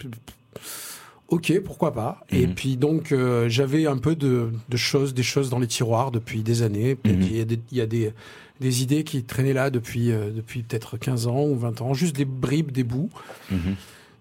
Ok, 1.28 1.60
pourquoi 1.66 1.94
pas. 1.94 2.22
Et 2.32 2.48
Mhm. 2.48 2.54
puis 2.56 2.78
donc 2.78 3.12
euh, 3.12 3.50
j'avais 3.50 3.86
un 3.86 3.98
peu 3.98 4.16
de, 4.16 4.50
de 4.70 4.78
choses, 4.78 5.14
des 5.14 5.22
choses 5.24 5.50
dans 5.50 5.60
les 5.60 5.68
tiroirs 5.68 6.12
depuis 6.12 6.42
des 6.42 6.62
années. 6.62 6.98
Il 7.04 7.36
y 7.36 7.42
a, 7.42 7.46
des, 7.46 7.60
il 7.72 7.78
y 7.78 7.82
a 7.82 7.86
des, 7.86 8.14
des 8.62 8.82
idées 8.82 9.04
qui 9.04 9.24
traînaient 9.26 9.52
là 9.54 9.70
depuis, 9.72 10.12
euh, 10.14 10.32
depuis 10.32 10.64
peut-être 10.64 10.98
15 10.98 11.28
ans 11.28 11.44
ou 11.44 11.56
20 11.58 11.82
ans, 11.82 11.94
juste 11.94 12.16
des 12.16 12.24
bribes, 12.26 12.72
des 12.72 12.86
bouts. 12.86 13.10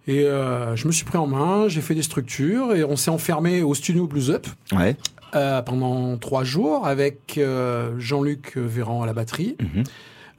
Et 0.09 0.25
euh, 0.25 0.75
je 0.75 0.87
me 0.87 0.93
suis 0.93 1.05
pris 1.05 1.19
en 1.19 1.27
main, 1.27 1.69
j'ai 1.69 1.81
fait 1.83 1.95
des 1.95 2.03
structures 2.03 2.75
et 2.75 2.83
on 2.83 2.97
s'est 2.97 3.11
enfermé 3.11 3.63
au 3.63 3.75
studio 3.75 4.07
Blues 4.07 4.31
Up 4.31 4.47
Ouais. 4.73 4.97
euh, 5.37 5.61
pendant 5.63 6.17
trois 6.17 6.45
jours 6.45 6.87
avec 6.87 7.37
euh, 7.37 7.93
Jean-Luc 7.99 8.57
Véran 8.57 9.03
à 9.03 9.07
la 9.07 9.13
batterie, 9.13 9.57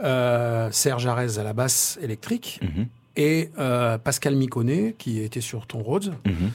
euh, 0.03 0.70
Serge 0.72 1.05
Arez 1.05 1.38
à 1.38 1.43
la 1.43 1.53
basse 1.53 1.99
électrique 2.01 2.59
Mhm. 2.63 2.88
et 3.15 3.49
euh, 3.59 3.97
Pascal 3.97 4.36
Miconnet 4.36 4.95
qui 4.97 5.20
était 5.22 5.41
sur 5.41 5.67
Ton 5.67 5.80
Rhodes. 5.80 6.13
Mhm. 6.26 6.51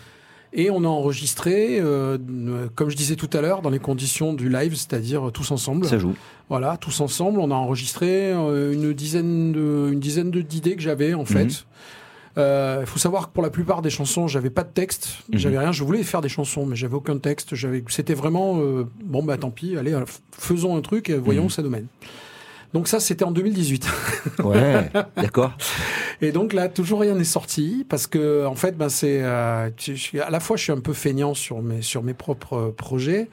Et 0.56 0.70
on 0.70 0.84
a 0.84 0.88
enregistré, 0.88 1.78
euh, 1.80 2.16
comme 2.76 2.88
je 2.88 2.96
disais 2.96 3.16
tout 3.16 3.30
à 3.32 3.40
l'heure, 3.40 3.60
dans 3.60 3.70
les 3.70 3.80
conditions 3.80 4.32
du 4.32 4.48
live, 4.48 4.76
c'est-à-dire 4.76 5.30
tous 5.32 5.50
ensemble. 5.50 5.84
Ça 5.86 5.98
joue. 5.98 6.14
Voilà, 6.48 6.76
tous 6.76 7.00
ensemble, 7.00 7.40
on 7.40 7.50
a 7.50 7.54
enregistré 7.54 8.32
euh, 8.32 8.72
une 8.72 8.92
dizaine 8.92 9.50
de, 9.52 9.88
une 9.92 9.98
dizaine 9.98 10.30
de- 10.30 10.42
d'idées 10.42 10.76
que 10.76 10.82
j'avais 10.82 11.12
en 11.14 11.24
fait. 11.24 11.44
Mhm. 11.44 11.50
Euh, 11.50 11.54
Il 12.37 12.87
faut 12.87 12.99
savoir 12.99 13.28
que 13.28 13.32
pour 13.32 13.43
la 13.43 13.51
plupart 13.51 13.80
des 13.82 13.91
chansons, 13.91 14.26
j'avais 14.26 14.51
pas 14.51 14.64
de 14.64 14.70
texte, 14.72 15.18
Mhm. 15.32 15.39
j'avais 15.39 15.59
rien. 15.59 15.72
Je 15.72 15.85
voulais 15.85 16.03
faire 16.03 16.20
des 16.20 16.28
chansons, 16.28 16.66
mais 16.66 16.76
j'avais 16.76 16.95
aucun 16.97 17.18
texte. 17.18 17.55
J'avais, 17.55 17.82
c'était 17.89 18.14
vraiment 18.14 18.59
euh, 18.61 18.89
bon 19.05 19.22
bah 19.22 19.37
tant 19.37 19.51
pis, 19.51 19.76
allez, 19.76 19.93
euh, 19.95 20.05
faisons 20.32 20.76
un 20.76 20.80
truc 20.80 21.11
et 21.11 21.14
voyons 21.18 21.43
Mhm. 21.43 21.47
où 21.47 21.51
ça 21.51 21.62
nous 21.62 21.70
mène. 21.70 21.87
Donc 22.72 22.89
ça, 22.89 22.99
c'était 22.99 23.24
en 23.24 23.30
2018. 23.30 23.87
Ouais. 24.45 24.91
D'accord. 25.16 25.53
Et 26.20 26.32
donc 26.32 26.53
là, 26.53 26.68
toujours 26.68 27.01
rien 27.01 27.14
n'est 27.14 27.22
sorti 27.24 27.87
parce 27.89 28.07
que 28.09 28.45
en 28.47 28.55
fait, 28.57 28.76
ben 28.76 28.89
c'est 28.89 29.20
euh, 29.22 29.68
à 30.24 30.30
la 30.30 30.41
fois 30.41 30.57
je 30.57 30.62
suis 30.64 30.72
un 30.72 30.80
peu 30.80 30.93
feignant 30.93 31.35
sur 31.35 31.62
mes 31.62 31.82
sur 31.82 32.03
mes 32.03 32.14
propres 32.14 32.55
euh, 32.57 32.72
projets 32.72 33.28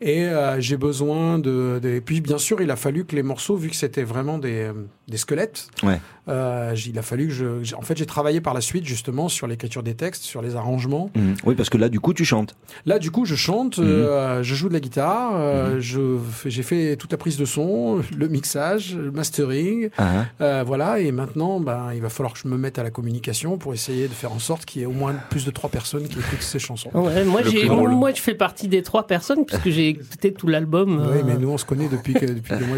et 0.00 0.24
euh, 0.24 0.60
j'ai 0.60 0.76
besoin 0.76 1.38
de, 1.38 1.78
de- 1.82 1.88
Et 1.88 2.00
puis 2.02 2.20
bien 2.20 2.36
sûr, 2.36 2.60
il 2.60 2.70
a 2.70 2.76
fallu 2.76 3.04
que 3.06 3.14
les 3.16 3.22
morceaux, 3.22 3.56
vu 3.56 3.70
que 3.70 3.76
c'était 3.76 4.02
vraiment 4.02 4.36
des, 4.38 4.64
euh, 4.64 4.72
des 5.08 5.16
squelettes, 5.16 5.68
Ouais. 5.82 6.00
Euh, 6.28 6.74
j'ai- 6.74 6.90
il 6.90 6.98
a 6.98 7.02
fallu 7.02 7.26
que 7.28 7.32
je. 7.32 7.74
En 7.74 7.82
fait, 7.82 7.96
j'ai 7.96 8.06
travaillé 8.06 8.40
par 8.40 8.54
la 8.54 8.60
suite 8.60 8.84
justement 8.86 9.28
sur 9.28 9.46
l'écriture 9.46 9.82
des 9.82 9.94
textes, 9.94 10.22
sur 10.22 10.40
les 10.42 10.56
arrangements. 10.56 11.10
Mhm. 11.14 11.34
Oui, 11.44 11.54
parce 11.54 11.68
que 11.70 11.78
là, 11.78 11.88
du 11.88 12.00
coup, 12.00 12.14
tu 12.14 12.24
chantes. 12.24 12.54
Là, 12.86 12.98
du 12.98 13.10
coup, 13.10 13.24
je 13.24 13.34
chante, 13.34 13.78
euh, 13.78 14.42
je 14.42 14.54
joue 14.54 14.68
de 14.68 14.74
la 14.74 14.80
guitare, 14.80 15.32
euh, 15.34 15.76
je 15.80 16.18
fais- 16.32 16.50
j'ai 16.50 16.62
fait 16.62 16.96
toute 16.96 17.12
la 17.12 17.18
prise 17.18 17.36
de 17.36 17.44
son, 17.44 18.00
le 18.16 18.28
mixage, 18.28 18.96
le 18.96 19.10
mastering. 19.10 19.90
Ah, 19.98 20.24
Euh, 20.40 20.64
voilà, 20.66 20.98
et 21.00 21.12
maintenant, 21.12 21.60
ben, 21.60 21.90
il 21.94 22.00
va 22.00 22.08
falloir 22.08 22.32
que 22.32 22.38
je 22.38 22.48
me 22.48 22.56
mette 22.56 22.78
à 22.78 22.82
la 22.82 22.90
communication 22.90 23.58
pour 23.58 23.74
essayer 23.74 24.08
de 24.08 24.12
faire 24.12 24.32
en 24.32 24.38
sorte 24.38 24.64
qu'il 24.64 24.80
y 24.80 24.84
ait 24.84 24.86
au 24.86 24.92
moins 24.92 25.14
plus 25.30 25.44
de 25.44 25.50
trois 25.50 25.70
personnes 25.70 26.08
qui 26.08 26.18
écoutent 26.18 26.40
ces 26.42 26.58
chansons. 26.58 26.90
Ouais, 26.94 27.24
moi, 27.24 27.42
moi, 27.88 28.12
je 28.14 28.20
fais 28.20 28.34
partie 28.34 28.68
des 28.68 28.82
trois 28.82 29.06
personnes 29.06 29.44
puisque 29.44 29.68
j'ai 29.70 29.88
écouté 29.88 30.32
tout 30.32 30.46
l'album. 30.48 31.00
Oui, 31.12 31.18
euh, 31.18 31.22
mais 31.26 31.36
nous, 31.36 31.50
on 31.50 31.58
se 31.58 31.64
connaît 31.64 31.88
depuis 31.88 32.14
que, 32.14 32.26
depuis 32.26 32.54
que 32.58 32.64
moi, 32.64 32.76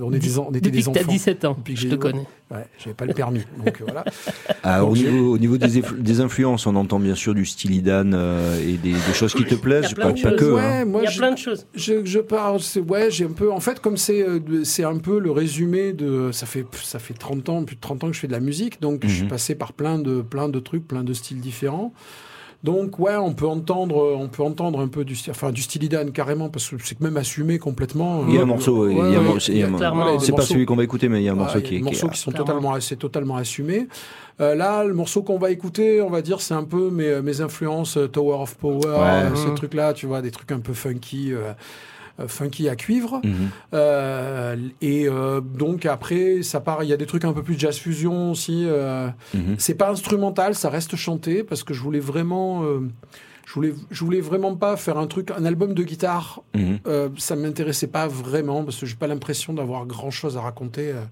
on, 0.00 0.12
est 0.12 0.18
des, 0.18 0.38
on 0.38 0.50
était 0.50 0.60
depuis 0.60 0.70
des 0.70 0.78
que 0.82 0.90
t'as 0.92 1.00
enfants. 1.02 1.12
17 1.12 1.44
ans. 1.44 1.54
Depuis 1.58 1.74
que 1.74 1.80
Je 1.80 1.88
te 1.88 1.94
connais. 1.94 2.26
Ouais, 2.52 2.66
j'avais 2.78 2.92
pas 2.94 3.06
le 3.06 3.14
permis, 3.14 3.40
donc 3.64 3.80
euh, 3.80 3.84
voilà. 3.84 4.04
Ah, 4.62 4.84
au, 4.84 4.88
Donc, 4.88 4.98
niveau, 4.98 5.34
au 5.34 5.38
niveau 5.38 5.56
des, 5.56 5.80
influ- 5.80 6.00
des 6.02 6.20
influences, 6.20 6.66
on 6.66 6.76
entend 6.76 7.00
bien 7.00 7.14
sûr 7.14 7.34
du 7.34 7.46
Stylidan 7.46 8.12
euh, 8.12 8.60
et 8.60 8.76
des, 8.76 8.92
des 8.92 9.12
choses 9.14 9.32
qui 9.32 9.44
te 9.44 9.54
plaisent, 9.54 9.86
Il 9.86 9.88
y 9.88 9.92
a 9.92 9.94
plein 9.94 10.04
pas, 10.04 10.12
de 10.12 10.22
pas 10.22 10.30
choses. 10.30 10.38
que. 10.38 10.52
ouais, 10.52 10.62
hein. 10.62 10.84
moi, 10.84 11.00
Il 11.00 11.04
y 11.04 11.06
a 11.06 11.10
je, 11.10 11.18
plein 11.18 11.32
de 11.32 11.38
choses. 11.38 11.66
je, 11.74 12.04
je 12.04 12.18
parle, 12.18 12.60
ouais, 12.88 13.10
j'ai 13.10 13.24
un 13.24 13.32
peu, 13.32 13.50
en 13.50 13.60
fait, 13.60 13.80
comme 13.80 13.96
c'est, 13.96 14.22
euh, 14.22 14.64
c'est 14.64 14.84
un 14.84 14.98
peu 14.98 15.18
le 15.18 15.30
résumé 15.30 15.92
de, 15.94 16.30
ça 16.30 16.44
fait, 16.46 16.66
ça 16.82 16.98
fait 16.98 17.14
30 17.14 17.48
ans, 17.48 17.64
plus 17.64 17.76
de 17.76 17.80
30 17.80 18.04
ans 18.04 18.08
que 18.08 18.12
je 18.14 18.20
fais 18.20 18.26
de 18.28 18.32
la 18.32 18.40
musique, 18.40 18.80
donc 18.82 19.00
je 19.04 19.08
suis 19.14 19.22
Mhm. 19.22 19.28
passé 19.30 19.54
par 19.54 19.72
plein 19.72 19.98
de, 19.98 20.20
plein 20.20 20.48
de 20.50 20.60
trucs, 20.60 20.86
plein 20.86 21.04
de 21.04 21.14
styles 21.14 21.40
différents. 21.40 21.94
Donc 22.64 23.00
ouais, 23.00 23.16
on 23.16 23.32
peut 23.32 23.46
entendre, 23.48 24.16
on 24.16 24.28
peut 24.28 24.44
entendre 24.44 24.78
un 24.80 24.86
peu 24.86 25.04
du, 25.04 25.16
enfin 25.30 25.50
du 25.50 25.62
stylidan 25.62 26.06
carrément 26.12 26.48
parce 26.48 26.68
que 26.68 26.76
c'est 26.84 27.00
même 27.00 27.16
assumé 27.16 27.58
complètement. 27.58 28.24
Il 28.28 28.34
y 28.34 28.38
a 28.38 28.40
un 28.40 28.42
Euh, 28.44 28.46
morceau, 28.46 28.88
il 28.88 28.96
y 28.96 29.00
a 29.00 29.02
un 29.02 29.08
ouais, 29.10 29.18
morceau- 29.20 29.52
il 29.52 29.58
y 29.58 29.62
a 29.64 29.66
un- 29.66 29.74
a 29.74 30.12
des 30.18 30.24
C'est 30.24 30.32
pas 30.32 30.42
celui 30.42 30.64
qu'on 30.64 30.76
va 30.76 30.84
écouter, 30.84 31.08
mais 31.08 31.20
il 31.20 31.24
y 31.24 31.28
a 31.28 31.32
un 31.32 31.34
morceau 31.34 31.58
il 31.58 31.62
y 31.62 31.64
a 31.64 31.68
qui 31.68 31.74
est. 31.74 31.78
des 31.78 31.84
morceaux 31.84 32.08
qui 32.08 32.18
sont 32.18 32.30
clairement. 32.30 32.46
totalement, 32.60 32.80
c'est 32.80 32.96
totalement 32.96 33.36
assumé. 33.36 33.88
Euh, 34.40 34.54
là, 34.54 34.84
le 34.84 34.94
morceau 34.94 35.22
qu'on 35.22 35.38
va 35.38 35.50
écouter, 35.50 36.00
on 36.02 36.08
va 36.10 36.22
dire, 36.22 36.40
c'est 36.40 36.54
un 36.54 36.62
peu 36.64 36.88
mes, 36.90 37.20
mes 37.20 37.40
influences 37.40 37.96
euh, 37.96 38.06
Tower 38.06 38.36
of 38.40 38.54
Power, 38.56 39.30
ces 39.34 39.52
trucs-là, 39.54 39.92
tu 39.92 40.06
vois, 40.06 40.22
des 40.22 40.30
trucs 40.30 40.52
un 40.52 40.60
peu 40.60 40.72
funky, 40.72 41.32
euh, 41.32 41.52
funky 42.26 42.68
à 42.68 42.76
cuivre. 42.76 43.20
Mhm. 43.24 43.48
Euh, 43.74 44.56
et 44.80 45.08
euh, 45.08 45.40
donc 45.40 45.86
après, 45.86 46.42
ça 46.42 46.60
part. 46.60 46.82
Il 46.84 46.88
y 46.88 46.92
a 46.92 46.96
des 46.96 47.06
trucs 47.06 47.24
un 47.24 47.32
peu 47.32 47.42
plus 47.42 47.58
jazz 47.58 47.76
fusion 47.76 48.30
aussi. 48.32 48.64
euh, 48.66 49.08
Mhm. 49.34 49.56
c'est 49.58 49.74
pas 49.74 49.90
instrumental, 49.90 50.54
ça 50.54 50.68
reste 50.70 50.96
chanté 50.96 51.42
parce 51.44 51.62
que 51.64 51.74
je 51.74 51.80
voulais 51.80 52.00
vraiment. 52.00 52.64
euh, 52.64 52.80
je 53.44 53.54
voulais, 53.54 53.74
je 53.90 54.04
voulais 54.04 54.20
vraiment 54.20 54.54
pas 54.54 54.76
faire 54.76 54.96
un 54.98 55.06
truc, 55.06 55.30
un 55.30 55.44
album 55.44 55.74
de 55.74 55.82
guitare 55.82 56.40
Mhm. 56.54 56.78
euh, 56.86 57.08
ça 57.18 57.34
m'intéressait 57.36 57.88
pas 57.88 58.06
vraiment 58.06 58.62
parce 58.64 58.78
que 58.78 58.86
j'ai 58.86 58.94
pas 58.94 59.08
l'impression 59.08 59.52
d'avoir 59.52 59.84
grand 59.84 60.10
chose 60.10 60.36
à 60.36 60.40
raconter 60.40 60.90
euh, 60.92 61.02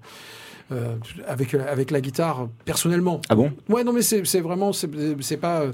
euh, 0.71 0.95
avec 1.27 1.53
avec 1.53 1.91
la 1.91 1.99
guitare 1.99 2.47
personnellement. 2.65 3.21
Ah 3.29 3.35
bon? 3.35 3.51
Ouais 3.69 3.83
non 3.83 3.91
mais 3.93 4.01
c'est 4.01 4.39
vraiment 4.39 4.71
c'est 4.71 4.89
c'est 5.19 5.37
pas 5.37 5.61
euh, 5.61 5.71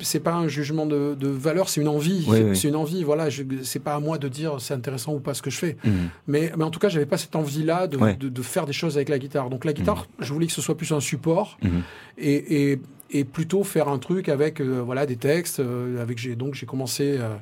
c'est 0.00 0.20
pas 0.20 0.34
un 0.34 0.48
jugement 0.48 0.86
de, 0.86 1.14
de 1.18 1.28
valeur 1.28 1.68
c'est 1.68 1.80
une 1.80 1.88
envie 1.88 2.24
Oui, 2.28 2.38
oui. 2.42 2.56
c'est 2.56 2.68
une 2.68 2.76
envie 2.76 3.04
voilà 3.04 3.28
c'est 3.62 3.78
pas 3.80 3.94
à 3.94 4.00
moi 4.00 4.16
de 4.18 4.28
dire 4.28 4.56
c'est 4.60 4.74
intéressant 4.74 5.12
ou 5.14 5.20
pas 5.20 5.34
ce 5.34 5.42
que 5.42 5.50
je 5.50 5.58
fais 5.58 5.76
Mhm. 5.84 5.92
mais 6.26 6.52
mais 6.56 6.64
en 6.64 6.70
tout 6.70 6.78
cas 6.80 6.88
j'avais 6.88 7.06
pas 7.06 7.18
cette 7.18 7.36
envie 7.36 7.62
là 7.64 7.86
de, 7.86 7.96
Ouais. 7.98 8.14
de, 8.16 8.28
de 8.28 8.42
faire 8.42 8.66
des 8.66 8.72
choses 8.72 8.96
avec 8.96 9.08
la 9.08 9.18
guitare 9.18 9.50
donc 9.50 9.64
la 9.64 9.72
guitare 9.72 10.06
je 10.18 10.32
voulais 10.32 10.46
que 10.46 10.52
ce 10.52 10.62
soit 10.62 10.76
plus 10.76 10.92
un 10.92 11.00
support 11.00 11.58
Mhm. 11.62 11.82
et, 12.18 12.70
et, 12.72 12.80
et 13.10 13.24
plutôt 13.24 13.62
faire 13.64 13.88
un 13.88 13.98
truc 13.98 14.28
avec 14.28 14.60
euh, 14.60 14.82
voilà 14.84 15.04
des 15.06 15.16
textes 15.16 15.60
euh, 15.60 16.00
avec 16.02 16.18
j'ai 16.18 16.34
donc 16.36 16.54
j'ai 16.54 16.66
commencé 16.66 17.16
euh, 17.18 17.34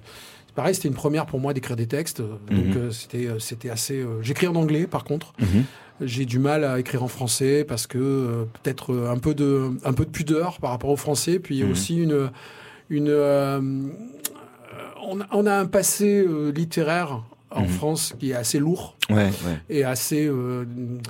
pareil 0.55 0.75
c'était 0.75 0.89
une 0.89 0.95
première 0.95 1.27
pour 1.27 1.41
moi 1.41 1.53
d'écrire 1.55 1.77
des 1.77 1.87
textes 1.87 2.21
donc 2.21 2.67
Mhm. 2.67 2.77
euh, 2.77 2.91
c'était 2.91 3.27
euh, 3.27 3.39
c'était 3.39 3.71
assez 3.71 4.01
euh, 4.01 4.21
j'écris 4.23 4.47
en 4.47 4.55
anglais 4.57 4.87
par 4.87 5.05
contre 5.05 5.33
Mhm. 5.41 5.65
j'ai 6.01 6.25
du 6.27 6.39
mal 6.39 6.65
à 6.65 6.79
écrire 6.81 7.03
en 7.03 7.09
français 7.09 7.65
parce 7.65 7.87
que 7.87 8.47
peut-être 8.63 8.95
un 9.09 9.19
peu 9.19 9.35
de 9.35 9.71
un 9.85 9.93
peu 9.93 10.05
de 10.05 10.11
pudeur 10.11 10.59
par 10.61 10.71
rapport 10.71 10.91
au 10.91 10.97
français 10.97 11.39
puis 11.39 11.63
Mhm. 11.63 11.71
aussi 11.71 11.97
une 11.97 12.31
une 12.91 13.09
euh, 13.09 13.61
on, 15.05 15.21
a- 15.21 15.27
on 15.33 15.47
a 15.47 15.55
un 15.55 15.67
passé 15.67 16.27
littéraire 16.55 17.23
en. 17.51 17.65
France 17.67 18.15
qui 18.19 18.31
est 18.31 18.35
assez 18.35 18.59
lourd 18.59 18.97
Ouais, 19.15 19.25
ouais. 19.47 19.59
et 19.71 19.85
assez, 19.85 20.27
euh, 20.27 20.65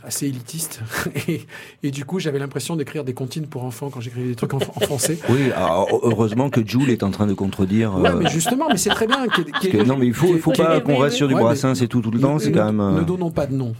assez 0.04 0.26
élitiste. 0.26 0.80
Et, 1.28 1.42
et 1.82 1.90
du 1.90 2.04
coup, 2.04 2.18
j'avais 2.18 2.38
l'impression 2.38 2.74
d'écrire 2.76 3.04
des 3.04 3.14
comptines 3.14 3.46
pour 3.46 3.64
enfants 3.64 3.90
quand 3.90 4.00
j'écrivais 4.00 4.28
des 4.28 4.34
trucs 4.34 4.54
en, 4.54 4.58
en 4.58 4.80
français. 4.80 5.18
Oui, 5.28 5.50
alors, 5.54 5.88
heureusement 6.02 6.50
que 6.50 6.66
Jules 6.66 6.90
est 6.90 7.02
en 7.02 7.10
train 7.10 7.26
de 7.26 7.34
contredire. 7.34 7.94
Ouais, 7.96 8.08
euh, 8.10 8.16
mais 8.22 8.30
justement, 8.30 8.66
mais 8.68 8.76
c'est 8.76 8.90
très 8.90 9.06
bien. 9.06 9.24
ait- 9.24 9.68
que- 9.68 9.82
non, 9.84 9.96
mais 9.96 10.06
il 10.06 10.14
faut, 10.14 10.28
il 10.34 10.38
faut 10.40 10.52
pas 10.52 10.80
qu'on 10.80 10.96
reste 10.98 11.16
sur 11.16 11.28
du 11.28 11.34
brassin, 11.34 11.74
c'est 11.74 11.86
tout, 11.88 12.00
tout 12.00 12.10
le 12.10 12.20
temps, 12.20 12.38
c'est 12.38 12.50
ne- 12.50 12.54
quand 12.56 12.64
même. 12.66 12.80
euh, 12.80 13.00
Ne 13.00 13.04
donnons 13.04 13.30
pas 13.30 13.46
de 13.46 13.54
nom. 13.54 13.74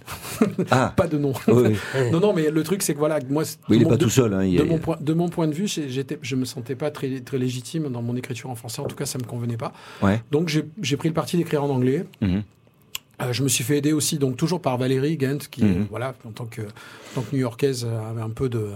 Ah, 0.70 0.92
Pas 0.96 1.06
de 1.06 1.18
nom. 1.18 1.32
oui. 1.48 1.74
Non, 2.12 2.20
non, 2.20 2.32
mais 2.32 2.50
le 2.50 2.62
truc, 2.62 2.82
c'est 2.82 2.94
que 2.94 2.98
voilà, 2.98 3.18
moi, 3.28 3.42
Oui, 3.68 3.76
il 3.76 3.82
est 3.82 3.84
mon- 3.84 3.90
pas 3.90 3.96
de- 3.96 4.04
tout 4.04 4.10
seul. 4.10 4.32
Hein, 4.34 4.42
De 4.44 4.56
est- 4.58 4.64
mon, 4.64 4.78
point, 4.78 4.96
de 5.00 5.12
mon 5.12 5.28
point 5.28 5.46
de 5.48 5.52
vue, 5.54 5.66
j'étais, 5.68 6.18
je 6.22 6.36
me 6.36 6.44
sentais 6.44 6.74
pas 6.74 6.90
très, 6.90 7.20
très 7.20 7.38
légitime 7.38 7.88
dans 7.90 8.02
mon 8.02 8.16
écriture 8.16 8.50
en 8.50 8.54
français. 8.54 8.80
En 8.80 8.86
tout 8.86 8.96
cas, 8.96 9.06
ça 9.06 9.18
me 9.18 9.24
convenait 9.24 9.56
pas. 9.56 9.72
Ouais. 10.02 10.20
Donc, 10.30 10.48
j'ai 10.48 10.64
j'ai 10.80 10.96
pris 10.96 11.08
le 11.08 11.14
parti 11.14 11.36
d'écrire 11.36 11.64
en 11.64 11.70
anglais. 11.70 12.04
Mhm. 12.20 12.42
Euh, 13.20 13.32
je 13.32 13.42
me 13.42 13.48
suis 13.48 13.62
fait 13.64 13.78
aider 13.78 13.92
aussi, 13.92 14.18
donc 14.18 14.36
toujours 14.36 14.60
par 14.60 14.78
Valérie 14.78 15.18
Gent, 15.20 15.38
qui, 15.50 15.64
Mhm. 15.64 15.86
voilà, 15.90 16.14
en 16.26 16.30
tant 16.30 16.46
que, 16.46 16.62
en 16.62 17.14
tant 17.14 17.20
que 17.22 17.34
New-Yorkaise, 17.34 17.84
euh, 17.88 18.10
avait 18.10 18.22
un 18.22 18.30
peu 18.30 18.48
de, 18.48 18.68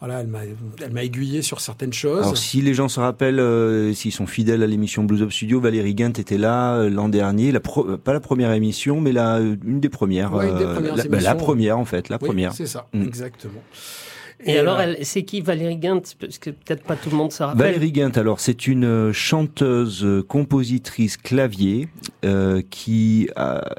voilà, 0.00 0.20
elle 0.20 0.26
m'a, 0.26 0.40
elle 0.82 0.92
m'a 0.92 1.04
aiguillé 1.04 1.40
sur 1.42 1.60
certaines 1.60 1.92
choses. 1.92 2.22
Alors, 2.22 2.36
si 2.36 2.62
les 2.62 2.74
gens 2.74 2.88
se 2.88 2.98
rappellent, 3.00 3.38
euh, 3.38 3.92
s'ils 3.92 4.12
sont 4.12 4.26
fidèles 4.26 4.62
à 4.62 4.66
l'émission 4.66 5.04
Blues 5.04 5.22
Up 5.22 5.30
Studio, 5.30 5.60
Valérie 5.60 5.94
Guint 5.94 6.12
était 6.14 6.38
là 6.38 6.76
euh, 6.76 6.90
l'an 6.90 7.08
dernier, 7.08 7.52
la 7.52 7.60
pro- 7.60 7.96
pas 7.98 8.12
la 8.12 8.20
première 8.20 8.50
émission, 8.52 9.00
mais 9.00 9.12
la, 9.12 9.38
une 9.40 9.78
des 9.80 9.88
premières. 9.88 10.32
Ouais, 10.34 10.48
une 10.48 10.56
des 10.58 10.64
euh, 10.64 10.74
premières 10.74 10.96
la, 10.96 11.04
bah, 11.04 11.20
la 11.20 11.34
première, 11.34 11.78
en 11.78 11.84
fait, 11.84 12.08
la 12.08 12.18
Oui, 12.20 12.26
première. 12.26 12.52
c'est 12.54 12.66
ça, 12.66 12.88
Mhm. 12.92 13.04
exactement. 13.06 13.62
Et, 14.44 14.58
alors, 14.58 14.78
euh, 14.78 14.82
elle- 14.98 15.04
c'est 15.06 15.22
qui 15.22 15.40
Valérie 15.40 15.76
Guint 15.78 16.02
Parce 16.20 16.38
que 16.38 16.50
peut-être 16.50 16.82
pas 16.84 16.94
tout 16.96 17.10
le 17.10 17.16
monde 17.16 17.32
se 17.32 17.42
rappelle. 17.42 17.58
Valérie 17.72 17.92
Guint, 17.92 18.12
alors 18.16 18.38
c'est 18.40 18.66
une 18.66 18.84
euh, 18.84 19.12
chanteuse, 19.12 20.04
euh, 20.04 20.22
compositrice, 20.22 21.16
clavier, 21.16 21.88
euh, 22.24 22.62
qui 22.70 23.28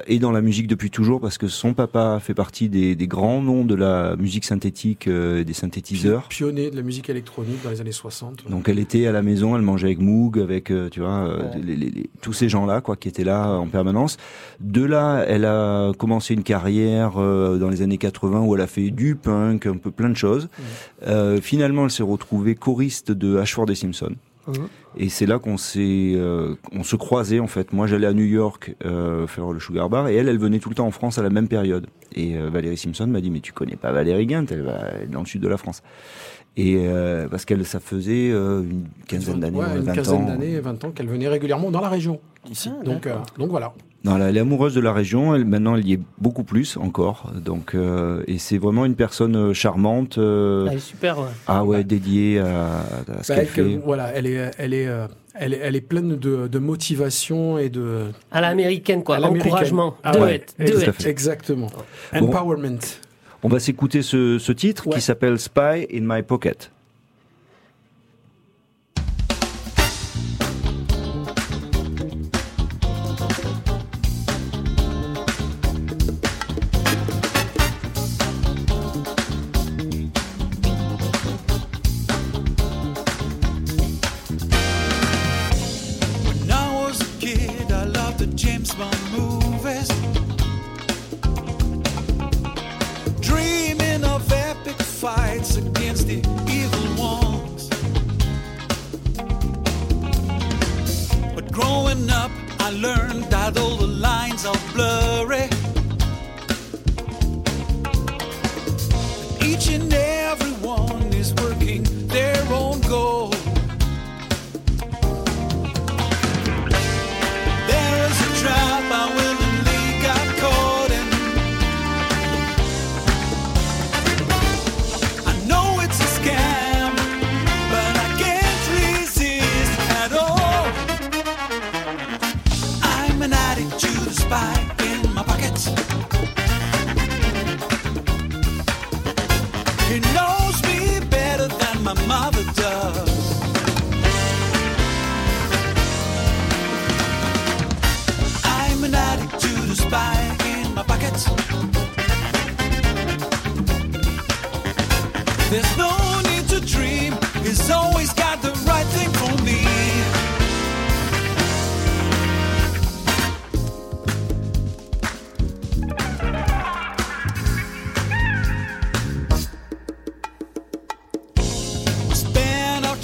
est 0.06 0.18
dans 0.18 0.32
la 0.32 0.40
musique 0.40 0.66
depuis 0.66 0.90
toujours 0.90 1.20
parce 1.20 1.38
que 1.38 1.48
son 1.48 1.74
papa 1.74 2.18
fait 2.20 2.34
partie 2.34 2.68
des, 2.68 2.94
des 2.96 3.06
grands 3.06 3.40
noms 3.42 3.64
de 3.64 3.74
la 3.74 4.16
musique 4.16 4.44
synthétique, 4.44 5.06
euh, 5.08 5.44
des 5.44 5.52
synthétiseurs. 5.52 6.28
pionnier 6.28 6.70
de 6.70 6.76
la 6.76 6.82
musique 6.82 7.08
électronique 7.10 7.62
dans 7.62 7.70
les 7.70 7.80
années 7.80 7.92
60. 7.92 8.48
Donc 8.50 8.68
elle 8.68 8.78
était 8.78 9.06
à 9.06 9.12
la 9.12 9.22
maison, 9.22 9.54
elle 9.56 9.62
mangeait 9.62 9.86
avec 9.88 10.00
Moog, 10.00 10.38
avec 10.38 10.70
euh, 10.70 10.88
tu 10.90 11.00
vois 11.00 11.10
euh, 11.28 11.38
Ouais. 11.38 11.60
les- 11.64 11.76
les- 11.76 11.90
les- 11.90 12.10
tous 12.20 12.32
ces 12.32 12.48
gens-là 12.48 12.80
quoi 12.80 12.96
qui 12.96 13.08
étaient 13.08 13.24
là 13.24 13.52
en 13.52 13.66
permanence. 13.68 14.16
De 14.60 14.84
là, 14.84 15.24
elle 15.26 15.44
a 15.44 15.92
commencé 15.98 16.34
une 16.34 16.42
carrière 16.42 17.12
euh, 17.16 17.58
dans 17.58 17.68
les 17.68 17.82
années 17.82 17.98
80 17.98 18.40
où 18.40 18.54
elle 18.54 18.60
a 18.60 18.66
fait 18.66 18.90
du 18.90 19.14
punk, 19.14 19.66
un 19.66 19.76
peu 19.76 19.90
plein 19.90 20.08
de 20.08 20.16
choses. 20.16 20.47
Euh, 21.06 21.40
finalement, 21.40 21.84
elle 21.84 21.90
s'est 21.90 22.02
retrouvée 22.02 22.54
choriste 22.54 23.12
de 23.12 23.36
Ashford 23.38 23.70
et 23.70 23.74
Simpson. 23.74 24.14
Mhm. 24.46 24.68
Et 24.96 25.08
c'est 25.10 25.26
là 25.26 25.38
qu'on 25.38 25.58
s'est, 25.58 26.12
euh, 26.16 26.54
on 26.72 26.82
se 26.82 26.96
croisait 26.96 27.38
en 27.38 27.46
fait. 27.46 27.72
Moi, 27.72 27.86
j'allais 27.86 28.06
à 28.06 28.14
New 28.14 28.24
York 28.24 28.74
euh, 28.84 29.26
faire 29.26 29.50
le 29.52 29.60
Sugar 29.60 29.90
Bar, 29.90 30.08
et 30.08 30.14
elle, 30.16 30.28
elle 30.28 30.38
venait 30.38 30.58
tout 30.58 30.70
le 30.70 30.74
temps 30.74 30.86
en 30.86 30.90
France 30.90 31.18
à 31.18 31.22
la 31.22 31.28
même 31.30 31.48
période. 31.48 31.86
Et 32.14 32.36
euh, 32.36 32.48
Valérie 32.48 32.78
Simpson 32.78 33.06
m'a 33.06 33.20
dit, 33.20 33.30
mais 33.30 33.40
tu 33.40 33.52
connais 33.52 33.76
pas 33.76 33.92
Valérie 33.92 34.26
Guint, 34.26 34.46
elle 34.50 34.62
va 34.62 34.78
dans 35.10 35.20
le 35.20 35.26
sud 35.26 35.42
de 35.42 35.48
la 35.48 35.58
France. 35.58 35.82
Et 36.56 36.76
euh, 36.78 37.28
parce 37.28 37.44
qu'elle, 37.44 37.64
ça 37.66 37.78
faisait 37.78 38.30
euh, 38.32 38.62
une 38.62 38.86
quinzaine 39.06 39.38
d'années, 39.38 39.58
Ouais, 39.58 39.66
ouais, 39.66 39.76
une 39.76 39.82
20 39.82 39.92
quinzaine 39.92 40.22
ans. 40.22 40.26
d'années, 40.26 40.58
20 40.58 40.84
ans, 40.84 40.90
qu'elle 40.92 41.06
venait 41.08 41.28
régulièrement 41.28 41.70
dans 41.70 41.80
la 41.82 41.88
région, 41.90 42.18
ici. 42.50 42.70
Ah, 42.72 42.82
donc, 42.82 43.06
euh, 43.06 43.10
d'accord. 43.10 43.26
donc 43.38 43.50
voilà. 43.50 43.74
Non, 44.04 44.16
elle, 44.24 44.36
est 44.36 44.40
amoureuse 44.40 44.74
de 44.74 44.80
la 44.80 44.92
région. 44.92 45.34
Elle, 45.34 45.44
maintenant, 45.44 45.74
elle 45.76 45.86
y 45.86 45.94
est 45.94 46.00
beaucoup 46.18 46.44
plus 46.44 46.76
encore. 46.76 47.32
Donc, 47.34 47.74
euh, 47.74 48.22
et 48.28 48.38
c'est 48.38 48.56
vraiment 48.58 48.84
une 48.84 48.94
personne 48.94 49.34
euh, 49.36 49.52
charmante. 49.52 50.18
euh, 50.18 50.66
Elle 50.70 50.76
est 50.76 50.80
super. 50.80 51.18
ouais. 51.18 51.24
ah 51.48 51.64
ouais, 51.64 51.82
dédiée 51.82 52.38
à, 52.38 52.78
à 53.18 53.22
ce 53.22 53.32
Bah, 53.32 53.34
qu'elle 53.34 53.38
elle, 53.38 53.46
fait. 53.46 53.76
voilà, 53.84 54.12
elle 54.14 54.26
est, 54.26 54.50
elle 54.56 54.72
est, 54.72 54.86
euh, 54.86 55.06
elle 55.34 55.52
est, 55.52 55.58
elle 55.62 55.74
est 55.74 55.80
pleine 55.80 56.16
de, 56.16 56.46
de 56.46 56.58
motivation 56.60 57.58
et 57.58 57.70
de 57.70 58.04
À 58.30 58.40
l'américaine, 58.40 59.02
quoi. 59.02 59.16
À 59.16 59.20
l'américaine. 59.20 59.48
Encouragement. 59.52 59.96
Ah 60.04 60.12
Do 60.12 60.20
ouais, 60.20 60.36
it. 60.36 60.54
Do 60.72 60.80
it. 60.80 61.06
exactement 61.06 61.66
Bon. 62.12 62.28
empowerment. 62.28 62.78
On 63.42 63.48
va 63.48 63.58
s'écouter 63.58 64.02
ce, 64.02 64.38
ce 64.38 64.52
titre 64.52 64.86
Ouais. 64.86 64.94
qui 64.94 65.00
s'appelle 65.00 65.38
Spy 65.40 65.86
in 65.92 66.00
My 66.02 66.22
Pocket. 66.22 66.70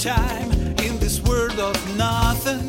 Time 0.05 0.53
in 0.85 0.99
this 0.99 1.19
world 1.23 1.59
of 1.59 1.97
nothing. 1.97 2.69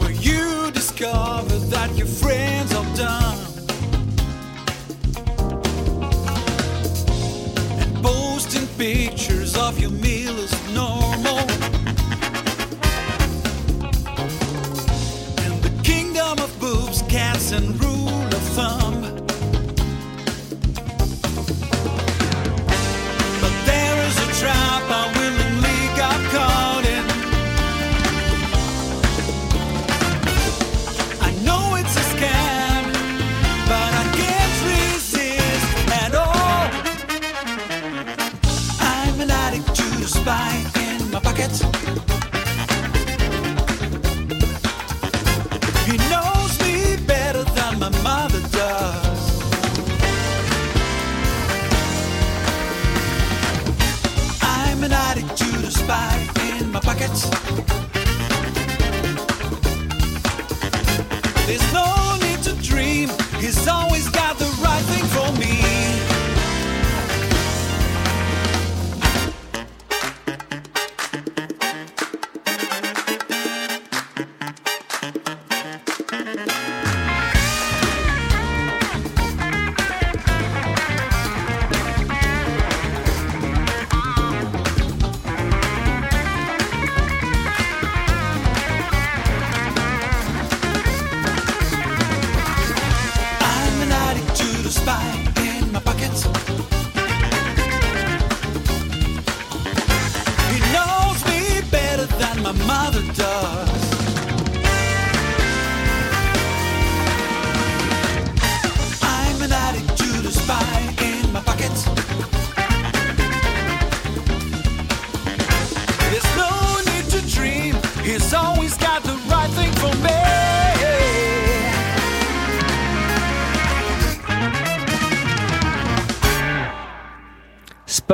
where 0.00 0.10
you 0.10 0.70
discover 0.70 1.58
that 1.68 1.94
your 1.96 2.06
friends 2.06 2.72
are 2.72 2.96
done. 2.96 3.38
And 7.78 8.02
posting 8.02 8.66
pictures 8.78 9.54
of 9.54 9.78
your 9.78 9.90
meal 9.90 10.38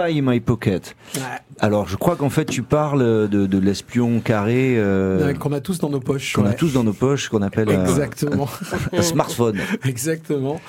Spy 0.08 0.18
in 0.18 0.22
my 0.22 0.40
pocket? 0.40 0.96
Ouais. 1.14 1.20
Alors, 1.60 1.88
je 1.88 1.96
crois 1.96 2.16
qu'en 2.16 2.30
fait, 2.30 2.44
tu 2.44 2.62
parles 2.62 3.28
de, 3.28 3.46
de 3.46 3.58
l'espion 3.58 4.20
carré 4.20 4.74
euh, 4.76 5.32
Qu'on 5.34 5.52
a 5.52 5.60
tous 5.60 5.78
dans 5.78 5.88
nos 5.90 6.00
poches. 6.00 6.34
qu'on 6.34 6.44
a 6.46 6.52
tous 6.52 6.72
dans 6.74 6.84
nos 6.84 6.92
poches, 6.92 7.28
qu'on 7.28 7.42
appelle 7.42 7.70
un, 7.70 7.84
Exactement. 7.84 8.48
un 8.92 9.02
smartphone. 9.02 9.58
Exactement. 9.84 10.60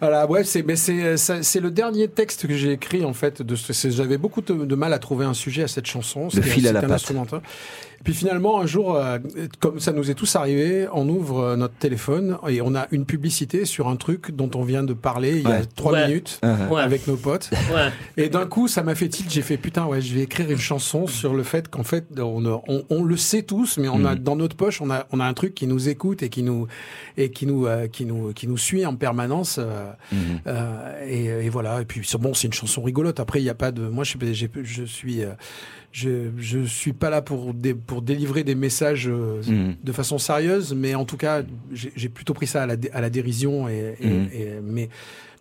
Voilà, 0.00 0.26
ouais, 0.28 0.44
c'est 0.44 0.62
mais 0.62 0.76
c'est 0.76 1.60
le 1.60 1.70
dernier 1.70 2.08
texte 2.08 2.46
que 2.46 2.54
j'ai 2.54 2.72
écrit 2.72 3.04
en 3.04 3.14
fait. 3.14 3.42
J'avais 3.90 4.18
beaucoup 4.18 4.42
de, 4.42 4.52
de 4.52 4.74
mal 4.74 4.92
à 4.92 4.98
trouver 4.98 5.24
un 5.24 5.34
sujet 5.34 5.62
à 5.62 5.68
cette 5.68 5.86
chanson. 5.86 6.28
C'était- 6.30 6.46
fil 6.48 6.66
à 6.68 6.72
la 6.72 6.80
un 6.80 6.82
patte. 6.82 7.42
Puis 8.04 8.14
finalement, 8.14 8.60
un 8.60 8.66
jour, 8.66 8.94
euh, 8.94 9.18
comme 9.60 9.80
ça 9.80 9.90
nous 9.92 10.10
est 10.10 10.14
tous 10.14 10.36
arrivé, 10.36 10.86
on 10.92 11.08
ouvre 11.08 11.40
euh, 11.40 11.56
notre 11.56 11.74
téléphone 11.74 12.36
et 12.48 12.60
on 12.60 12.74
a 12.76 12.86
une 12.92 13.04
publicité 13.06 13.64
sur 13.64 13.88
un 13.88 13.96
truc 13.96 14.30
dont 14.30 14.50
on 14.54 14.62
vient 14.62 14.84
de 14.84 14.92
parler 14.92 15.38
il 15.38 15.48
y 15.48 15.52
a 15.52 15.64
trois 15.64 15.92
Ouais. 15.92 16.06
minutes 16.06 16.38
Uh-huh. 16.42 16.68
Ouais. 16.70 16.82
avec 16.82 17.06
nos 17.06 17.16
potes. 17.16 17.50
Ouais. 17.74 17.90
Et 18.16 18.28
d'un 18.28 18.46
coup, 18.46 18.68
ça 18.68 18.82
m'a 18.82 18.94
fait 18.94 19.08
tilt. 19.08 19.30
J'ai 19.30 19.42
fait 19.42 19.56
putain, 19.56 19.86
ouais, 19.86 20.00
je 20.00 20.14
vais 20.14 20.20
écrire 20.22 20.50
une 20.50 20.58
chanson 20.58 21.06
sur 21.06 21.34
le 21.34 21.42
fait 21.42 21.68
qu'en 21.68 21.82
fait, 21.84 22.06
on, 22.20 22.44
on, 22.68 22.84
on 22.90 23.02
le 23.02 23.16
sait 23.16 23.42
tous, 23.42 23.78
mais 23.78 23.88
on 23.88 24.04
a 24.04 24.14
Mhm. 24.14 24.18
dans 24.22 24.36
notre 24.36 24.54
poche, 24.56 24.80
on 24.80 24.90
a, 24.90 25.06
on 25.10 25.18
a 25.20 25.24
un 25.24 25.34
truc 25.34 25.54
qui 25.54 25.66
nous 25.66 25.88
écoute 25.88 26.22
et 26.22 26.28
qui 26.28 26.42
nous 26.42 26.66
et 27.16 27.30
qui 27.30 27.46
nous 27.46 27.66
euh, 27.66 27.88
qui 27.88 28.04
nous 28.04 28.32
qui 28.32 28.46
nous 28.46 28.58
suit 28.58 28.84
en 28.86 28.94
permanence. 28.96 29.56
euh, 29.58 29.90
euh, 30.46 31.06
et, 31.06 31.46
et 31.46 31.48
voilà. 31.48 31.80
Et 31.80 31.84
puis 31.84 32.06
bon, 32.20 32.34
c'est 32.34 32.46
une 32.46 32.52
chanson 32.52 32.82
rigolote. 32.82 33.20
Après, 33.20 33.40
il 33.40 33.44
y 33.44 33.50
a 33.50 33.54
pas 33.54 33.72
de. 33.72 33.86
Moi, 33.88 34.04
je 34.04 34.16
je 34.62 34.84
suis, 34.84 35.22
euh, 35.22 35.30
je, 35.94 36.30
je 36.38 36.64
suis 36.64 36.92
pas 36.92 37.08
là 37.08 37.22
pour 37.22 37.54
dé- 37.54 37.72
pour 37.72 38.02
délivrer 38.02 38.42
des 38.42 38.56
messages 38.56 39.08
euh, 39.08 39.40
Mhm. 39.46 39.76
de 39.82 39.92
façon 39.92 40.18
sérieuse, 40.18 40.74
mais 40.74 40.96
en 40.96 41.04
tout 41.04 41.16
cas, 41.16 41.42
j'ai 41.72 42.08
plutôt 42.08 42.34
pris 42.34 42.48
ça 42.48 42.64
à 42.64 42.66
la, 42.66 42.76
dé- 42.76 42.90
à 42.92 43.00
la 43.00 43.10
dérision. 43.10 43.68
Et, 43.68 43.94
et- 44.00 44.40
et- 44.42 44.60
mais 44.60 44.88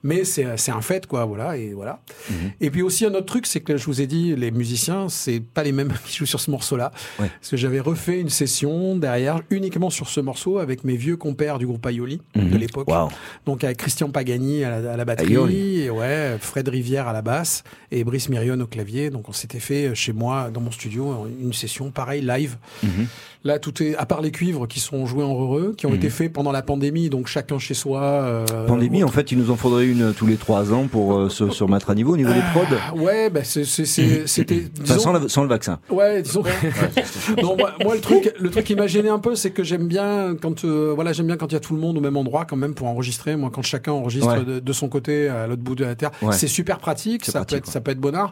mais 0.04 0.24
c'est 0.26 0.45
c'est 0.58 0.72
un 0.72 0.82
fait, 0.82 1.08
quoi. 1.08 1.26
Voilà. 1.26 1.58
Et 1.58 1.74
voilà. 1.74 2.01
Mhm. 2.30 2.36
Et 2.62 2.70
puis 2.70 2.82
aussi 2.82 3.06
un 3.06 3.14
autre 3.14 3.26
truc, 3.26 3.45
c'est 3.47 3.62
que 3.62 3.78
je 3.78 3.86
vous 3.86 4.01
ai 4.01 4.08
dit, 4.08 4.36
les 4.36 4.51
musiciens, 4.51 5.10
c'est 5.10 5.39
pas 5.39 5.64
les 5.64 5.72
mêmes 5.72 5.91
qui 6.06 6.18
jouent 6.18 6.26
sur 6.26 6.39
ce 6.39 6.51
morceau-là. 6.51 6.91
Ouais. 7.20 7.30
Parce 7.39 7.49
que 7.51 7.58
j'avais 7.58 7.80
refait 7.80 8.20
une 8.20 8.30
session 8.30 8.95
derrière 8.97 9.41
uniquement 9.49 9.89
sur 9.89 10.10
ce 10.10 10.20
morceau 10.20 10.58
avec 10.60 10.84
mes 10.84 10.95
vieux 10.95 11.18
compères 11.18 11.58
du 11.60 11.66
groupe 11.68 11.86
Aioli 11.86 12.22
de 12.36 12.41
Mhm. 12.41 12.58
l'époque. 12.58 12.88
Waouh. 12.89 13.10
Donc 13.45 13.64
avec 13.64 13.78
Christian 13.78 14.10
Pagani 14.10 14.64
à 14.64 14.80
la, 14.82 14.93
à 14.93 14.97
la 14.97 15.06
batterie, 15.06 15.34
Aioli. 15.34 15.82
et 15.82 15.89
ouais, 15.89 16.38
Fred 16.39 16.68
Rivière 16.68 17.08
à 17.08 17.14
la 17.14 17.22
basse 17.22 17.64
et 17.91 18.04
Brice 18.04 18.30
Mirion 18.30 18.60
au 18.60 18.68
clavier. 18.68 19.10
Donc 19.10 19.30
on 19.30 19.34
s'était 19.34 19.60
fait 19.60 19.88
euh, 19.88 19.95
chez 19.95 20.14
moi 20.14 20.49
dans 20.54 20.62
mon 20.62 20.72
studio 20.72 21.28
une 21.41 21.54
session 21.54 21.91
pareil 21.91 22.22
live. 22.22 22.58
Mhm. 22.84 23.08
Là 23.46 23.60
tout 23.60 23.84
est 23.84 23.96
à 23.98 24.06
part 24.06 24.22
les 24.22 24.32
cuivres 24.32 24.68
qui 24.70 24.80
sont 24.80 25.06
joués 25.06 25.24
en 25.26 25.34
heureux, 25.39 25.74
qui 25.78 25.86
ont 25.86 25.89
Mhm. 25.89 25.96
été 25.98 26.10
faits 26.10 26.32
pendant 26.32 26.52
la 26.54 26.62
pandémie, 26.62 27.10
donc 27.10 27.28
chacun 27.28 27.60
chez 27.60 27.74
soi. 27.74 28.02
euh, 28.02 28.46
Pandémie, 28.68 29.04
en 29.04 29.10
fait, 29.10 29.32
il 29.34 29.38
nous 29.38 29.52
en 29.52 29.58
faudrait 29.58 29.86
une 29.86 30.14
tous 30.14 30.26
les 30.26 30.38
trois 30.38 30.72
ans 30.72 30.88
pour 30.88 31.18
euh, 31.18 31.30
se, 31.30 31.50
se 31.50 31.64
remettre 31.64 31.89
à 31.89 31.96
niveau 31.96 32.14
au 32.14 32.18
niveau 32.18 32.32
des 32.32 32.39
prods. 32.54 32.62
Ah, 32.89 32.96
Ouais, 32.96 33.30
bah 33.30 33.44
c'est- 33.44 33.66
c'est- 33.66 33.84
c'est- 33.86 34.28
c'était. 34.28 34.64
Enfin, 34.82 34.98
sans, 34.98 35.12
la- 35.12 35.28
sans 35.28 35.44
le 35.44 35.50
vaccin. 35.50 35.80
Ouais, 35.89 36.22
disons. 36.22 36.44
non, 37.41 37.58
moi, 37.58 37.74
moi, 37.84 37.96
le 37.96 38.02
truc, 38.02 38.34
le 38.39 38.50
truc 38.50 38.64
qui 38.66 38.76
m'a 38.76 38.88
gêné 38.88 39.10
un 39.10 39.20
peu, 39.20 39.36
c'est 39.36 39.52
que 39.52 39.64
j'aime 39.64 39.88
bien 39.88 40.36
quand, 40.41 40.64
euh, 40.64 40.94
voilà, 40.96 41.12
j'aime 41.14 41.28
bien 41.28 41.38
quand 41.38 41.48
il 41.52 41.54
y 41.54 41.58
a 41.58 41.60
tout 41.60 41.74
le 41.76 41.82
monde 41.82 41.98
au 41.98 42.02
même 42.02 42.16
endroit, 42.18 42.46
quand 42.46 42.56
même, 42.56 42.74
pour 42.74 42.88
enregistrer. 42.88 43.36
Moi, 43.36 43.50
quand 43.54 43.62
chacun 43.62 43.91
enregistre 43.91 44.28
Ouais. 44.39 44.46
de, 44.46 44.60
de 44.60 44.74
son 44.74 44.88
côté 44.88 45.28
à 45.28 45.48
l'autre 45.48 45.62
bout 45.62 45.76
de 45.76 45.84
la 45.84 45.96
terre, 45.96 46.12
Ouais. 46.22 46.34
c'est 46.34 46.48
super 46.48 46.78
pratique. 46.80 47.26
Ça 47.26 47.34
pratique, 47.34 47.50
peut 47.50 47.58
être, 47.58 47.68
ça 47.72 47.82
peut 47.82 47.91
être 47.91 48.00
bonnard, 48.00 48.32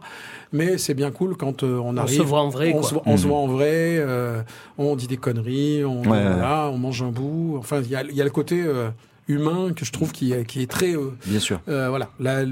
mais 0.54 0.78
c'est 0.78 0.94
bien 0.94 1.12
cool 1.12 1.36
quand 1.36 1.64
euh, 1.64 1.78
on 1.80 1.96
On 1.96 1.98
arrive. 1.98 2.18
se 2.18 2.24
voit 2.24 2.42
en 2.42 2.50
vrai, 2.50 2.72
on 2.74 2.80
quoi. 2.80 2.90
se, 2.90 2.94
voit- 2.94 3.04
on 3.06 3.18
se 3.18 3.24
Mhm. 3.24 3.30
voit 3.30 3.40
en 3.40 3.48
vrai, 3.48 3.98
euh, 3.98 4.42
on 4.78 4.96
dit 5.02 5.08
des 5.08 5.18
conneries, 5.18 5.84
on, 5.86 6.02
Ouais, 6.04 6.10
ouais. 6.10 6.24
voilà, 6.24 6.70
on 6.72 6.78
mange 6.78 7.02
un 7.04 7.12
bout. 7.12 7.56
Enfin, 7.60 7.82
il 7.84 7.90
y 7.90 7.96
a, 7.96 8.04
il 8.04 8.16
y 8.16 8.22
a 8.22 8.24
le 8.24 8.30
côté 8.30 8.62
euh, 8.64 8.90
humain 9.28 9.72
que 9.76 9.86
je 9.86 9.92
trouve 9.92 10.12
qui, 10.12 10.32
est- 10.34 10.46
qui 10.46 10.62
est 10.62 10.70
très. 10.70 10.94
euh, 10.96 11.12
Bien 11.26 11.40
sûr. 11.40 11.62
euh, 11.70 11.88
voilà. 11.90 12.10
Là, 12.20 12.44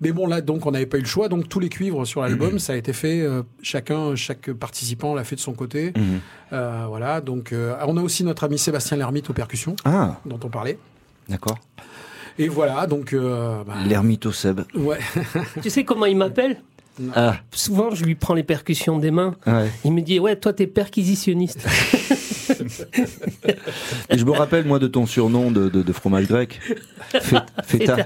mais 0.00 0.12
bon, 0.12 0.26
là, 0.26 0.40
donc, 0.40 0.64
on 0.66 0.70
n'avait 0.70 0.86
pas 0.86 0.96
eu 0.98 1.02
le 1.02 1.06
choix. 1.06 1.28
Donc, 1.28 1.48
tous 1.48 1.60
les 1.60 1.68
cuivres 1.68 2.06
sur 2.06 2.22
l'album, 2.22 2.58
ça 2.58 2.72
a 2.72 2.76
été 2.76 2.92
fait. 2.92 3.20
euh, 3.20 3.42
chacun, 3.62 4.14
chaque 4.16 4.52
participant 4.52 5.14
l'a 5.14 5.24
fait 5.24 5.36
de 5.36 5.40
son 5.40 5.52
côté. 5.52 5.92
Mhm. 5.96 6.20
Euh, 6.52 6.84
voilà. 6.88 7.20
Donc, 7.20 7.52
euh, 7.52 7.74
on 7.86 7.96
a 7.96 8.02
aussi 8.02 8.24
notre 8.24 8.44
ami 8.44 8.58
Sébastien 8.58 8.96
Lermite 8.96 9.28
aux 9.30 9.34
percussions, 9.34 9.76
Ah, 9.84 10.18
dont 10.26 10.40
on 10.44 10.48
parlait. 10.48 10.78
d'accord. 11.28 11.58
Et 12.38 12.48
voilà. 12.48 12.86
Donc, 12.86 13.12
euh, 13.12 13.62
bah, 13.64 13.74
L'ermite 13.86 14.24
au 14.26 14.32
Seb. 14.32 14.62
ouais. 14.74 14.98
Tu 15.62 15.68
sais 15.68 15.84
comment 15.84 16.06
il 16.06 16.16
m'appelle? 16.16 16.62
Ah, 17.14 17.36
Souvent, 17.52 17.94
je 17.94 18.04
lui 18.04 18.14
prends 18.14 18.34
les 18.34 18.42
percussions 18.42 18.98
des 18.98 19.10
mains. 19.10 19.34
ouais. 19.46 19.70
Il 19.84 19.92
me 19.92 20.00
dit 20.02 20.18
Ouais, 20.20 20.36
toi, 20.36 20.52
t'es 20.52 20.66
perquisitionniste. 20.66 21.66
Et 24.10 24.18
je 24.18 24.24
me 24.24 24.30
rappelle, 24.32 24.64
moi, 24.66 24.78
de 24.78 24.86
ton 24.86 25.06
surnom 25.06 25.50
de, 25.50 25.68
de, 25.68 25.82
de 25.82 25.92
fromage 25.92 26.26
grec. 26.28 26.60
Fé- 27.20 27.36
Feta. 27.64 27.96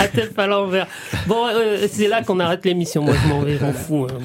à 0.00 0.08
tête 0.08 0.38
à 0.38 0.46
l'envers. 0.46 0.86
Bon, 1.26 1.46
euh, 1.48 1.86
c'est 1.90 2.08
là 2.08 2.22
qu'on 2.22 2.40
arrête 2.40 2.64
l'émission. 2.64 3.02
Moi, 3.02 3.14
je 3.22 3.28
m'en 3.28 3.40
vais, 3.40 3.58
je 3.58 3.64
m'en 3.64 3.72
fous. 3.72 4.06
hein. 4.10 4.18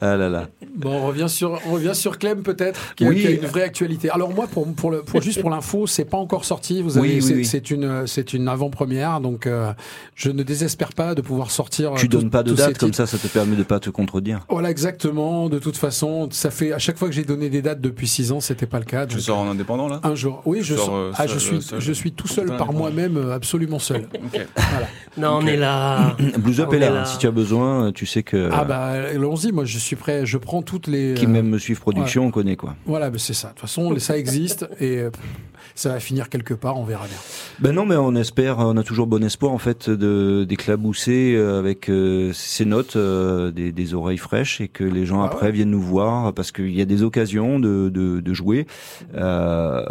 Ah 0.00 0.16
là 0.16 0.28
là. 0.28 0.48
Bon, 0.74 0.92
on 1.02 1.06
revient 1.06 1.28
sur, 1.28 1.60
on 1.66 1.72
revient 1.74 1.94
sur 1.94 2.18
Clem 2.18 2.42
peut-être, 2.42 2.94
qui, 2.94 3.04
a- 3.04 3.08
Oui. 3.08 3.20
qui 3.20 3.26
a 3.26 3.30
une 3.30 3.46
vraie 3.46 3.62
actualité. 3.62 4.08
Alors 4.10 4.32
moi, 4.34 4.46
pour, 4.46 4.66
pour, 4.74 4.90
le, 4.90 5.02
pour 5.02 5.20
juste 5.20 5.40
pour 5.40 5.50
l'info, 5.50 5.86
c'est 5.86 6.04
pas 6.04 6.16
encore 6.16 6.44
sorti. 6.44 6.80
Vous 6.82 6.96
avez, 6.98 7.08
Oui, 7.08 7.14
oui, 7.16 7.22
c'est, 7.22 7.34
oui. 7.34 7.44
c'est 7.44 7.70
une, 7.70 8.06
c'est 8.06 8.32
une 8.32 8.48
avant-première, 8.48 9.20
donc 9.20 9.46
euh, 9.46 9.72
je 10.14 10.30
ne 10.30 10.42
désespère 10.42 10.92
pas 10.94 11.14
de 11.14 11.20
pouvoir 11.22 11.50
sortir. 11.50 11.92
Tu 11.96 12.06
euh, 12.06 12.08
tous- 12.08 12.18
donnes 12.18 12.30
pas 12.30 12.42
de 12.42 12.52
date, 12.54 12.78
comme 12.78 12.92
ça, 12.94 13.06
ça 13.06 13.18
te 13.18 13.26
permet 13.28 13.56
de 13.56 13.62
pas 13.62 13.80
te 13.80 13.90
contredire. 13.90 14.40
Voilà, 14.48 14.70
exactement. 14.70 15.48
De 15.48 15.58
toute 15.58 15.76
façon, 15.76 16.28
ça 16.30 16.50
fait 16.50 16.72
à 16.72 16.78
chaque 16.78 16.96
fois 16.98 17.08
que 17.08 17.14
j'ai 17.14 17.24
donné 17.24 17.50
des 17.50 17.62
dates 17.62 17.80
depuis 17.80 18.08
six 18.08 18.32
ans, 18.32 18.40
c'était 18.40 18.66
pas 18.66 18.78
le 18.78 18.84
cas. 18.84 19.06
Tu 19.06 19.16
donc, 19.16 19.22
sors 19.24 19.38
en 19.38 19.50
indépendant 19.50 19.88
là? 19.88 20.00
Un 20.02 20.14
jour. 20.14 20.40
Oui, 20.46 20.60
je, 20.62 20.76
sors, 20.76 20.86
sors- 20.86 20.94
euh, 20.96 21.12
ah, 21.16 21.26
je 21.26 21.38
suis, 21.38 21.60
seul. 21.62 21.80
je 21.80 21.92
suis 21.92 22.12
tout 22.12 22.28
seul 22.28 22.56
par 22.56 22.72
moi-même, 22.72 23.30
absolument 23.32 23.78
seul. 23.78 24.06
Voilà. 24.32 24.86
Non, 25.18 25.40
on 25.42 25.46
est 25.46 25.56
là. 25.56 26.16
Blues 26.38 26.60
Up 26.60 26.68
On 26.70 26.72
est 26.74 26.78
là. 26.78 26.86
est 26.86 26.90
là. 26.90 27.00
hein. 27.02 27.04
Si 27.04 27.18
tu 27.18 27.26
as 27.26 27.30
besoin, 27.30 27.92
tu 27.92 28.06
sais 28.06 28.22
que. 28.22 28.48
Ah 28.52 28.64
bah, 28.64 28.86
allons-y. 29.12 29.52
Moi, 29.52 29.64
je 29.64 29.78
suis 29.78 29.89
prêt. 29.96 30.26
Je 30.26 30.38
prends 30.38 30.62
toutes 30.62 30.86
les. 30.86 31.14
Qui 31.14 31.26
euh, 31.26 31.28
même 31.28 31.48
me 31.48 31.58
suivent 31.58 31.80
production, 31.80 32.26
on 32.26 32.30
connaît 32.30 32.56
quoi. 32.56 32.76
Voilà, 32.86 33.10
bah, 33.10 33.18
c'est 33.18 33.34
ça. 33.34 33.48
De 33.48 33.52
toute 33.54 33.60
façon, 33.60 33.98
ça 33.98 34.16
existe 34.18 34.66
et 34.80 34.98
euh, 34.98 35.10
ça 35.74 35.90
va 35.90 36.00
finir 36.00 36.28
quelque 36.28 36.54
part. 36.54 36.78
On 36.78 36.84
verra 36.84 37.06
bien. 37.06 37.16
Ben 37.58 37.72
non, 37.72 37.86
mais 37.86 37.96
on 37.96 38.14
espère, 38.14 38.58
on 38.58 38.76
a 38.76 38.82
toujours 38.82 39.06
bon 39.06 39.22
espoir 39.24 39.52
en 39.52 39.58
fait 39.58 39.88
d'éclabousser 39.90 41.34
euh, 41.36 41.58
avec 41.58 41.88
euh, 41.88 42.32
ces 42.32 42.64
notes 42.64 42.96
euh, 42.96 43.50
des, 43.50 43.72
des 43.72 43.94
oreilles 43.94 44.18
fraîches 44.18 44.60
et 44.60 44.68
que 44.68 44.84
les 44.84 45.06
gens 45.06 45.22
Ah 45.22 45.26
après 45.26 45.46
ouais. 45.46 45.52
viennent 45.52 45.70
nous 45.70 45.80
voir 45.82 46.32
parce 46.32 46.52
qu'il 46.52 46.74
y 46.74 46.80
a 46.80 46.84
des 46.84 47.02
occasions 47.02 47.58
de, 47.58 47.88
de, 47.88 48.20
de 48.20 48.34
jouer. 48.34 48.66
Euh, 49.14 49.84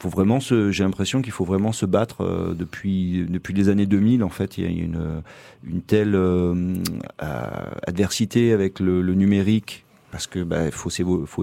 faut 0.00 0.08
vraiment 0.08 0.40
se, 0.40 0.70
j'ai 0.70 0.84
l'impression 0.84 1.22
qu'il 1.22 1.32
faut 1.32 1.44
vraiment 1.44 1.72
se 1.72 1.86
battre 1.86 2.22
euh, 2.22 2.54
depuis 2.54 3.26
depuis 3.28 3.54
les 3.54 3.68
années 3.68 3.86
2000 3.86 4.22
en 4.22 4.28
fait. 4.28 4.58
Il 4.58 4.64
y 4.64 4.66
a 4.66 4.70
une 4.70 5.22
une 5.64 5.82
telle 5.82 6.14
euh, 6.14 6.74
euh, 7.22 7.46
adversité 7.86 8.52
avec 8.52 8.80
le, 8.80 9.02
le 9.02 9.14
numérique 9.14 9.84
parce 10.10 10.26
que 10.26 10.42
bah, 10.42 10.70
faut, 10.70 10.90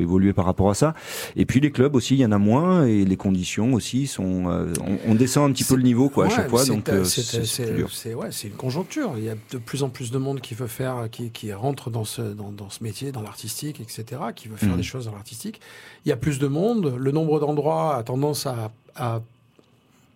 évoluer 0.01 0.33
par 0.33 0.45
rapport 0.45 0.69
à 0.69 0.73
ça. 0.73 0.93
Et 1.35 1.45
puis 1.45 1.59
les 1.59 1.71
clubs 1.71 1.95
aussi, 1.95 2.15
il 2.15 2.19
y 2.19 2.25
en 2.25 2.31
a 2.31 2.37
moins 2.37 2.85
et 2.85 3.05
les 3.05 3.17
conditions 3.17 3.73
aussi 3.73 4.07
sont. 4.07 4.49
euh, 4.49 4.73
on, 4.81 5.11
on 5.11 5.15
descend 5.15 5.49
un 5.49 5.53
petit 5.53 5.63
peu 5.63 5.75
le 5.75 5.83
niveau 5.83 6.09
quoi 6.09 6.25
à 6.25 6.29
chaque 6.29 6.49
fois, 6.49 6.63
c'est- 6.63 6.71
donc 6.71 6.89
c'est- 7.05 7.35
euh, 7.69 7.85
c'est 7.91 8.13
ouais, 8.13 8.29
une 8.43 8.49
conjoncture. 8.51 9.13
Il 9.17 9.23
y 9.23 9.29
a 9.29 9.35
de 9.51 9.57
plus 9.57 9.83
en 9.83 9.89
plus 9.89 10.11
de 10.11 10.17
monde 10.17 10.41
qui 10.41 10.53
veut 10.55 10.67
faire, 10.67 11.07
qui, 11.11 11.31
qui 11.31 11.53
rentre 11.53 11.89
dans 11.89 12.05
ce, 12.05 12.21
dans, 12.21 12.51
dans 12.51 12.69
ce 12.69 12.83
métier, 12.83 13.11
dans 13.11 13.21
l'artistique, 13.21 13.79
etc., 13.81 14.21
qui 14.35 14.47
veut 14.47 14.55
faire 14.57 14.69
Mhm. 14.69 14.77
des 14.77 14.83
choses 14.83 15.05
dans 15.05 15.11
l'artistique. 15.13 15.61
Il 16.05 16.09
y 16.09 16.11
a 16.11 16.17
plus 16.17 16.39
de 16.39 16.47
monde. 16.47 16.95
Le 16.97 17.11
nombre 17.11 17.39
d'endroits 17.39 17.95
a 17.95 18.03
tendance 18.03 18.45
à, 18.45 18.71
à 18.95 19.21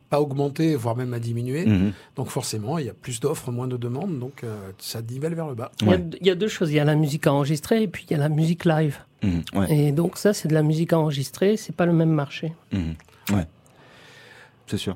pas 0.09 0.19
augmenter, 0.19 0.75
voire 0.75 0.95
même 0.95 1.13
à 1.13 1.19
diminuer. 1.19 1.65
Mhm. 1.65 1.93
Donc 2.15 2.29
forcément, 2.29 2.77
il 2.79 2.85
y 2.85 2.89
a 2.89 2.93
plus 2.93 3.19
d'offres, 3.19 3.51
moins 3.51 3.67
de 3.67 3.77
demandes, 3.77 4.17
donc 4.19 4.43
euh, 4.43 4.71
ça 4.79 5.01
nivelle 5.01 5.35
vers 5.35 5.47
le 5.47 5.55
bas. 5.55 5.71
Il 5.81 5.87
y, 5.87 5.89
a, 5.89 5.93
Ouais. 5.97 6.03
il 6.21 6.27
y 6.27 6.31
a 6.31 6.35
deux 6.35 6.47
choses. 6.47 6.71
Il 6.71 6.75
y 6.75 6.79
a 6.79 6.85
la 6.85 6.95
musique 6.95 7.27
enregistrée 7.27 7.83
et 7.83 7.87
puis 7.87 8.05
il 8.09 8.13
y 8.13 8.15
a 8.15 8.19
la 8.19 8.29
musique 8.29 8.65
live. 8.65 8.97
Mhm. 9.23 9.43
Ouais. 9.53 9.71
Et 9.75 9.91
donc 9.91 10.17
ça, 10.17 10.33
c'est 10.33 10.47
de 10.47 10.53
la 10.53 10.63
musique 10.63 10.93
enregistrée. 10.93 11.57
C'est 11.57 11.75
pas 11.75 11.85
le 11.85 11.93
même 11.93 12.09
marché. 12.11 12.53
Mhm. 12.71 12.95
Ouais. 13.33 13.45
C'est 14.67 14.77
sûr. 14.77 14.95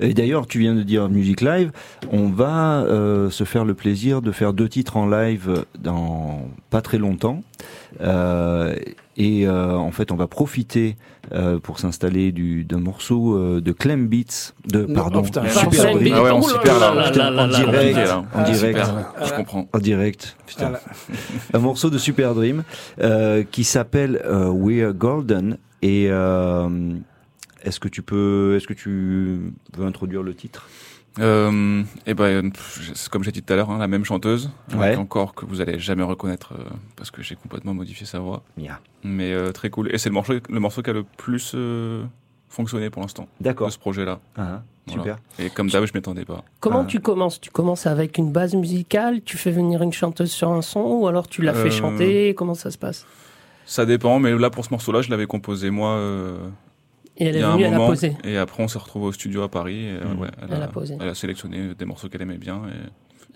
Et 0.00 0.14
d'ailleurs, 0.14 0.46
tu 0.46 0.58
viens 0.60 0.74
de 0.74 0.82
dire 0.82 1.08
musique 1.08 1.40
live. 1.40 1.70
On 2.10 2.28
va 2.28 2.82
euh, 2.82 3.30
se 3.30 3.44
faire 3.44 3.64
le 3.64 3.74
plaisir 3.74 4.22
de 4.22 4.32
faire 4.32 4.52
deux 4.52 4.68
titres 4.68 4.96
en 4.96 5.08
live 5.08 5.64
dans 5.80 6.48
pas 6.70 6.80
très 6.82 6.98
longtemps. 6.98 7.42
Euh, 8.00 8.74
et 9.16 9.46
euh, 9.48 9.74
en 9.74 9.90
fait, 9.90 10.12
on 10.12 10.16
va 10.16 10.28
profiter 10.28 10.96
euh, 11.32 11.58
pour 11.58 11.78
s'installer 11.80 12.30
du- 12.30 12.64
d'un 12.64 12.78
morceau 12.78 13.34
euh, 13.36 13.60
de 13.60 13.72
Clem 13.72 14.06
Beats, 14.06 14.52
de 14.70 14.86
Non, 14.86 15.10
oh, 15.12 15.22
putain, 15.22 15.42
Super. 15.48 15.98
Beats. 15.98 16.12
Ah 16.14 16.22
ouais, 16.22 16.30
on 16.30 16.42
s'y 16.42 16.54
là 16.54 16.60
perd 16.60 16.80
là 16.80 16.90
en 17.44 17.48
direct, 17.48 17.64
Compliqué, 17.66 18.04
là. 18.04 18.24
en 18.34 18.42
direct. 18.44 18.78
Super, 18.78 19.04
je 19.26 19.32
comprends. 19.34 19.68
En 19.72 19.78
direct, 19.78 20.36
putain. 20.46 20.64
Voilà. 20.68 20.80
un 21.54 21.58
morceau 21.58 21.90
de 21.90 21.98
Super 21.98 22.34
Dream 22.34 22.62
euh, 23.00 23.42
qui 23.50 23.64
s'appelle 23.64 24.22
euh, 24.24 24.48
We're 24.48 24.92
Golden. 24.94 25.58
Et 25.82 26.06
euh, 26.10 26.68
est-ce 27.62 27.80
que 27.80 27.88
tu 27.88 28.02
peux, 28.02 28.54
est-ce 28.56 28.66
que 28.66 28.74
tu 28.74 29.52
veux 29.76 29.86
introduire 29.86 30.22
le 30.22 30.34
titre? 30.34 30.68
Euh, 31.20 31.82
et 32.06 32.14
ben, 32.14 32.52
pff, 32.52 32.90
c'est 32.94 33.08
comme 33.08 33.24
j'ai 33.24 33.32
dit 33.32 33.42
tout 33.42 33.52
à 33.52 33.56
l'heure, 33.56 33.70
hein, 33.70 33.78
la 33.78 33.88
même 33.88 34.04
chanteuse, 34.04 34.50
Ouais. 34.76 34.94
encore 34.94 35.34
que 35.34 35.44
vous 35.46 35.60
allez 35.60 35.78
jamais 35.80 36.04
reconnaître 36.04 36.52
euh, 36.52 36.62
parce 36.94 37.10
que 37.10 37.22
j'ai 37.22 37.34
complètement 37.34 37.74
modifié 37.74 38.06
sa 38.06 38.20
voix. 38.20 38.42
Mia. 38.56 38.78
Mais 39.02 39.32
euh, 39.32 39.50
très 39.50 39.68
cool. 39.70 39.92
Et 39.92 39.98
c'est 39.98 40.10
le 40.10 40.14
morceau, 40.14 40.34
le 40.48 40.60
morceau 40.60 40.80
qui 40.82 40.90
a 40.90 40.92
le 40.92 41.02
plus 41.02 41.52
euh, 41.56 42.04
fonctionné 42.48 42.88
pour 42.90 43.02
l'instant 43.02 43.26
D'accord. 43.40 43.66
de 43.66 43.72
ce 43.72 43.78
projet-là. 43.80 44.20
Ah, 44.36 44.62
Voilà. 44.86 45.02
super. 45.02 45.18
Et 45.40 45.50
comme 45.50 45.68
d'hab, 45.70 45.84
je 45.86 45.92
m'attendais 45.92 46.24
pas. 46.24 46.44
Comment 46.60 46.82
Ah. 46.82 46.86
tu 46.86 47.00
commences? 47.00 47.40
Tu 47.40 47.50
commences 47.50 47.86
avec 47.86 48.16
une 48.18 48.30
base 48.30 48.54
musicale 48.54 49.20
Tu 49.24 49.36
fais 49.36 49.50
venir 49.50 49.82
une 49.82 49.92
chanteuse 49.92 50.30
sur 50.30 50.50
un 50.52 50.62
son 50.62 50.82
Ou 51.00 51.08
alors 51.08 51.26
tu 51.26 51.42
la 51.42 51.52
fais 51.52 51.70
chanter? 51.72 52.32
Comment 52.36 52.54
ça 52.54 52.70
se 52.70 52.78
passe? 52.78 53.06
Ça 53.66 53.84
dépend, 53.86 54.20
mais 54.20 54.36
là 54.38 54.50
pour 54.50 54.64
ce 54.64 54.70
morceau-là, 54.70 55.02
je 55.02 55.10
l'avais 55.10 55.26
composé 55.26 55.70
moi. 55.70 55.98
Euh, 57.20 57.24
Et 57.24 57.26
elle 57.28 57.34
il 57.34 57.38
est 57.38 57.40
y 57.40 57.42
a 57.42 57.48
un 57.48 57.52
venue, 57.52 57.64
elle 57.64 57.74
a 57.74 57.76
moment, 57.76 57.88
posé. 57.88 58.16
Et 58.24 58.36
après, 58.38 58.62
on 58.62 58.68
s'est 58.68 58.78
retrouvé 58.78 59.06
au 59.06 59.12
studio 59.12 59.42
à 59.42 59.48
Paris. 59.48 59.84
Et, 59.86 59.90
euh, 59.90 60.14
ouais, 60.14 60.28
elle, 60.40 60.48
Elle 60.52 60.62
a, 60.62 60.64
a 60.64 60.68
posé. 60.68 60.96
elle 61.00 61.08
a 61.08 61.14
sélectionné 61.14 61.74
des 61.74 61.84
morceaux 61.84 62.08
qu'elle 62.08 62.22
aimait 62.22 62.38
bien 62.38 62.62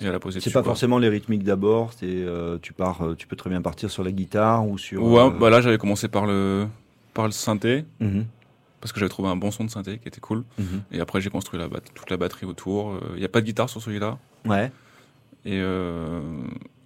et, 0.00 0.04
et 0.04 0.08
elle 0.08 0.14
a 0.14 0.18
posé 0.20 0.40
C'est 0.40 0.50
pas 0.50 0.60
quoi. 0.62 0.70
forcément 0.72 0.98
les 0.98 1.08
rythmiques 1.08 1.44
d'abord. 1.44 1.92
C'est 1.92 2.06
euh, 2.06 2.58
tu 2.62 2.72
pars, 2.72 3.02
euh, 3.02 3.14
tu 3.14 3.26
peux 3.26 3.36
très 3.36 3.50
bien 3.50 3.60
partir 3.62 3.90
sur 3.90 4.02
la 4.04 4.12
guitare 4.12 4.66
ou 4.68 4.78
sur. 4.78 5.02
Ouais, 5.04 5.20
euh, 5.22 5.30
bah 5.30 5.50
là, 5.50 5.60
j'avais 5.60 5.78
commencé 5.78 6.08
par 6.08 6.26
le, 6.26 6.66
par 7.14 7.26
le 7.26 7.32
synthé, 7.32 7.84
mhm, 8.00 8.24
parce 8.80 8.92
que 8.92 8.98
j'avais 9.00 9.10
trouvé 9.10 9.28
un 9.28 9.36
bon 9.36 9.50
son 9.50 9.64
de 9.64 9.70
synthé 9.70 9.98
qui 9.98 10.08
était 10.08 10.20
cool. 10.20 10.44
mhm. 10.58 10.82
Et 10.92 11.00
après, 11.00 11.20
j'ai 11.20 11.30
construit 11.30 11.58
la 11.60 11.68
toute 11.94 12.10
la 12.10 12.16
batterie 12.16 12.46
autour. 12.46 12.94
Il 13.14 13.18
n'y 13.18 13.24
a 13.24 13.28
pas 13.28 13.40
de 13.40 13.46
guitare 13.46 13.68
sur 13.68 13.80
celui-là. 13.82 14.18
Ouais. 14.46 14.72
Et, 15.44 15.58
euh, 15.60 16.20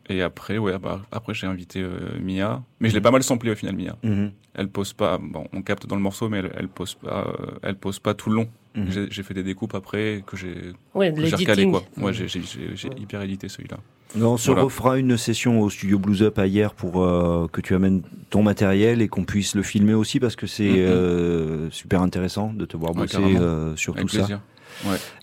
et 0.09 0.23
après, 0.23 0.59
ouais, 0.59 0.79
bah, 0.79 1.03
après 1.11 1.35
j'ai 1.35 1.47
invité 1.47 1.81
euh, 1.83 2.19
Mia. 2.21 2.63
Mais 2.81 2.89
je 2.89 2.95
l'ai 2.95 3.01
pas 3.01 3.11
mal 3.11 3.23
samplé 3.23 3.51
au 3.51 3.55
final, 3.55 3.75
Mia. 3.77 3.97
mhm, 4.03 4.31
Elle 4.55 4.69
pose 4.69 4.93
pas, 4.93 5.19
bon, 5.19 5.47
on 5.53 5.63
capte 5.63 5.87
dans 5.87 5.97
le 5.97 6.03
morceau, 6.03 6.29
mais 6.29 6.39
elle, 6.39 6.53
elle 6.57 6.69
pose 6.69 6.95
pas, 6.95 7.27
euh, 7.41 7.47
elle 7.63 7.77
pose 7.77 7.99
pas 7.99 8.15
tout 8.15 8.31
le 8.31 8.37
long. 8.37 8.49
mhm. 8.75 8.87
J'ai- 8.91 9.09
J'ai 9.11 9.23
fait 9.23 9.35
des 9.35 9.43
découpes 9.43 9.75
après 9.75 10.23
que 10.27 10.37
j'ai 10.37 10.73
Ouais, 10.95 11.13
j'ai 11.17 11.37
recalé. 11.37 11.67
Ouais, 11.99 12.13
j'ai 12.13 12.91
hyper 12.99 13.23
édité 13.23 13.49
celui-là. 13.49 13.79
On 14.19 14.37
se 14.37 14.47
Voilà. 14.47 14.63
refera 14.63 14.99
une 14.99 15.17
session 15.17 15.61
au 15.61 15.69
studio 15.69 15.99
Blues 15.99 16.23
Up 16.23 16.39
ailleurs 16.39 16.75
pour 16.75 17.03
euh, 17.03 17.49
que 17.53 17.61
tu 17.61 17.75
amènes 17.75 18.03
ton 18.31 18.43
matériel 18.43 19.03
et 19.03 19.09
qu'on 19.09 19.25
puisse 19.25 19.55
le 19.57 19.63
filmer 19.63 19.95
aussi 19.95 20.21
parce 20.21 20.37
que 20.37 20.47
c'est 20.47 20.63
Mhm. 20.71 20.77
euh, 20.79 21.71
super 21.71 22.01
intéressant 22.03 22.53
de 22.53 22.65
te 22.65 22.77
voir 22.77 22.93
Ouais, 22.93 23.03
bosser 23.03 23.17
euh, 23.19 23.75
sur 23.77 23.95
Avec 23.97 24.09
tout 24.09 24.17
ça. 24.17 24.41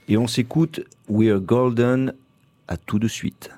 Et 0.10 0.18
on 0.18 0.28
s'écoute 0.28 0.82
We're 1.08 1.40
Golden 1.40 2.14
à 2.68 2.76
tout 2.78 3.00
de 3.00 3.08
suite. 3.08 3.50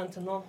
Maintenant. 0.00 0.44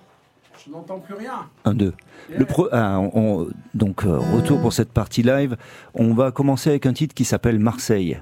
Je 0.66 0.72
n'entends 0.72 1.00
plus 1.00 1.16
rien. 1.16 1.48
Un, 1.66 1.74
deux. 1.74 1.94
Le 2.30 2.46
pro- 2.46 2.68
ah, 2.72 3.00
on- 3.00 3.12
on- 3.16 3.48
donc, 3.74 4.04
euh, 4.06 4.18
retour 4.36 4.60
pour 4.62 4.74
cette 4.74 4.92
partie 4.92 5.24
live. 5.24 5.58
On 5.96 6.14
va 6.14 6.32
commencer 6.32 6.70
avec 6.70 6.86
un 6.86 6.94
titre 6.94 7.16
qui 7.16 7.26
s'appelle 7.26 7.58
Marseille. 7.58 8.20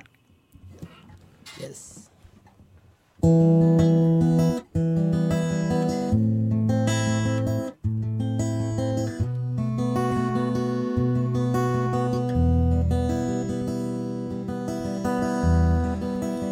Yes. 1.59 2.09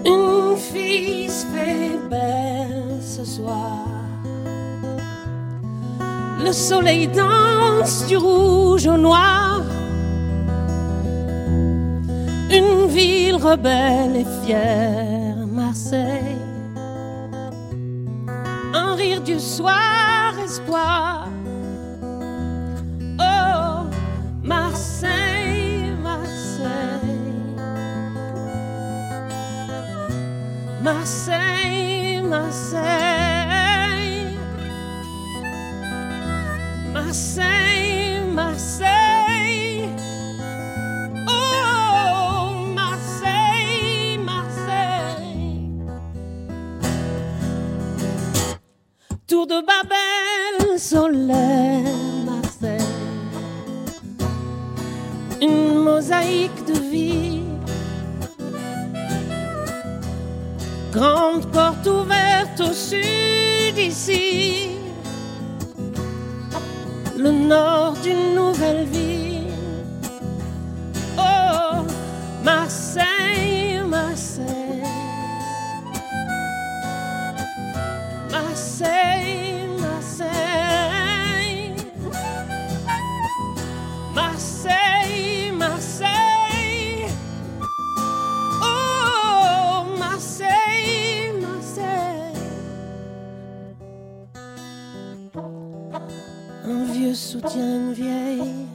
Une 0.06 0.56
fille 0.58 1.30
se 1.30 1.46
fait 1.48 1.98
belle 2.10 3.00
ce 3.02 3.24
soir. 3.26 3.77
Le 6.48 6.54
soleil 6.54 7.08
danse 7.10 8.06
du 8.08 8.16
rouge 8.16 8.88
au 8.88 8.96
noir. 8.96 9.64
Une 12.50 12.88
ville 12.88 13.36
rebelle 13.36 14.16
et 14.16 14.46
fière, 14.46 15.36
Marseille. 15.46 16.38
Un 18.74 18.96
rire 18.96 19.20
du 19.20 19.38
soir, 19.42 20.34
espoir. 20.42 21.28
Oh, 23.20 23.84
Marseille, 24.42 25.92
Marseille. 26.02 27.58
Marseille, 30.82 32.22
Marseille. 32.22 33.37
Marseille, 37.08 38.20
Marseille. 38.34 39.88
Oh, 41.26 42.66
Marseille, 42.76 44.18
Marseille. 44.26 45.72
Tour 49.26 49.48
de 49.48 49.62
Babel, 49.66 50.78
soleil, 50.78 51.86
Marseille. 52.26 52.82
Une 55.42 55.76
mosaïque 55.76 56.66
de 56.66 56.74
vie. 56.92 57.44
Grande 60.92 61.50
porte 61.54 61.88
ouverte 61.88 62.60
au 62.60 62.74
sud 62.74 63.78
ici, 63.78 64.77
le 67.18 67.32
nord 67.32 67.94
d'une 68.04 68.36
nouvelle 68.36 68.86
vie. 68.86 69.17
Vieille, 97.94 98.68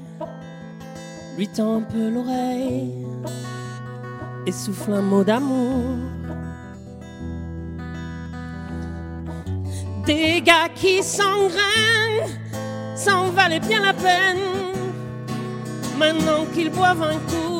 lui 1.36 1.48
tend 1.48 1.76
un 1.76 1.80
peu 1.82 2.08
l'oreille 2.10 3.06
et 4.46 4.52
souffle 4.52 4.92
un 4.92 5.02
mot 5.02 5.24
d'amour. 5.24 5.96
Des 10.06 10.40
gars 10.42 10.68
qui 10.74 11.02
s'engrainent, 11.02 12.28
s'en 12.96 13.30
valait 13.30 13.60
bien 13.60 13.82
la 13.82 13.92
peine 13.92 14.38
maintenant 15.98 16.44
qu'ils 16.52 16.70
boivent 16.70 17.02
un 17.02 17.18
coup. 17.30 17.51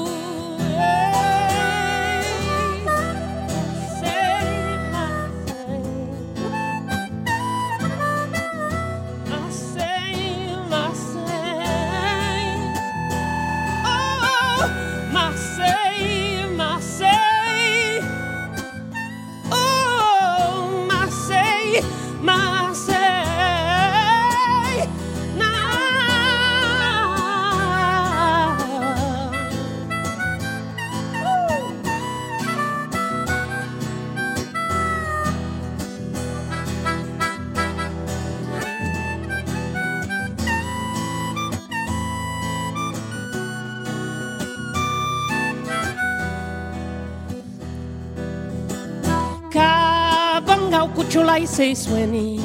Kuchulai 51.43 51.75
se 51.75 52.42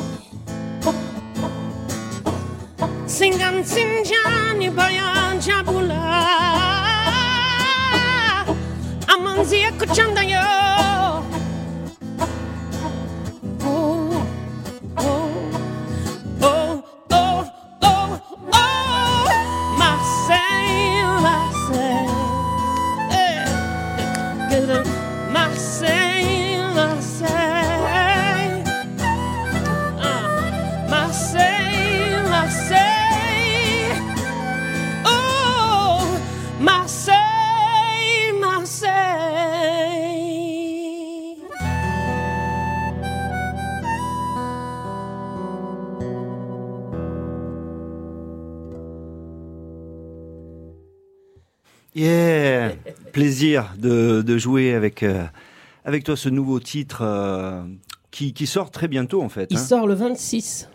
Yeah 51.97 52.73
Plaisir 53.11 53.73
de, 53.77 54.21
de 54.21 54.37
jouer 54.37 54.73
avec, 54.73 55.03
euh, 55.03 55.23
avec 55.85 56.03
toi 56.03 56.15
ce 56.15 56.29
nouveau 56.29 56.59
titre 56.59 56.99
euh, 57.01 57.63
qui, 58.11 58.33
qui 58.33 58.45
sort 58.47 58.69
très 58.71 58.87
bientôt 58.87 59.21
en 59.23 59.29
fait. 59.29 59.47
Il 59.51 59.57
hein. 59.57 59.61
sort 59.61 59.87
le 59.87 59.95
26. 59.95 60.69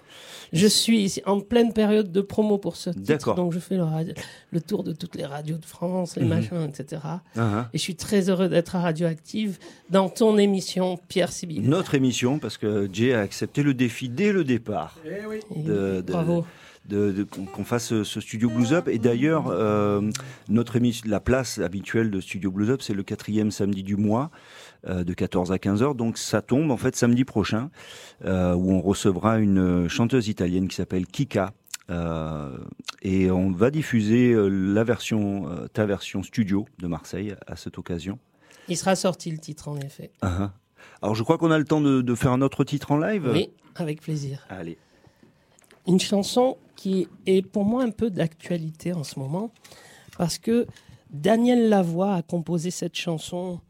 Je 0.54 0.66
suis 0.66 1.14
en 1.24 1.40
pleine 1.40 1.72
période 1.72 2.12
de 2.12 2.20
promo 2.20 2.58
pour 2.58 2.76
ce 2.76 2.90
titre, 2.90 3.06
D'accord. 3.06 3.34
donc 3.36 3.52
je 3.54 3.58
fais 3.58 3.76
le, 3.76 3.84
radio- 3.84 4.12
le 4.50 4.60
tour 4.60 4.84
de 4.84 4.92
toutes 4.92 5.14
les 5.16 5.24
radios 5.24 5.56
de 5.56 5.64
France, 5.64 6.16
les 6.16 6.24
Mhm. 6.24 6.28
machins, 6.28 6.68
etc. 6.68 7.00
Ah. 7.38 7.70
Et 7.72 7.78
je 7.78 7.82
suis 7.82 7.94
très 7.96 8.28
heureux 8.28 8.50
d'être 8.50 8.76
à 8.76 8.80
Radioactive 8.82 9.56
dans 9.88 10.10
ton 10.10 10.36
émission, 10.36 10.98
Pierre 11.08 11.32
Sibyl. 11.32 11.62
Notre 11.66 11.94
émission, 11.94 12.38
parce 12.38 12.58
que 12.58 12.86
Jay 12.92 13.14
a 13.14 13.20
accepté 13.20 13.62
le 13.62 13.72
défi 13.72 14.10
dès 14.10 14.30
le 14.30 14.44
départ. 14.44 14.98
Eh 15.06 15.24
oui. 15.26 15.36
Et 15.56 15.62
de- 15.62 16.02
de- 16.06 16.12
Bravo. 16.12 16.40
de, 16.42 16.46
de- 16.88 17.22
qu'on 17.24 17.44
qu'on 17.46 17.64
fasse 17.64 17.86
ce, 17.88 18.04
ce 18.04 18.20
studio 18.20 18.48
Blues 18.50 18.72
Up. 18.72 18.88
Et 18.88 18.98
d'ailleurs, 18.98 19.46
euh, 19.48 20.00
notre 20.48 20.76
émission, 20.76 21.08
la 21.08 21.20
place 21.20 21.58
habituelle 21.58 22.10
de 22.10 22.20
Studio 22.20 22.50
Blues 22.50 22.70
Up, 22.70 22.82
c'est 22.82 22.94
le 22.94 23.02
quatrième 23.02 23.50
samedi 23.50 23.82
du 23.82 23.96
mois, 23.96 24.30
euh, 24.88 25.04
de 25.04 25.14
14 25.14 25.52
à 25.52 25.58
15 25.58 25.82
heures. 25.82 25.94
Donc 25.94 26.18
ça 26.18 26.42
tombe 26.42 26.70
en 26.70 26.76
fait 26.76 26.96
samedi 26.96 27.24
prochain, 27.24 27.70
euh, 28.24 28.54
où 28.54 28.72
on 28.72 28.80
recevra 28.80 29.38
une 29.38 29.88
chanteuse 29.88 30.28
italienne 30.28 30.68
qui 30.68 30.76
s'appelle 30.76 31.06
Kika. 31.06 31.52
Et 33.02 33.30
on 33.30 33.50
va 33.50 33.70
diffuser 33.70 34.34
la 34.48 34.82
version, 34.84 35.44
ta 35.72 35.84
version 35.84 36.22
studio 36.22 36.66
de 36.78 36.86
Marseille 36.86 37.34
à 37.46 37.56
cette 37.56 37.76
occasion. 37.78 38.18
Il 38.68 38.76
sera 38.76 38.94
sorti 38.96 39.30
le 39.30 39.38
titre 39.38 39.68
en 39.68 39.76
effet. 39.78 40.10
Ah, 40.22 40.36
ah. 40.40 40.52
Alors 41.02 41.14
je 41.14 41.22
crois 41.22 41.36
qu'on 41.36 41.50
a 41.50 41.58
le 41.58 41.64
temps 41.64 41.80
de, 41.80 42.00
de 42.00 42.14
faire 42.14 42.32
un 42.32 42.40
autre 42.42 42.64
titre 42.64 42.92
en 42.92 42.98
live? 42.98 43.28
Oui, 43.32 43.50
avec 43.74 44.00
plaisir. 44.00 44.46
Allez. 44.48 44.78
Une 45.86 45.98
chanson 46.00 46.56
qui 46.82 47.06
est 47.26 47.42
pour 47.46 47.64
moi 47.64 47.84
un 47.84 47.92
peu 47.92 48.10
d'actualité 48.10 48.92
en 48.92 49.04
ce 49.04 49.20
moment, 49.20 49.52
parce 50.18 50.36
que 50.36 50.66
Daniel 51.10 51.68
Lavoie 51.68 52.16
a 52.16 52.22
composé 52.22 52.72
cette 52.72 52.96
chanson 52.96 53.60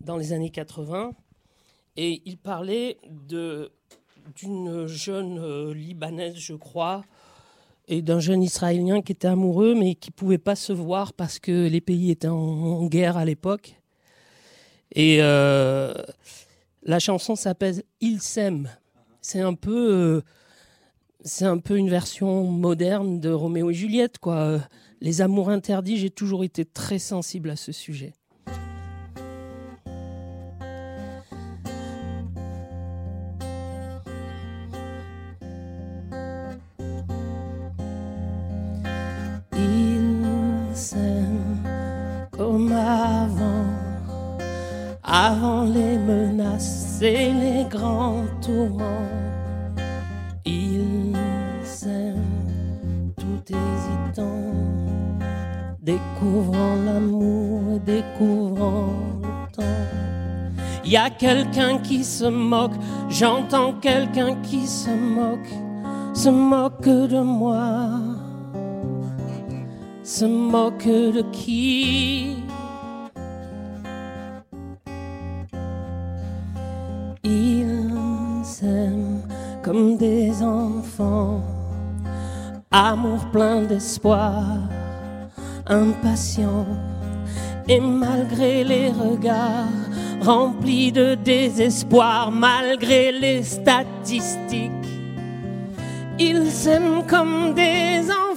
dans 0.00 0.16
les 0.16 0.32
années 0.32 0.48
80, 0.48 1.12
et 1.98 2.22
il 2.24 2.38
parlait 2.38 2.96
d'une 3.28 4.86
jeune 4.86 5.38
euh, 5.38 5.74
libanaise, 5.74 6.36
je 6.36 6.54
crois, 6.54 7.04
et 7.86 8.00
d'un 8.00 8.18
jeune 8.18 8.42
israélien 8.42 9.02
qui 9.02 9.12
était 9.12 9.28
amoureux, 9.28 9.74
mais 9.74 9.94
qui 9.94 10.10
pouvait 10.10 10.38
pas 10.38 10.56
se 10.56 10.72
voir 10.72 11.12
parce 11.12 11.38
que 11.38 11.68
les 11.68 11.82
pays 11.82 12.10
étaient 12.10 12.28
en, 12.28 12.34
en 12.34 12.86
guerre 12.86 13.18
à 13.18 13.26
l'époque. 13.26 13.78
Et 14.94 15.18
euh, 15.20 15.92
la 16.82 16.98
chanson 16.98 17.36
s'appelle 17.36 17.82
Il 18.00 18.22
s'aime. 18.22 18.70
C'est 19.20 19.42
un 19.42 19.52
peu 19.52 19.92
euh, 19.92 20.22
c'est 21.24 21.46
un 21.46 21.58
peu 21.58 21.76
une 21.78 21.88
version 21.88 22.44
moderne 22.44 23.18
de 23.18 23.30
Roméo 23.30 23.70
et 23.70 23.74
Juliette, 23.74 24.18
quoi. 24.18 24.36
Euh, 24.36 24.58
Les 25.00 25.20
amours 25.20 25.48
interdits, 25.50 25.96
j'ai 25.96 26.10
toujours 26.10 26.44
été 26.44 26.64
très 26.64 26.98
sensible 26.98 27.50
à 27.50 27.56
ce 27.56 27.72
sujet. 27.72 28.12
Avant 45.06 45.64
les 45.64 45.96
menaces 45.96 47.00
et 47.00 47.32
les 47.32 47.64
grands 47.70 48.24
tourments. 48.42 49.23
Découvrant 55.84 56.76
l'amour, 56.86 57.78
découvrant 57.84 58.88
le 59.22 59.52
temps. 59.54 59.62
Y 60.82 60.96
a 60.96 61.10
quelqu'un 61.10 61.78
qui 61.78 62.02
se 62.02 62.24
moque, 62.24 62.72
j'entends 63.10 63.74
quelqu'un 63.74 64.36
qui 64.36 64.66
se 64.66 64.88
moque, 64.88 65.52
se 66.14 66.30
moque 66.30 66.88
de 66.88 67.20
moi. 67.20 67.90
Se 70.02 70.24
moque 70.24 70.86
de 70.86 71.22
qui? 71.32 72.36
Ils 77.24 77.90
s'aiment 78.42 79.22
comme 79.62 79.96
des 79.96 80.42
enfants, 80.42 81.42
amour 82.70 83.20
plein 83.32 83.62
d'espoir, 83.62 84.44
impatient, 85.66 86.66
et 87.68 87.80
malgré 87.80 88.64
les 88.64 88.88
regards 88.90 89.68
remplis 90.20 90.92
de 90.92 91.14
désespoir, 91.14 92.30
malgré 92.30 93.12
les 93.12 93.42
statistiques, 93.42 94.70
ils 96.18 96.50
s'aiment 96.50 97.04
comme 97.06 97.54
des 97.54 98.02
enfants. 98.10 98.33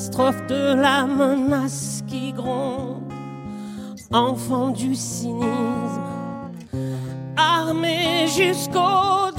Catastrophes, 0.00 0.46
de 0.46 0.74
la 0.80 1.06
menace 1.06 2.02
qui 2.06 2.32
gronde, 2.32 3.12
enfants 4.10 4.70
du 4.70 4.94
cynisme, 4.94 5.50
armés 7.36 8.26
jusqu'aux 8.26 9.29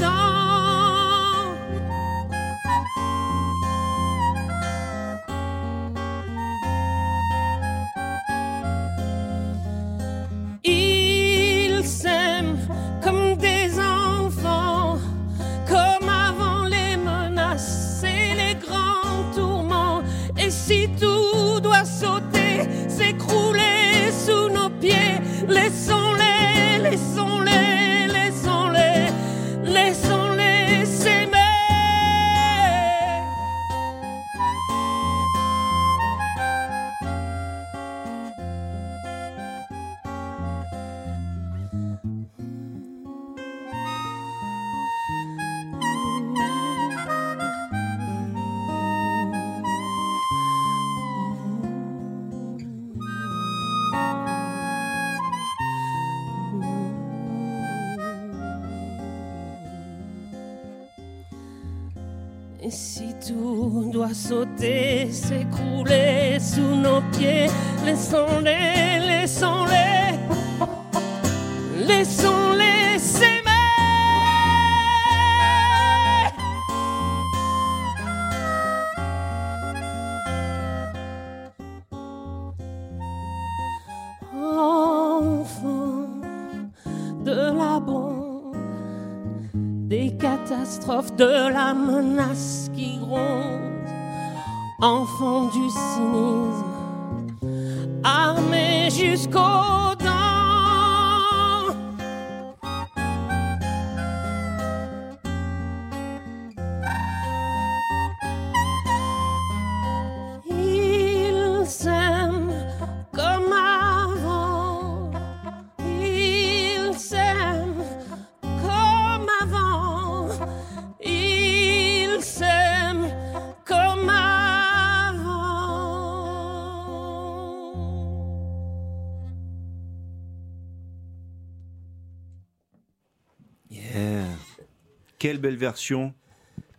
Quelle 135.22 135.38
belle 135.38 135.56
version. 135.56 136.16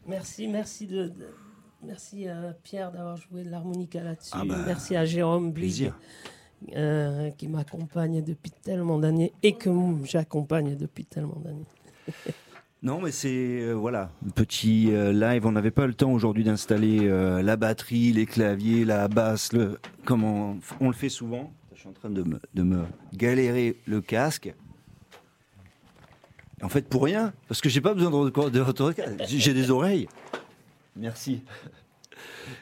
Merci, 0.08 0.48
merci 0.48 0.88
de, 0.88 1.04
de- 1.04 1.28
merci 1.84 2.26
à 2.26 2.52
Pierre 2.64 2.90
d'avoir 2.90 3.16
joué 3.16 3.44
de 3.44 3.50
l'harmonica 3.50 4.02
là-dessus. 4.02 4.32
Ah 4.32 4.42
bah, 4.44 4.56
merci 4.66 4.96
à 4.96 5.04
Jérôme 5.04 5.52
Blig 5.52 5.92
euh, 6.74 7.30
qui 7.38 7.46
m'accompagne 7.46 8.20
depuis 8.20 8.50
tellement 8.50 8.98
d'années 8.98 9.32
et 9.44 9.52
que 9.52 9.70
j'accompagne 10.02 10.74
depuis 10.76 11.04
tellement 11.04 11.40
d'années. 11.44 11.66
Non, 12.84 13.00
mais 13.00 13.12
c'est 13.12 13.28
euh, 13.60 13.74
voilà, 13.74 14.10
un 14.26 14.30
petit 14.30 14.88
euh, 14.90 15.12
live. 15.12 15.46
On 15.46 15.52
n'avait 15.52 15.70
pas 15.70 15.86
le 15.86 15.94
temps 15.94 16.10
aujourd'hui 16.10 16.42
d'installer 16.42 16.98
euh, 17.08 17.40
la 17.40 17.56
batterie, 17.56 18.10
les 18.10 18.26
claviers, 18.26 18.84
la 18.84 19.06
basse, 19.06 19.52
le, 19.52 19.78
comme 20.04 20.24
on, 20.24 20.58
on 20.80 20.88
le 20.88 20.92
fait 20.92 21.08
souvent. 21.08 21.52
Je 21.74 21.78
suis 21.78 21.88
en 21.88 21.92
train 21.92 22.10
de 22.10 22.24
me, 22.24 22.40
de 22.54 22.62
me 22.64 22.82
galérer 23.14 23.78
le 23.86 24.00
casque. 24.00 24.52
En 26.62 26.68
fait, 26.68 26.88
pour 26.88 27.04
rien, 27.04 27.32
parce 27.48 27.60
que 27.60 27.68
j'ai 27.68 27.80
pas 27.80 27.92
besoin 27.94 28.10
de, 28.10 28.48
de 28.50 28.60
retour 28.60 28.92
J'ai 29.26 29.38
j'ai 29.38 29.52
des 29.54 29.70
oreilles. 29.70 30.08
Merci. 30.96 31.42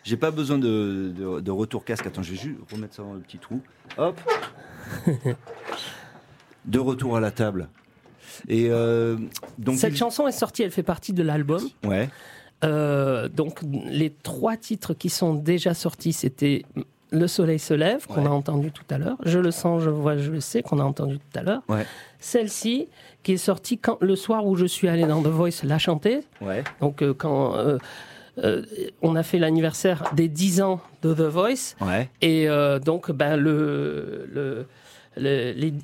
J'ai 0.04 0.16
pas 0.16 0.30
besoin 0.30 0.58
de, 0.58 1.12
de- 1.16 1.40
de 1.40 1.50
retour 1.50 1.84
casque. 1.84 2.06
Attends, 2.06 2.22
je 2.22 2.30
vais 2.32 2.36
juste 2.38 2.58
remettre 2.72 2.94
ça 2.94 3.02
dans 3.02 3.12
le 3.14 3.20
petit 3.20 3.38
trou. 3.38 3.60
Hop. 3.98 4.18
De 6.64 6.78
retour 6.78 7.16
à 7.16 7.20
la 7.20 7.30
table. 7.30 7.68
Et 8.48 8.68
euh, 8.70 9.16
donc. 9.58 9.76
Cette 9.78 9.92
il- 9.94 9.96
chanson 9.96 10.26
est 10.28 10.32
sortie, 10.32 10.62
elle 10.62 10.70
fait 10.70 10.82
partie 10.82 11.12
de 11.12 11.22
l'album. 11.22 11.62
Ouais. 11.84 12.08
Euh, 12.62 13.28
donc 13.28 13.60
les 13.86 14.10
trois 14.10 14.56
titres 14.56 14.92
qui 14.94 15.08
sont 15.08 15.34
déjà 15.34 15.72
sortis, 15.74 16.12
c'était 16.12 16.64
Le 17.12 17.26
Soleil 17.26 17.58
se 17.58 17.74
lève, 17.74 18.06
qu'on 18.06 18.22
Ouais. 18.22 18.26
a 18.28 18.30
entendu 18.32 18.70
tout 18.70 18.84
à 18.90 18.98
l'heure. 18.98 19.16
Je 19.24 19.38
le 19.38 19.50
sens, 19.50 19.82
je 19.82 19.90
le 19.90 19.96
vois, 19.96 20.16
je 20.16 20.30
le 20.30 20.40
sais, 20.40 20.62
qu'on 20.62 20.78
a 20.78 20.84
entendu 20.84 21.18
tout 21.18 21.38
à 21.38 21.42
l'heure. 21.42 21.62
Ouais. 21.68 21.84
Celle-ci, 22.20 22.86
qui 23.22 23.32
est 23.32 23.36
sortie 23.36 23.78
quand, 23.78 23.98
le 24.00 24.14
soir 24.16 24.46
où 24.46 24.54
je 24.56 24.66
suis 24.66 24.88
allé 24.88 25.04
dans 25.06 25.20
The 25.22 25.26
Voice 25.26 25.62
la 25.64 25.78
chanter. 25.78 26.20
Ouais. 26.40 26.62
Donc 26.80 27.02
euh, 27.02 27.12
quand 27.12 27.56
euh, 27.56 27.78
euh, 28.44 28.62
on 29.02 29.16
a 29.16 29.22
fait 29.22 29.38
l'anniversaire 29.38 30.04
des 30.14 30.28
10 30.28 30.62
ans 30.62 30.80
de 31.02 31.12
The 31.12 31.20
Voice. 31.22 31.74
Et 32.22 32.46
donc, 32.84 33.10
ben, 33.10 33.36
le, 33.36 34.28
le, 34.32 34.66
le- 35.16 35.52
les- 35.52 35.74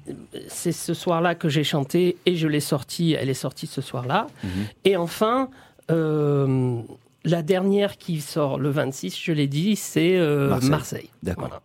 c'est 0.49 0.73
ce 0.73 0.95
soir-là 0.95 1.35
que 1.35 1.49
j'ai 1.49 1.65
chanté 1.65 2.17
et 2.25 2.37
je 2.37 2.47
l'ai 2.47 2.61
sortie. 2.61 3.17
Elle 3.19 3.29
est 3.31 3.35
sortie 3.35 3.67
ce 3.67 3.81
soir-là. 3.83 4.29
Mhm. 4.45 4.51
Et 4.85 4.97
enfin, 4.97 5.49
euh, 5.91 6.79
la 7.27 7.43
dernière 7.43 7.99
qui 7.99 8.21
sort 8.21 8.59
le 8.59 8.71
26, 8.71 9.19
je 9.21 9.33
l'ai 9.33 9.49
dit, 9.49 9.77
c'est 9.77 10.17
euh, 10.17 10.49
Marseille. 10.49 10.71
Marseille. 10.71 11.11
D'accord. 11.23 11.49
Voilà. 11.49 11.63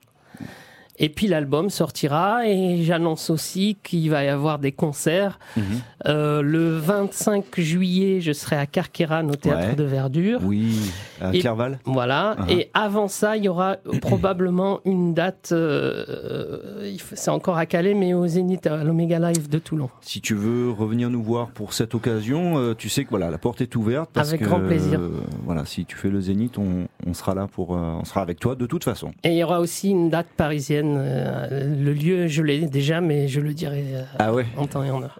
Et 1.04 1.10
puis 1.10 1.28
l'album 1.28 1.70
sortira 1.72 2.48
et 2.48 2.84
j'annonce 2.84 3.30
aussi 3.32 3.76
qu'il 3.84 4.10
va 4.12 4.24
y 4.24 4.28
avoir 4.28 4.60
des 4.60 4.72
concerts. 4.72 5.40
Mhm. 5.58 5.64
Euh, 6.08 6.42
le 6.42 6.78
25 6.78 7.60
juillet, 7.60 8.22
je 8.22 8.32
serai 8.32 8.56
à 8.56 8.66
Carqueran 8.68 9.28
au 9.28 9.36
théâtre 9.36 9.70
Ouais. 9.70 9.76
de 9.76 9.84
Verdure. 9.84 10.40
Oui. 10.44 10.76
À 11.20 11.34
Et- 11.34 11.40
Clerval 11.40 11.80
Voilà. 11.86 12.36
Uh-huh. 12.40 12.52
Et 12.52 12.70
avant 12.76 13.08
ça, 13.08 13.36
il 13.36 13.44
y 13.46 13.50
aura 13.50 13.78
probablement 14.02 14.80
une 14.86 15.14
date. 15.14 15.50
euh, 15.52 16.96
c'est 17.16 17.32
encore 17.32 17.58
à 17.58 17.66
Calais, 17.66 17.94
mais 17.94 18.14
au 18.14 18.26
Zénith, 18.28 18.68
à 18.68 18.84
l'Omega 18.84 19.20
Live 19.20 19.50
de 19.50 19.60
Toulon. 19.60 19.90
Si 20.02 20.22
tu 20.22 20.36
veux 20.36 20.72
revenir 20.72 21.10
nous 21.10 21.24
voir 21.24 21.50
pour 21.50 21.74
cette 21.74 21.96
occasion, 21.96 22.58
euh, 22.58 22.74
tu 22.76 22.90
sais 22.90 23.04
que 23.06 23.10
voilà, 23.10 23.30
la 23.30 23.38
porte 23.38 23.62
est 23.62 23.76
ouverte. 23.76 24.10
Parce 24.14 24.30
Avec 24.30 24.42
que, 24.42 24.46
grand 24.46 24.60
plaisir. 24.60 25.00
voilà, 25.46 25.66
si 25.66 25.86
tu 25.86 25.96
fais 25.96 26.10
le 26.10 26.22
Zénith, 26.22 26.58
on, 26.58 26.88
on 27.08 27.14
sera 27.14 27.34
là 27.36 27.48
pour, 27.52 27.72
on 27.72 28.04
sera 28.06 28.22
avec 28.22 28.40
toi 28.40 28.56
de 28.56 28.66
toute 28.66 28.84
façon. 28.84 29.12
Et 29.24 29.30
il 29.30 29.38
y 29.38 29.44
aura 29.44 29.60
aussi 29.60 29.90
une 29.90 30.10
date 30.10 30.28
parisienne. 30.38 30.91
Euh, 30.98 31.76
le 31.84 31.94
lieu, 31.94 32.28
je 32.28 32.42
l'ai 32.42 32.68
déjà, 32.68 33.02
mais 33.02 33.28
je 33.28 33.40
le 33.42 33.54
dirai 33.54 33.86
euh, 33.96 34.04
Ah 34.20 34.34
ouais. 34.34 34.46
en 34.58 34.68
temps 34.68 34.84
et 34.84 34.90
en 34.92 35.02
heure. 35.04 35.18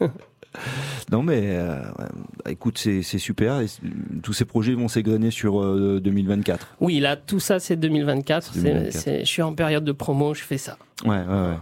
Non 1.10 1.22
mais, 1.24 1.40
euh, 1.56 1.82
écoute, 2.48 2.78
c'est 2.78 3.02
super. 3.02 3.60
Et 3.60 3.66
tous 4.22 4.32
ces 4.32 4.44
projets 4.44 4.74
vont 4.74 4.86
s'égrener 4.86 5.32
sur 5.32 5.60
euh, 5.60 6.00
2024. 6.02 6.76
Oui, 6.80 7.00
là, 7.00 7.16
tout 7.16 7.40
ça, 7.40 7.58
c'est 7.58 7.74
2024. 7.76 8.44
C'est 8.54 8.60
C'est- 8.60 8.62
2024. 8.68 8.92
c'est- 9.02 9.20
je 9.20 9.24
suis 9.24 9.42
en 9.42 9.52
période 9.52 9.84
de 9.84 9.90
promo, 9.92 10.32
je 10.32 10.42
fais 10.44 10.56
ça. 10.58 10.78
Ouais, 11.04 11.18
ouais, 11.18 11.26
ouais. 11.26 11.56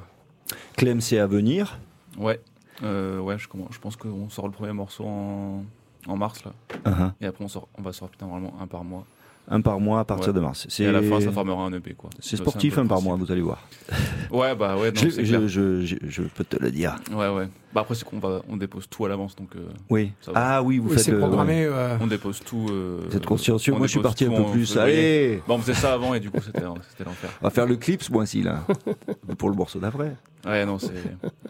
Clem, 0.77 1.01
c'est 1.01 1.19
à 1.19 1.27
venir. 1.27 1.79
Ouais, 2.19 2.39
euh, 2.83 3.19
ouais, 3.19 3.39
je, 3.39 3.49
pense 3.81 3.97
qu'on 3.97 4.29
sort 4.29 4.47
le 4.47 4.53
premier 4.53 4.73
morceau 4.75 5.05
en, 5.07 5.65
en 6.07 6.17
mars 6.17 6.45
là, 6.45 6.53
Uh-huh. 6.85 7.13
et 7.21 7.27
après 7.27 7.45
on, 7.45 7.49
sort, 7.49 7.69
on 7.79 7.83
va 7.83 7.93
sortir 7.93 8.27
normalement 8.27 8.53
un 8.61 8.67
par 8.67 8.85
mois. 8.85 9.07
Un 9.49 9.61
par 9.61 9.81
mois 9.81 10.01
à 10.01 10.05
partir 10.05 10.29
Ouais. 10.29 10.35
de 10.35 10.41
mars. 10.41 10.67
Et 10.81 10.87
à 10.87 10.93
la 10.93 11.03
fin, 11.03 11.21
ça 11.21 11.33
formera 11.33 11.65
un 11.65 11.73
EP 11.73 11.95
quoi. 11.95 12.09
c'est 12.21 12.37
sportif 12.37 12.79
un 12.79 12.87
par 12.87 13.03
mois, 13.03 13.17
vous 13.17 13.31
allez 13.33 13.43
voir. 13.43 13.63
Ouais, 14.31 14.55
bah 14.55 14.77
ouais, 14.79 14.91
non, 14.93 14.99
Je, 15.03 15.09
je, 15.11 15.21
clair. 15.23 15.47
je, 15.47 15.85
je- 15.85 15.97
je 16.09 16.23
peux 16.23 16.45
te 16.45 16.57
le 16.57 16.71
dire. 16.71 16.95
Ouais, 17.11 17.29
ouais. 17.29 17.49
Bah 17.75 17.83
après, 17.83 17.95
c'est 17.95 18.05
qu'on 18.05 18.19
va, 18.19 18.41
on 18.49 18.57
dépose 18.57 18.89
tout 18.89 19.05
à 19.05 19.11
l'avance, 19.11 19.37
donc 19.37 19.55
euh, 19.57 19.69
Oui. 19.91 20.13
Ça 20.23 20.33
va. 20.33 20.55
Ah 20.57 20.63
oui, 20.63 20.79
vous 20.79 20.89
Oui, 20.89 20.95
faites. 20.95 21.05
c'est 21.05 21.11
le- 21.11 21.19
programmé. 21.19 21.65
euh, 21.67 21.99
on 22.01 22.07
dépose 22.07 22.41
tout. 22.41 22.67
euh, 22.71 23.03
Vous 23.11 23.17
êtes 23.17 23.27
consciencieux. 23.27 23.75
on 23.75 23.79
Moi, 23.79 23.89
je 23.89 23.93
suis 23.93 24.01
parti 24.01 24.25
un 24.25 24.31
peu 24.31 24.37
en 24.41 24.51
plus. 24.51 24.75
Allez. 24.79 25.43
Bah, 25.47 25.53
on 25.55 25.59
faisait 25.59 25.75
ça 25.75 25.93
avant 25.93 26.15
et 26.15 26.21
du 26.21 26.31
coup, 26.31 26.41
c'était 26.41 26.63
c'était 26.89 27.05
l'enfer. 27.05 27.29
On 27.43 27.45
va 27.45 27.51
faire 27.51 27.67
le 27.67 27.77
clip 27.77 28.03
ce 28.03 28.11
mois-ci 28.11 28.43
là. 28.43 28.65
pour 29.37 29.51
le 29.51 29.57
morceau 29.57 29.79
d'après. 29.81 30.17
Ouais, 30.47 30.65
non, 30.65 30.79
c'est. 30.79 30.95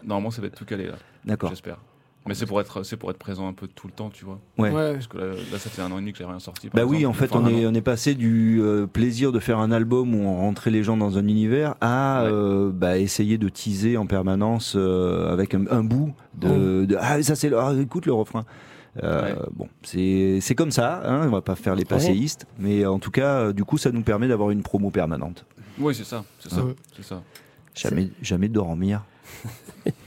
Normalement, 0.03 0.31
ça 0.31 0.41
va 0.41 0.47
être 0.47 0.55
tout 0.55 0.65
calé 0.65 0.87
là, 0.87 0.95
D'accord. 1.23 1.51
j'espère. 1.51 1.77
Mais 2.25 2.35
c'est 2.35 2.45
pour, 2.45 2.61
être, 2.61 2.83
c'est 2.83 2.95
pour 2.95 3.11
être 3.11 3.17
présent 3.17 3.49
un 3.49 3.53
peu 3.53 3.67
tout 3.67 3.85
le 3.87 3.91
temps, 3.93 4.09
tu 4.09 4.23
vois. 4.23 4.39
Ouais. 4.57 4.71
ouais. 4.71 4.93
Parce 4.93 5.07
que 5.07 5.17
là, 5.17 5.25
là, 5.51 5.59
ça 5.59 5.69
fait 5.69 5.81
un 5.81 5.91
an 5.91 5.97
et 5.97 5.99
demi 5.99 6.13
que 6.13 6.19
j'ai 6.19 6.23
rien 6.25 6.39
sorti. 6.39 6.69
par 6.69 6.81
Bah 6.81 6.89
oui, 6.89 7.05
en 7.05 7.11
fait, 7.11 7.25
Enfin, 7.35 7.41
on 7.43 7.47
est, 7.49 7.65
an. 7.65 7.71
on 7.71 7.73
est 7.73 7.81
passé 7.81 8.15
du 8.15 8.61
euh, 8.61 8.87
plaisir 8.87 9.33
de 9.33 9.39
faire 9.39 9.59
un 9.59 9.71
album 9.73 10.15
où 10.15 10.19
on 10.23 10.37
rentrait 10.37 10.71
les 10.71 10.83
gens 10.83 10.95
dans 10.95 11.17
un 11.17 11.27
univers 11.27 11.75
à 11.81 12.23
Ouais. 12.23 12.29
euh, 12.31 12.71
bah, 12.73 12.97
essayer 12.97 13.37
de 13.37 13.49
teaser 13.49 13.97
en 13.97 14.05
permanence 14.05 14.75
euh, 14.77 15.33
avec 15.33 15.53
un, 15.53 15.65
un 15.69 15.83
bout 15.83 16.13
de, 16.35 16.85
de- 16.85 16.95
ah 16.99 17.21
ça 17.23 17.35
c'est 17.35 17.49
le- 17.49 17.57
ah, 17.59 17.73
écoute 17.77 18.05
le 18.05 18.13
refrain. 18.13 18.45
Euh, 19.03 19.23
Ouais. 19.33 19.35
Bon, 19.55 19.67
c'est 19.81 20.37
c'est 20.39 20.55
comme 20.55 20.71
ça. 20.71 21.01
Hein, 21.03 21.27
on 21.27 21.29
va 21.31 21.41
pas 21.41 21.55
faire 21.55 21.75
les 21.75 21.83
passéistes, 21.83 22.45
mais 22.59 22.85
en 22.85 22.99
tout 22.99 23.11
cas, 23.11 23.51
du 23.51 23.65
coup, 23.65 23.77
ça 23.77 23.91
nous 23.91 24.03
permet 24.03 24.27
d'avoir 24.29 24.51
une 24.51 24.61
promo 24.63 24.91
permanente. 24.91 25.45
Oui, 25.79 25.93
c'est 25.95 26.03
ça, 26.05 26.23
c'est 26.39 26.49
ça, 26.51 26.63
Ouais. 26.63 26.75
c'est 26.95 27.03
ça. 27.03 27.21
Jamais, 27.75 28.11
jamais 28.21 28.47
dormir. 28.47 29.03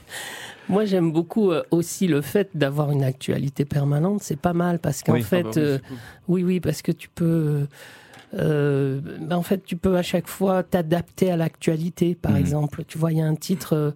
Moi, 0.69 0.85
j'aime 0.85 1.13
beaucoup 1.13 1.51
euh, 1.53 1.63
aussi 1.71 2.07
le 2.09 2.21
fait 2.21 2.51
d'avoir 2.55 2.91
une 2.91 3.05
actualité 3.05 3.65
permanente. 3.65 4.23
C'est 4.23 4.39
pas 4.41 4.53
mal 4.53 4.79
parce 4.79 5.03
qu'en 5.03 5.13
Oui. 5.15 5.23
fait, 5.23 5.41
Ah 5.41 5.43
bah 5.45 5.51
oui, 5.57 5.63
euh, 5.63 5.79
cool. 5.87 5.97
Oui, 6.29 6.43
oui, 6.45 6.61
parce 6.61 6.83
que 6.83 6.93
tu 6.93 7.09
peux. 7.09 7.67
euh, 8.35 9.01
ben, 9.21 9.37
en 9.37 9.43
fait, 9.43 9.65
tu 9.65 9.77
peux 9.77 9.97
à 9.97 10.03
chaque 10.03 10.27
fois 10.27 10.63
t'adapter 10.65 11.31
à 11.31 11.37
l'actualité. 11.37 12.15
Par 12.15 12.33
Mhm. 12.33 12.39
exemple, 12.39 12.85
tu 12.87 12.99
vois, 12.99 13.13
il 13.13 13.19
y 13.19 13.23
a 13.23 13.27
un 13.27 13.37
titre 13.37 13.75
euh, 13.75 13.91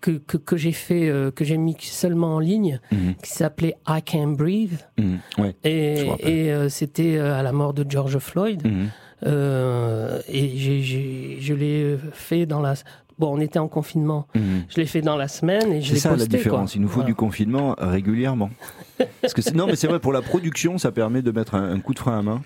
que, 0.00 0.12
que, 0.12 0.36
que 0.38 0.56
j'ai 0.56 0.72
fait, 0.72 1.08
euh, 1.08 1.30
que 1.30 1.44
j'ai 1.44 1.58
mis 1.58 1.76
seulement 1.80 2.36
en 2.36 2.38
ligne, 2.40 2.80
Mhm, 2.90 3.14
qui 3.22 3.30
s'appelait 3.30 3.76
I 3.86 4.00
Can't 4.02 4.36
Breathe. 4.36 4.78
mhm, 4.96 5.18
ouais. 5.38 5.54
Et, 5.64 6.08
et 6.22 6.68
c'était 6.70 7.18
à 7.18 7.42
la 7.42 7.52
mort 7.52 7.74
de 7.74 7.84
George 7.88 8.18
Floyd. 8.18 8.62
et 8.66 10.56
j'ai- 10.56 11.36
je 11.40 11.54
l'ai 11.54 11.96
fait 12.12 12.46
dans 12.46 12.60
la. 12.60 12.74
Bon, 13.18 13.36
on 13.36 13.40
était 13.40 13.58
en 13.58 13.68
confinement. 13.68 14.26
Mhm. 14.34 14.42
Je 14.68 14.76
l'ai 14.76 14.86
fait 14.86 15.00
dans 15.00 15.16
la 15.16 15.28
semaine 15.28 15.72
et 15.72 15.80
je 15.82 15.88
C'est 15.88 15.94
l'ai 15.94 16.00
ça 16.00 16.08
posté. 16.10 16.24
la 16.30 16.36
différence. 16.38 16.70
quoi. 16.72 16.78
Il 16.78 16.82
nous 16.82 16.88
faut 16.88 16.94
Voilà. 16.96 17.06
du 17.08 17.14
confinement 17.14 17.74
régulièrement. 17.78 18.50
Parce 19.20 19.34
que 19.34 19.42
c'est- 19.42 19.54
non, 19.54 19.66
mais 19.66 19.76
c'est 19.76 19.88
vrai 19.88 19.98
pour 20.00 20.12
la 20.12 20.22
production, 20.22 20.78
ça 20.78 20.92
permet 20.92 21.22
de 21.22 21.30
mettre 21.32 21.54
un, 21.56 21.70
un 21.72 21.80
coup 21.80 21.94
de 21.94 21.98
frein 21.98 22.18
à 22.18 22.22
main 22.22 22.42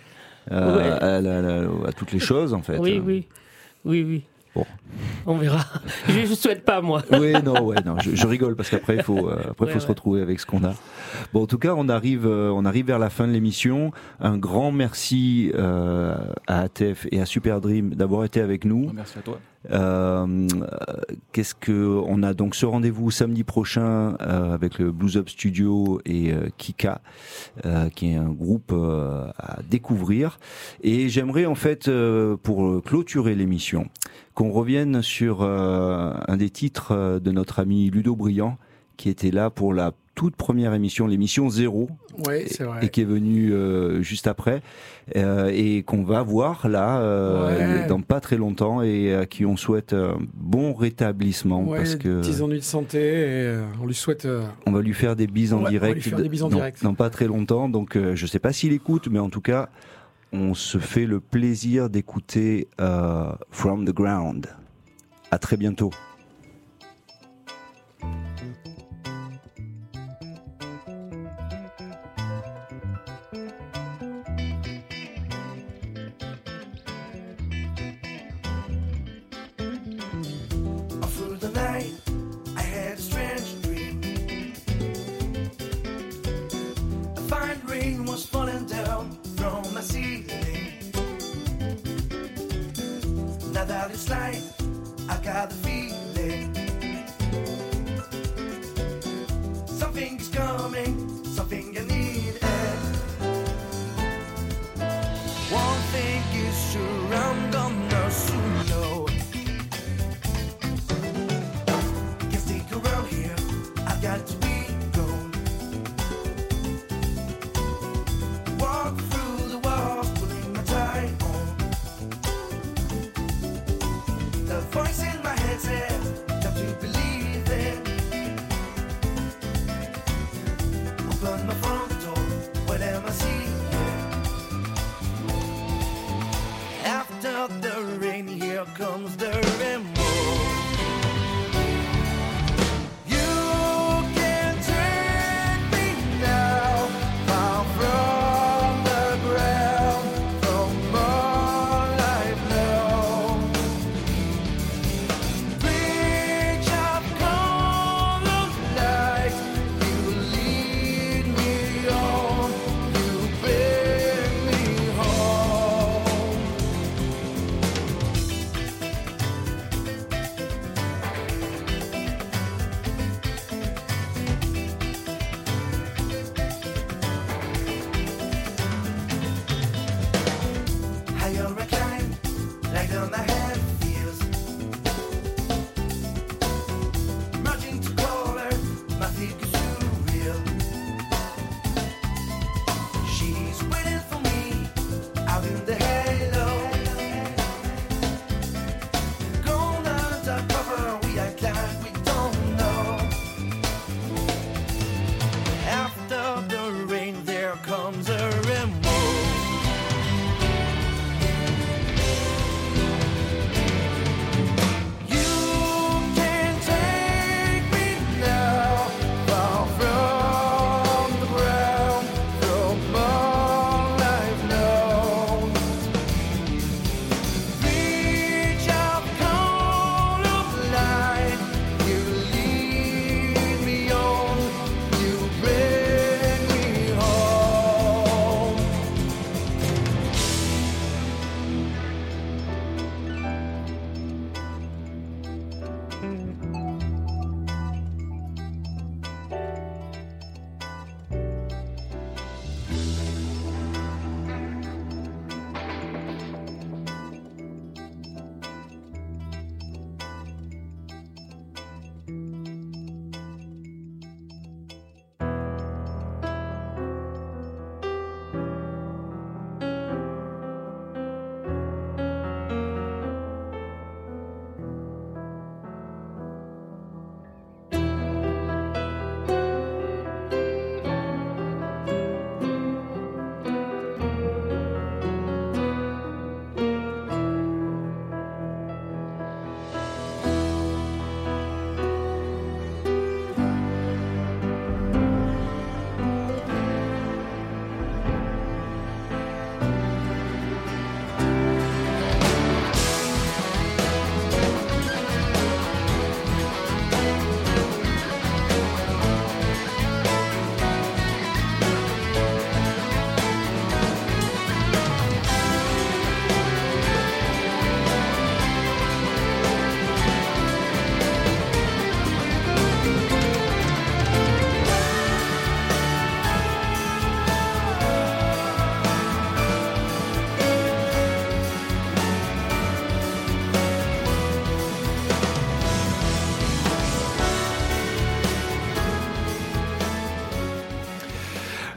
euh, 0.50 0.76
Ouais. 0.76 0.90
à, 0.90 1.20
la- 1.20 1.42
la- 1.42 1.88
à 1.88 1.92
toutes 1.92 2.12
les 2.12 2.18
choses 2.18 2.54
en 2.54 2.62
fait. 2.62 2.78
Oui, 2.78 3.00
oui. 3.04 3.26
Oui, 3.84 4.02
oui. 4.06 4.22
Bon. 4.54 4.66
On 5.26 5.36
verra. 5.36 5.60
je 6.08 6.20
ne 6.20 6.34
souhaite 6.34 6.64
pas, 6.64 6.82
moi. 6.82 7.02
Oui, 7.12 7.32
non, 7.42 7.62
ouais, 7.64 7.76
non, 7.86 7.98
je, 8.00 8.14
je 8.14 8.26
rigole 8.26 8.54
parce 8.54 8.68
qu'après 8.68 8.96
il 8.96 9.02
faut, 9.02 9.28
euh, 9.30 9.38
après 9.50 9.66
Ouais, 9.66 9.72
faut 9.72 9.80
se 9.80 9.86
retrouver 9.86 10.20
avec 10.20 10.40
ce 10.40 10.44
qu'on 10.46 10.62
a. 10.64 10.74
Bon, 11.32 11.42
en 11.44 11.46
tout 11.46 11.56
cas, 11.58 11.74
on 11.76 11.88
arrive, 11.88 12.26
euh, 12.26 12.50
on 12.54 12.64
arrive 12.66 12.86
vers 12.86 12.98
la 12.98 13.08
fin 13.08 13.26
de 13.26 13.32
l'émission. 13.32 13.92
Un 14.20 14.36
grand 14.36 14.70
merci 14.72 15.50
euh, 15.54 16.14
à 16.46 16.60
ATF 16.62 17.06
et 17.10 17.20
à 17.20 17.24
Super 17.26 17.60
Dream 17.62 17.94
d'avoir 17.94 18.24
été 18.24 18.40
avec 18.42 18.64
nous. 18.66 18.90
Merci 18.94 19.18
à 19.18 19.22
toi. 19.22 19.38
Euh, 19.70 20.48
Qu'est-ce 21.32 21.54
que 21.54 22.00
on 22.06 22.22
a 22.22 22.34
donc 22.34 22.54
ce 22.54 22.66
rendez-vous 22.66 23.10
samedi 23.10 23.44
prochain 23.44 24.16
euh, 24.20 24.52
avec 24.52 24.78
le 24.78 24.92
Blues 24.92 25.16
Up 25.16 25.28
Studio 25.28 26.00
et 26.04 26.32
euh, 26.32 26.48
Kika, 26.58 27.00
euh, 27.64 27.88
qui 27.90 28.12
est 28.12 28.16
un 28.16 28.30
groupe 28.30 28.72
euh, 28.72 29.30
à 29.38 29.60
découvrir. 29.62 30.38
Et 30.82 31.08
j'aimerais 31.08 31.46
en 31.46 31.54
fait 31.54 31.90
pour 32.42 32.82
clôturer 32.82 33.34
l'émission 33.34 33.88
qu'on 34.34 34.50
revienne 34.50 35.02
sur 35.02 35.42
un 35.42 36.36
des 36.36 36.50
titres 36.50 37.20
de 37.22 37.30
notre 37.30 37.58
ami 37.58 37.90
Ludo 37.90 38.16
Briand 38.16 38.56
qui 38.96 39.08
était 39.08 39.30
là 39.30 39.50
pour 39.50 39.74
la 39.74 39.92
toute 40.14 40.36
première 40.36 40.74
émission, 40.74 41.06
l'émission 41.06 41.48
zéro, 41.48 41.88
Ouais, 42.26 42.44
vrai. 42.60 42.84
et 42.84 42.88
qui 42.90 43.00
est 43.00 43.06
venu 43.06 43.52
euh, 43.52 44.02
juste 44.02 44.26
après 44.26 44.60
euh, 45.16 45.50
et 45.52 45.82
qu'on 45.84 46.02
va 46.04 46.22
voir 46.22 46.68
là 46.68 47.00
euh, 47.00 47.80
Ouais. 47.82 47.86
dans 47.86 48.00
pas 48.02 48.20
très 48.20 48.36
longtemps 48.36 48.82
et 48.82 49.14
à 49.14 49.24
qui 49.26 49.46
on 49.46 49.56
souhaite 49.56 49.94
un 49.94 50.18
bon 50.34 50.74
rétablissement 50.74 51.62
Ouais, 51.64 51.78
parce 51.78 51.96
que 51.96 52.20
petits 52.20 52.42
ennuis 52.42 52.58
de 52.58 52.64
santé 52.64 52.98
et 53.00 53.58
on 53.82 53.86
lui 53.86 53.94
souhaite. 53.94 54.28
on 54.66 54.70
va 54.72 54.82
lui 54.82 54.92
faire 54.92 55.16
des 55.16 55.26
bises 55.26 55.54
en 55.54 55.62
direct 55.62 56.14
des 56.14 56.28
bises 56.28 56.42
en 56.42 56.48
dans, 56.50 56.56
direct. 56.56 56.82
dans 56.82 56.94
pas 56.94 57.08
très 57.08 57.26
longtemps 57.26 57.68
donc 57.70 57.96
je 58.14 58.26
sais 58.26 58.38
pas 58.38 58.52
s'il 58.52 58.72
écoute 58.74 59.08
mais 59.10 59.18
en 59.18 59.30
tout 59.30 59.40
cas 59.40 59.70
on 60.34 60.52
se 60.54 60.76
fait 60.78 61.06
le 61.06 61.20
plaisir 61.20 61.88
d'écouter 61.88 62.68
From 63.50 63.86
the 63.86 63.92
Ground 63.94 64.46
à 65.30 65.38
très 65.38 65.56
bientôt 65.56 65.90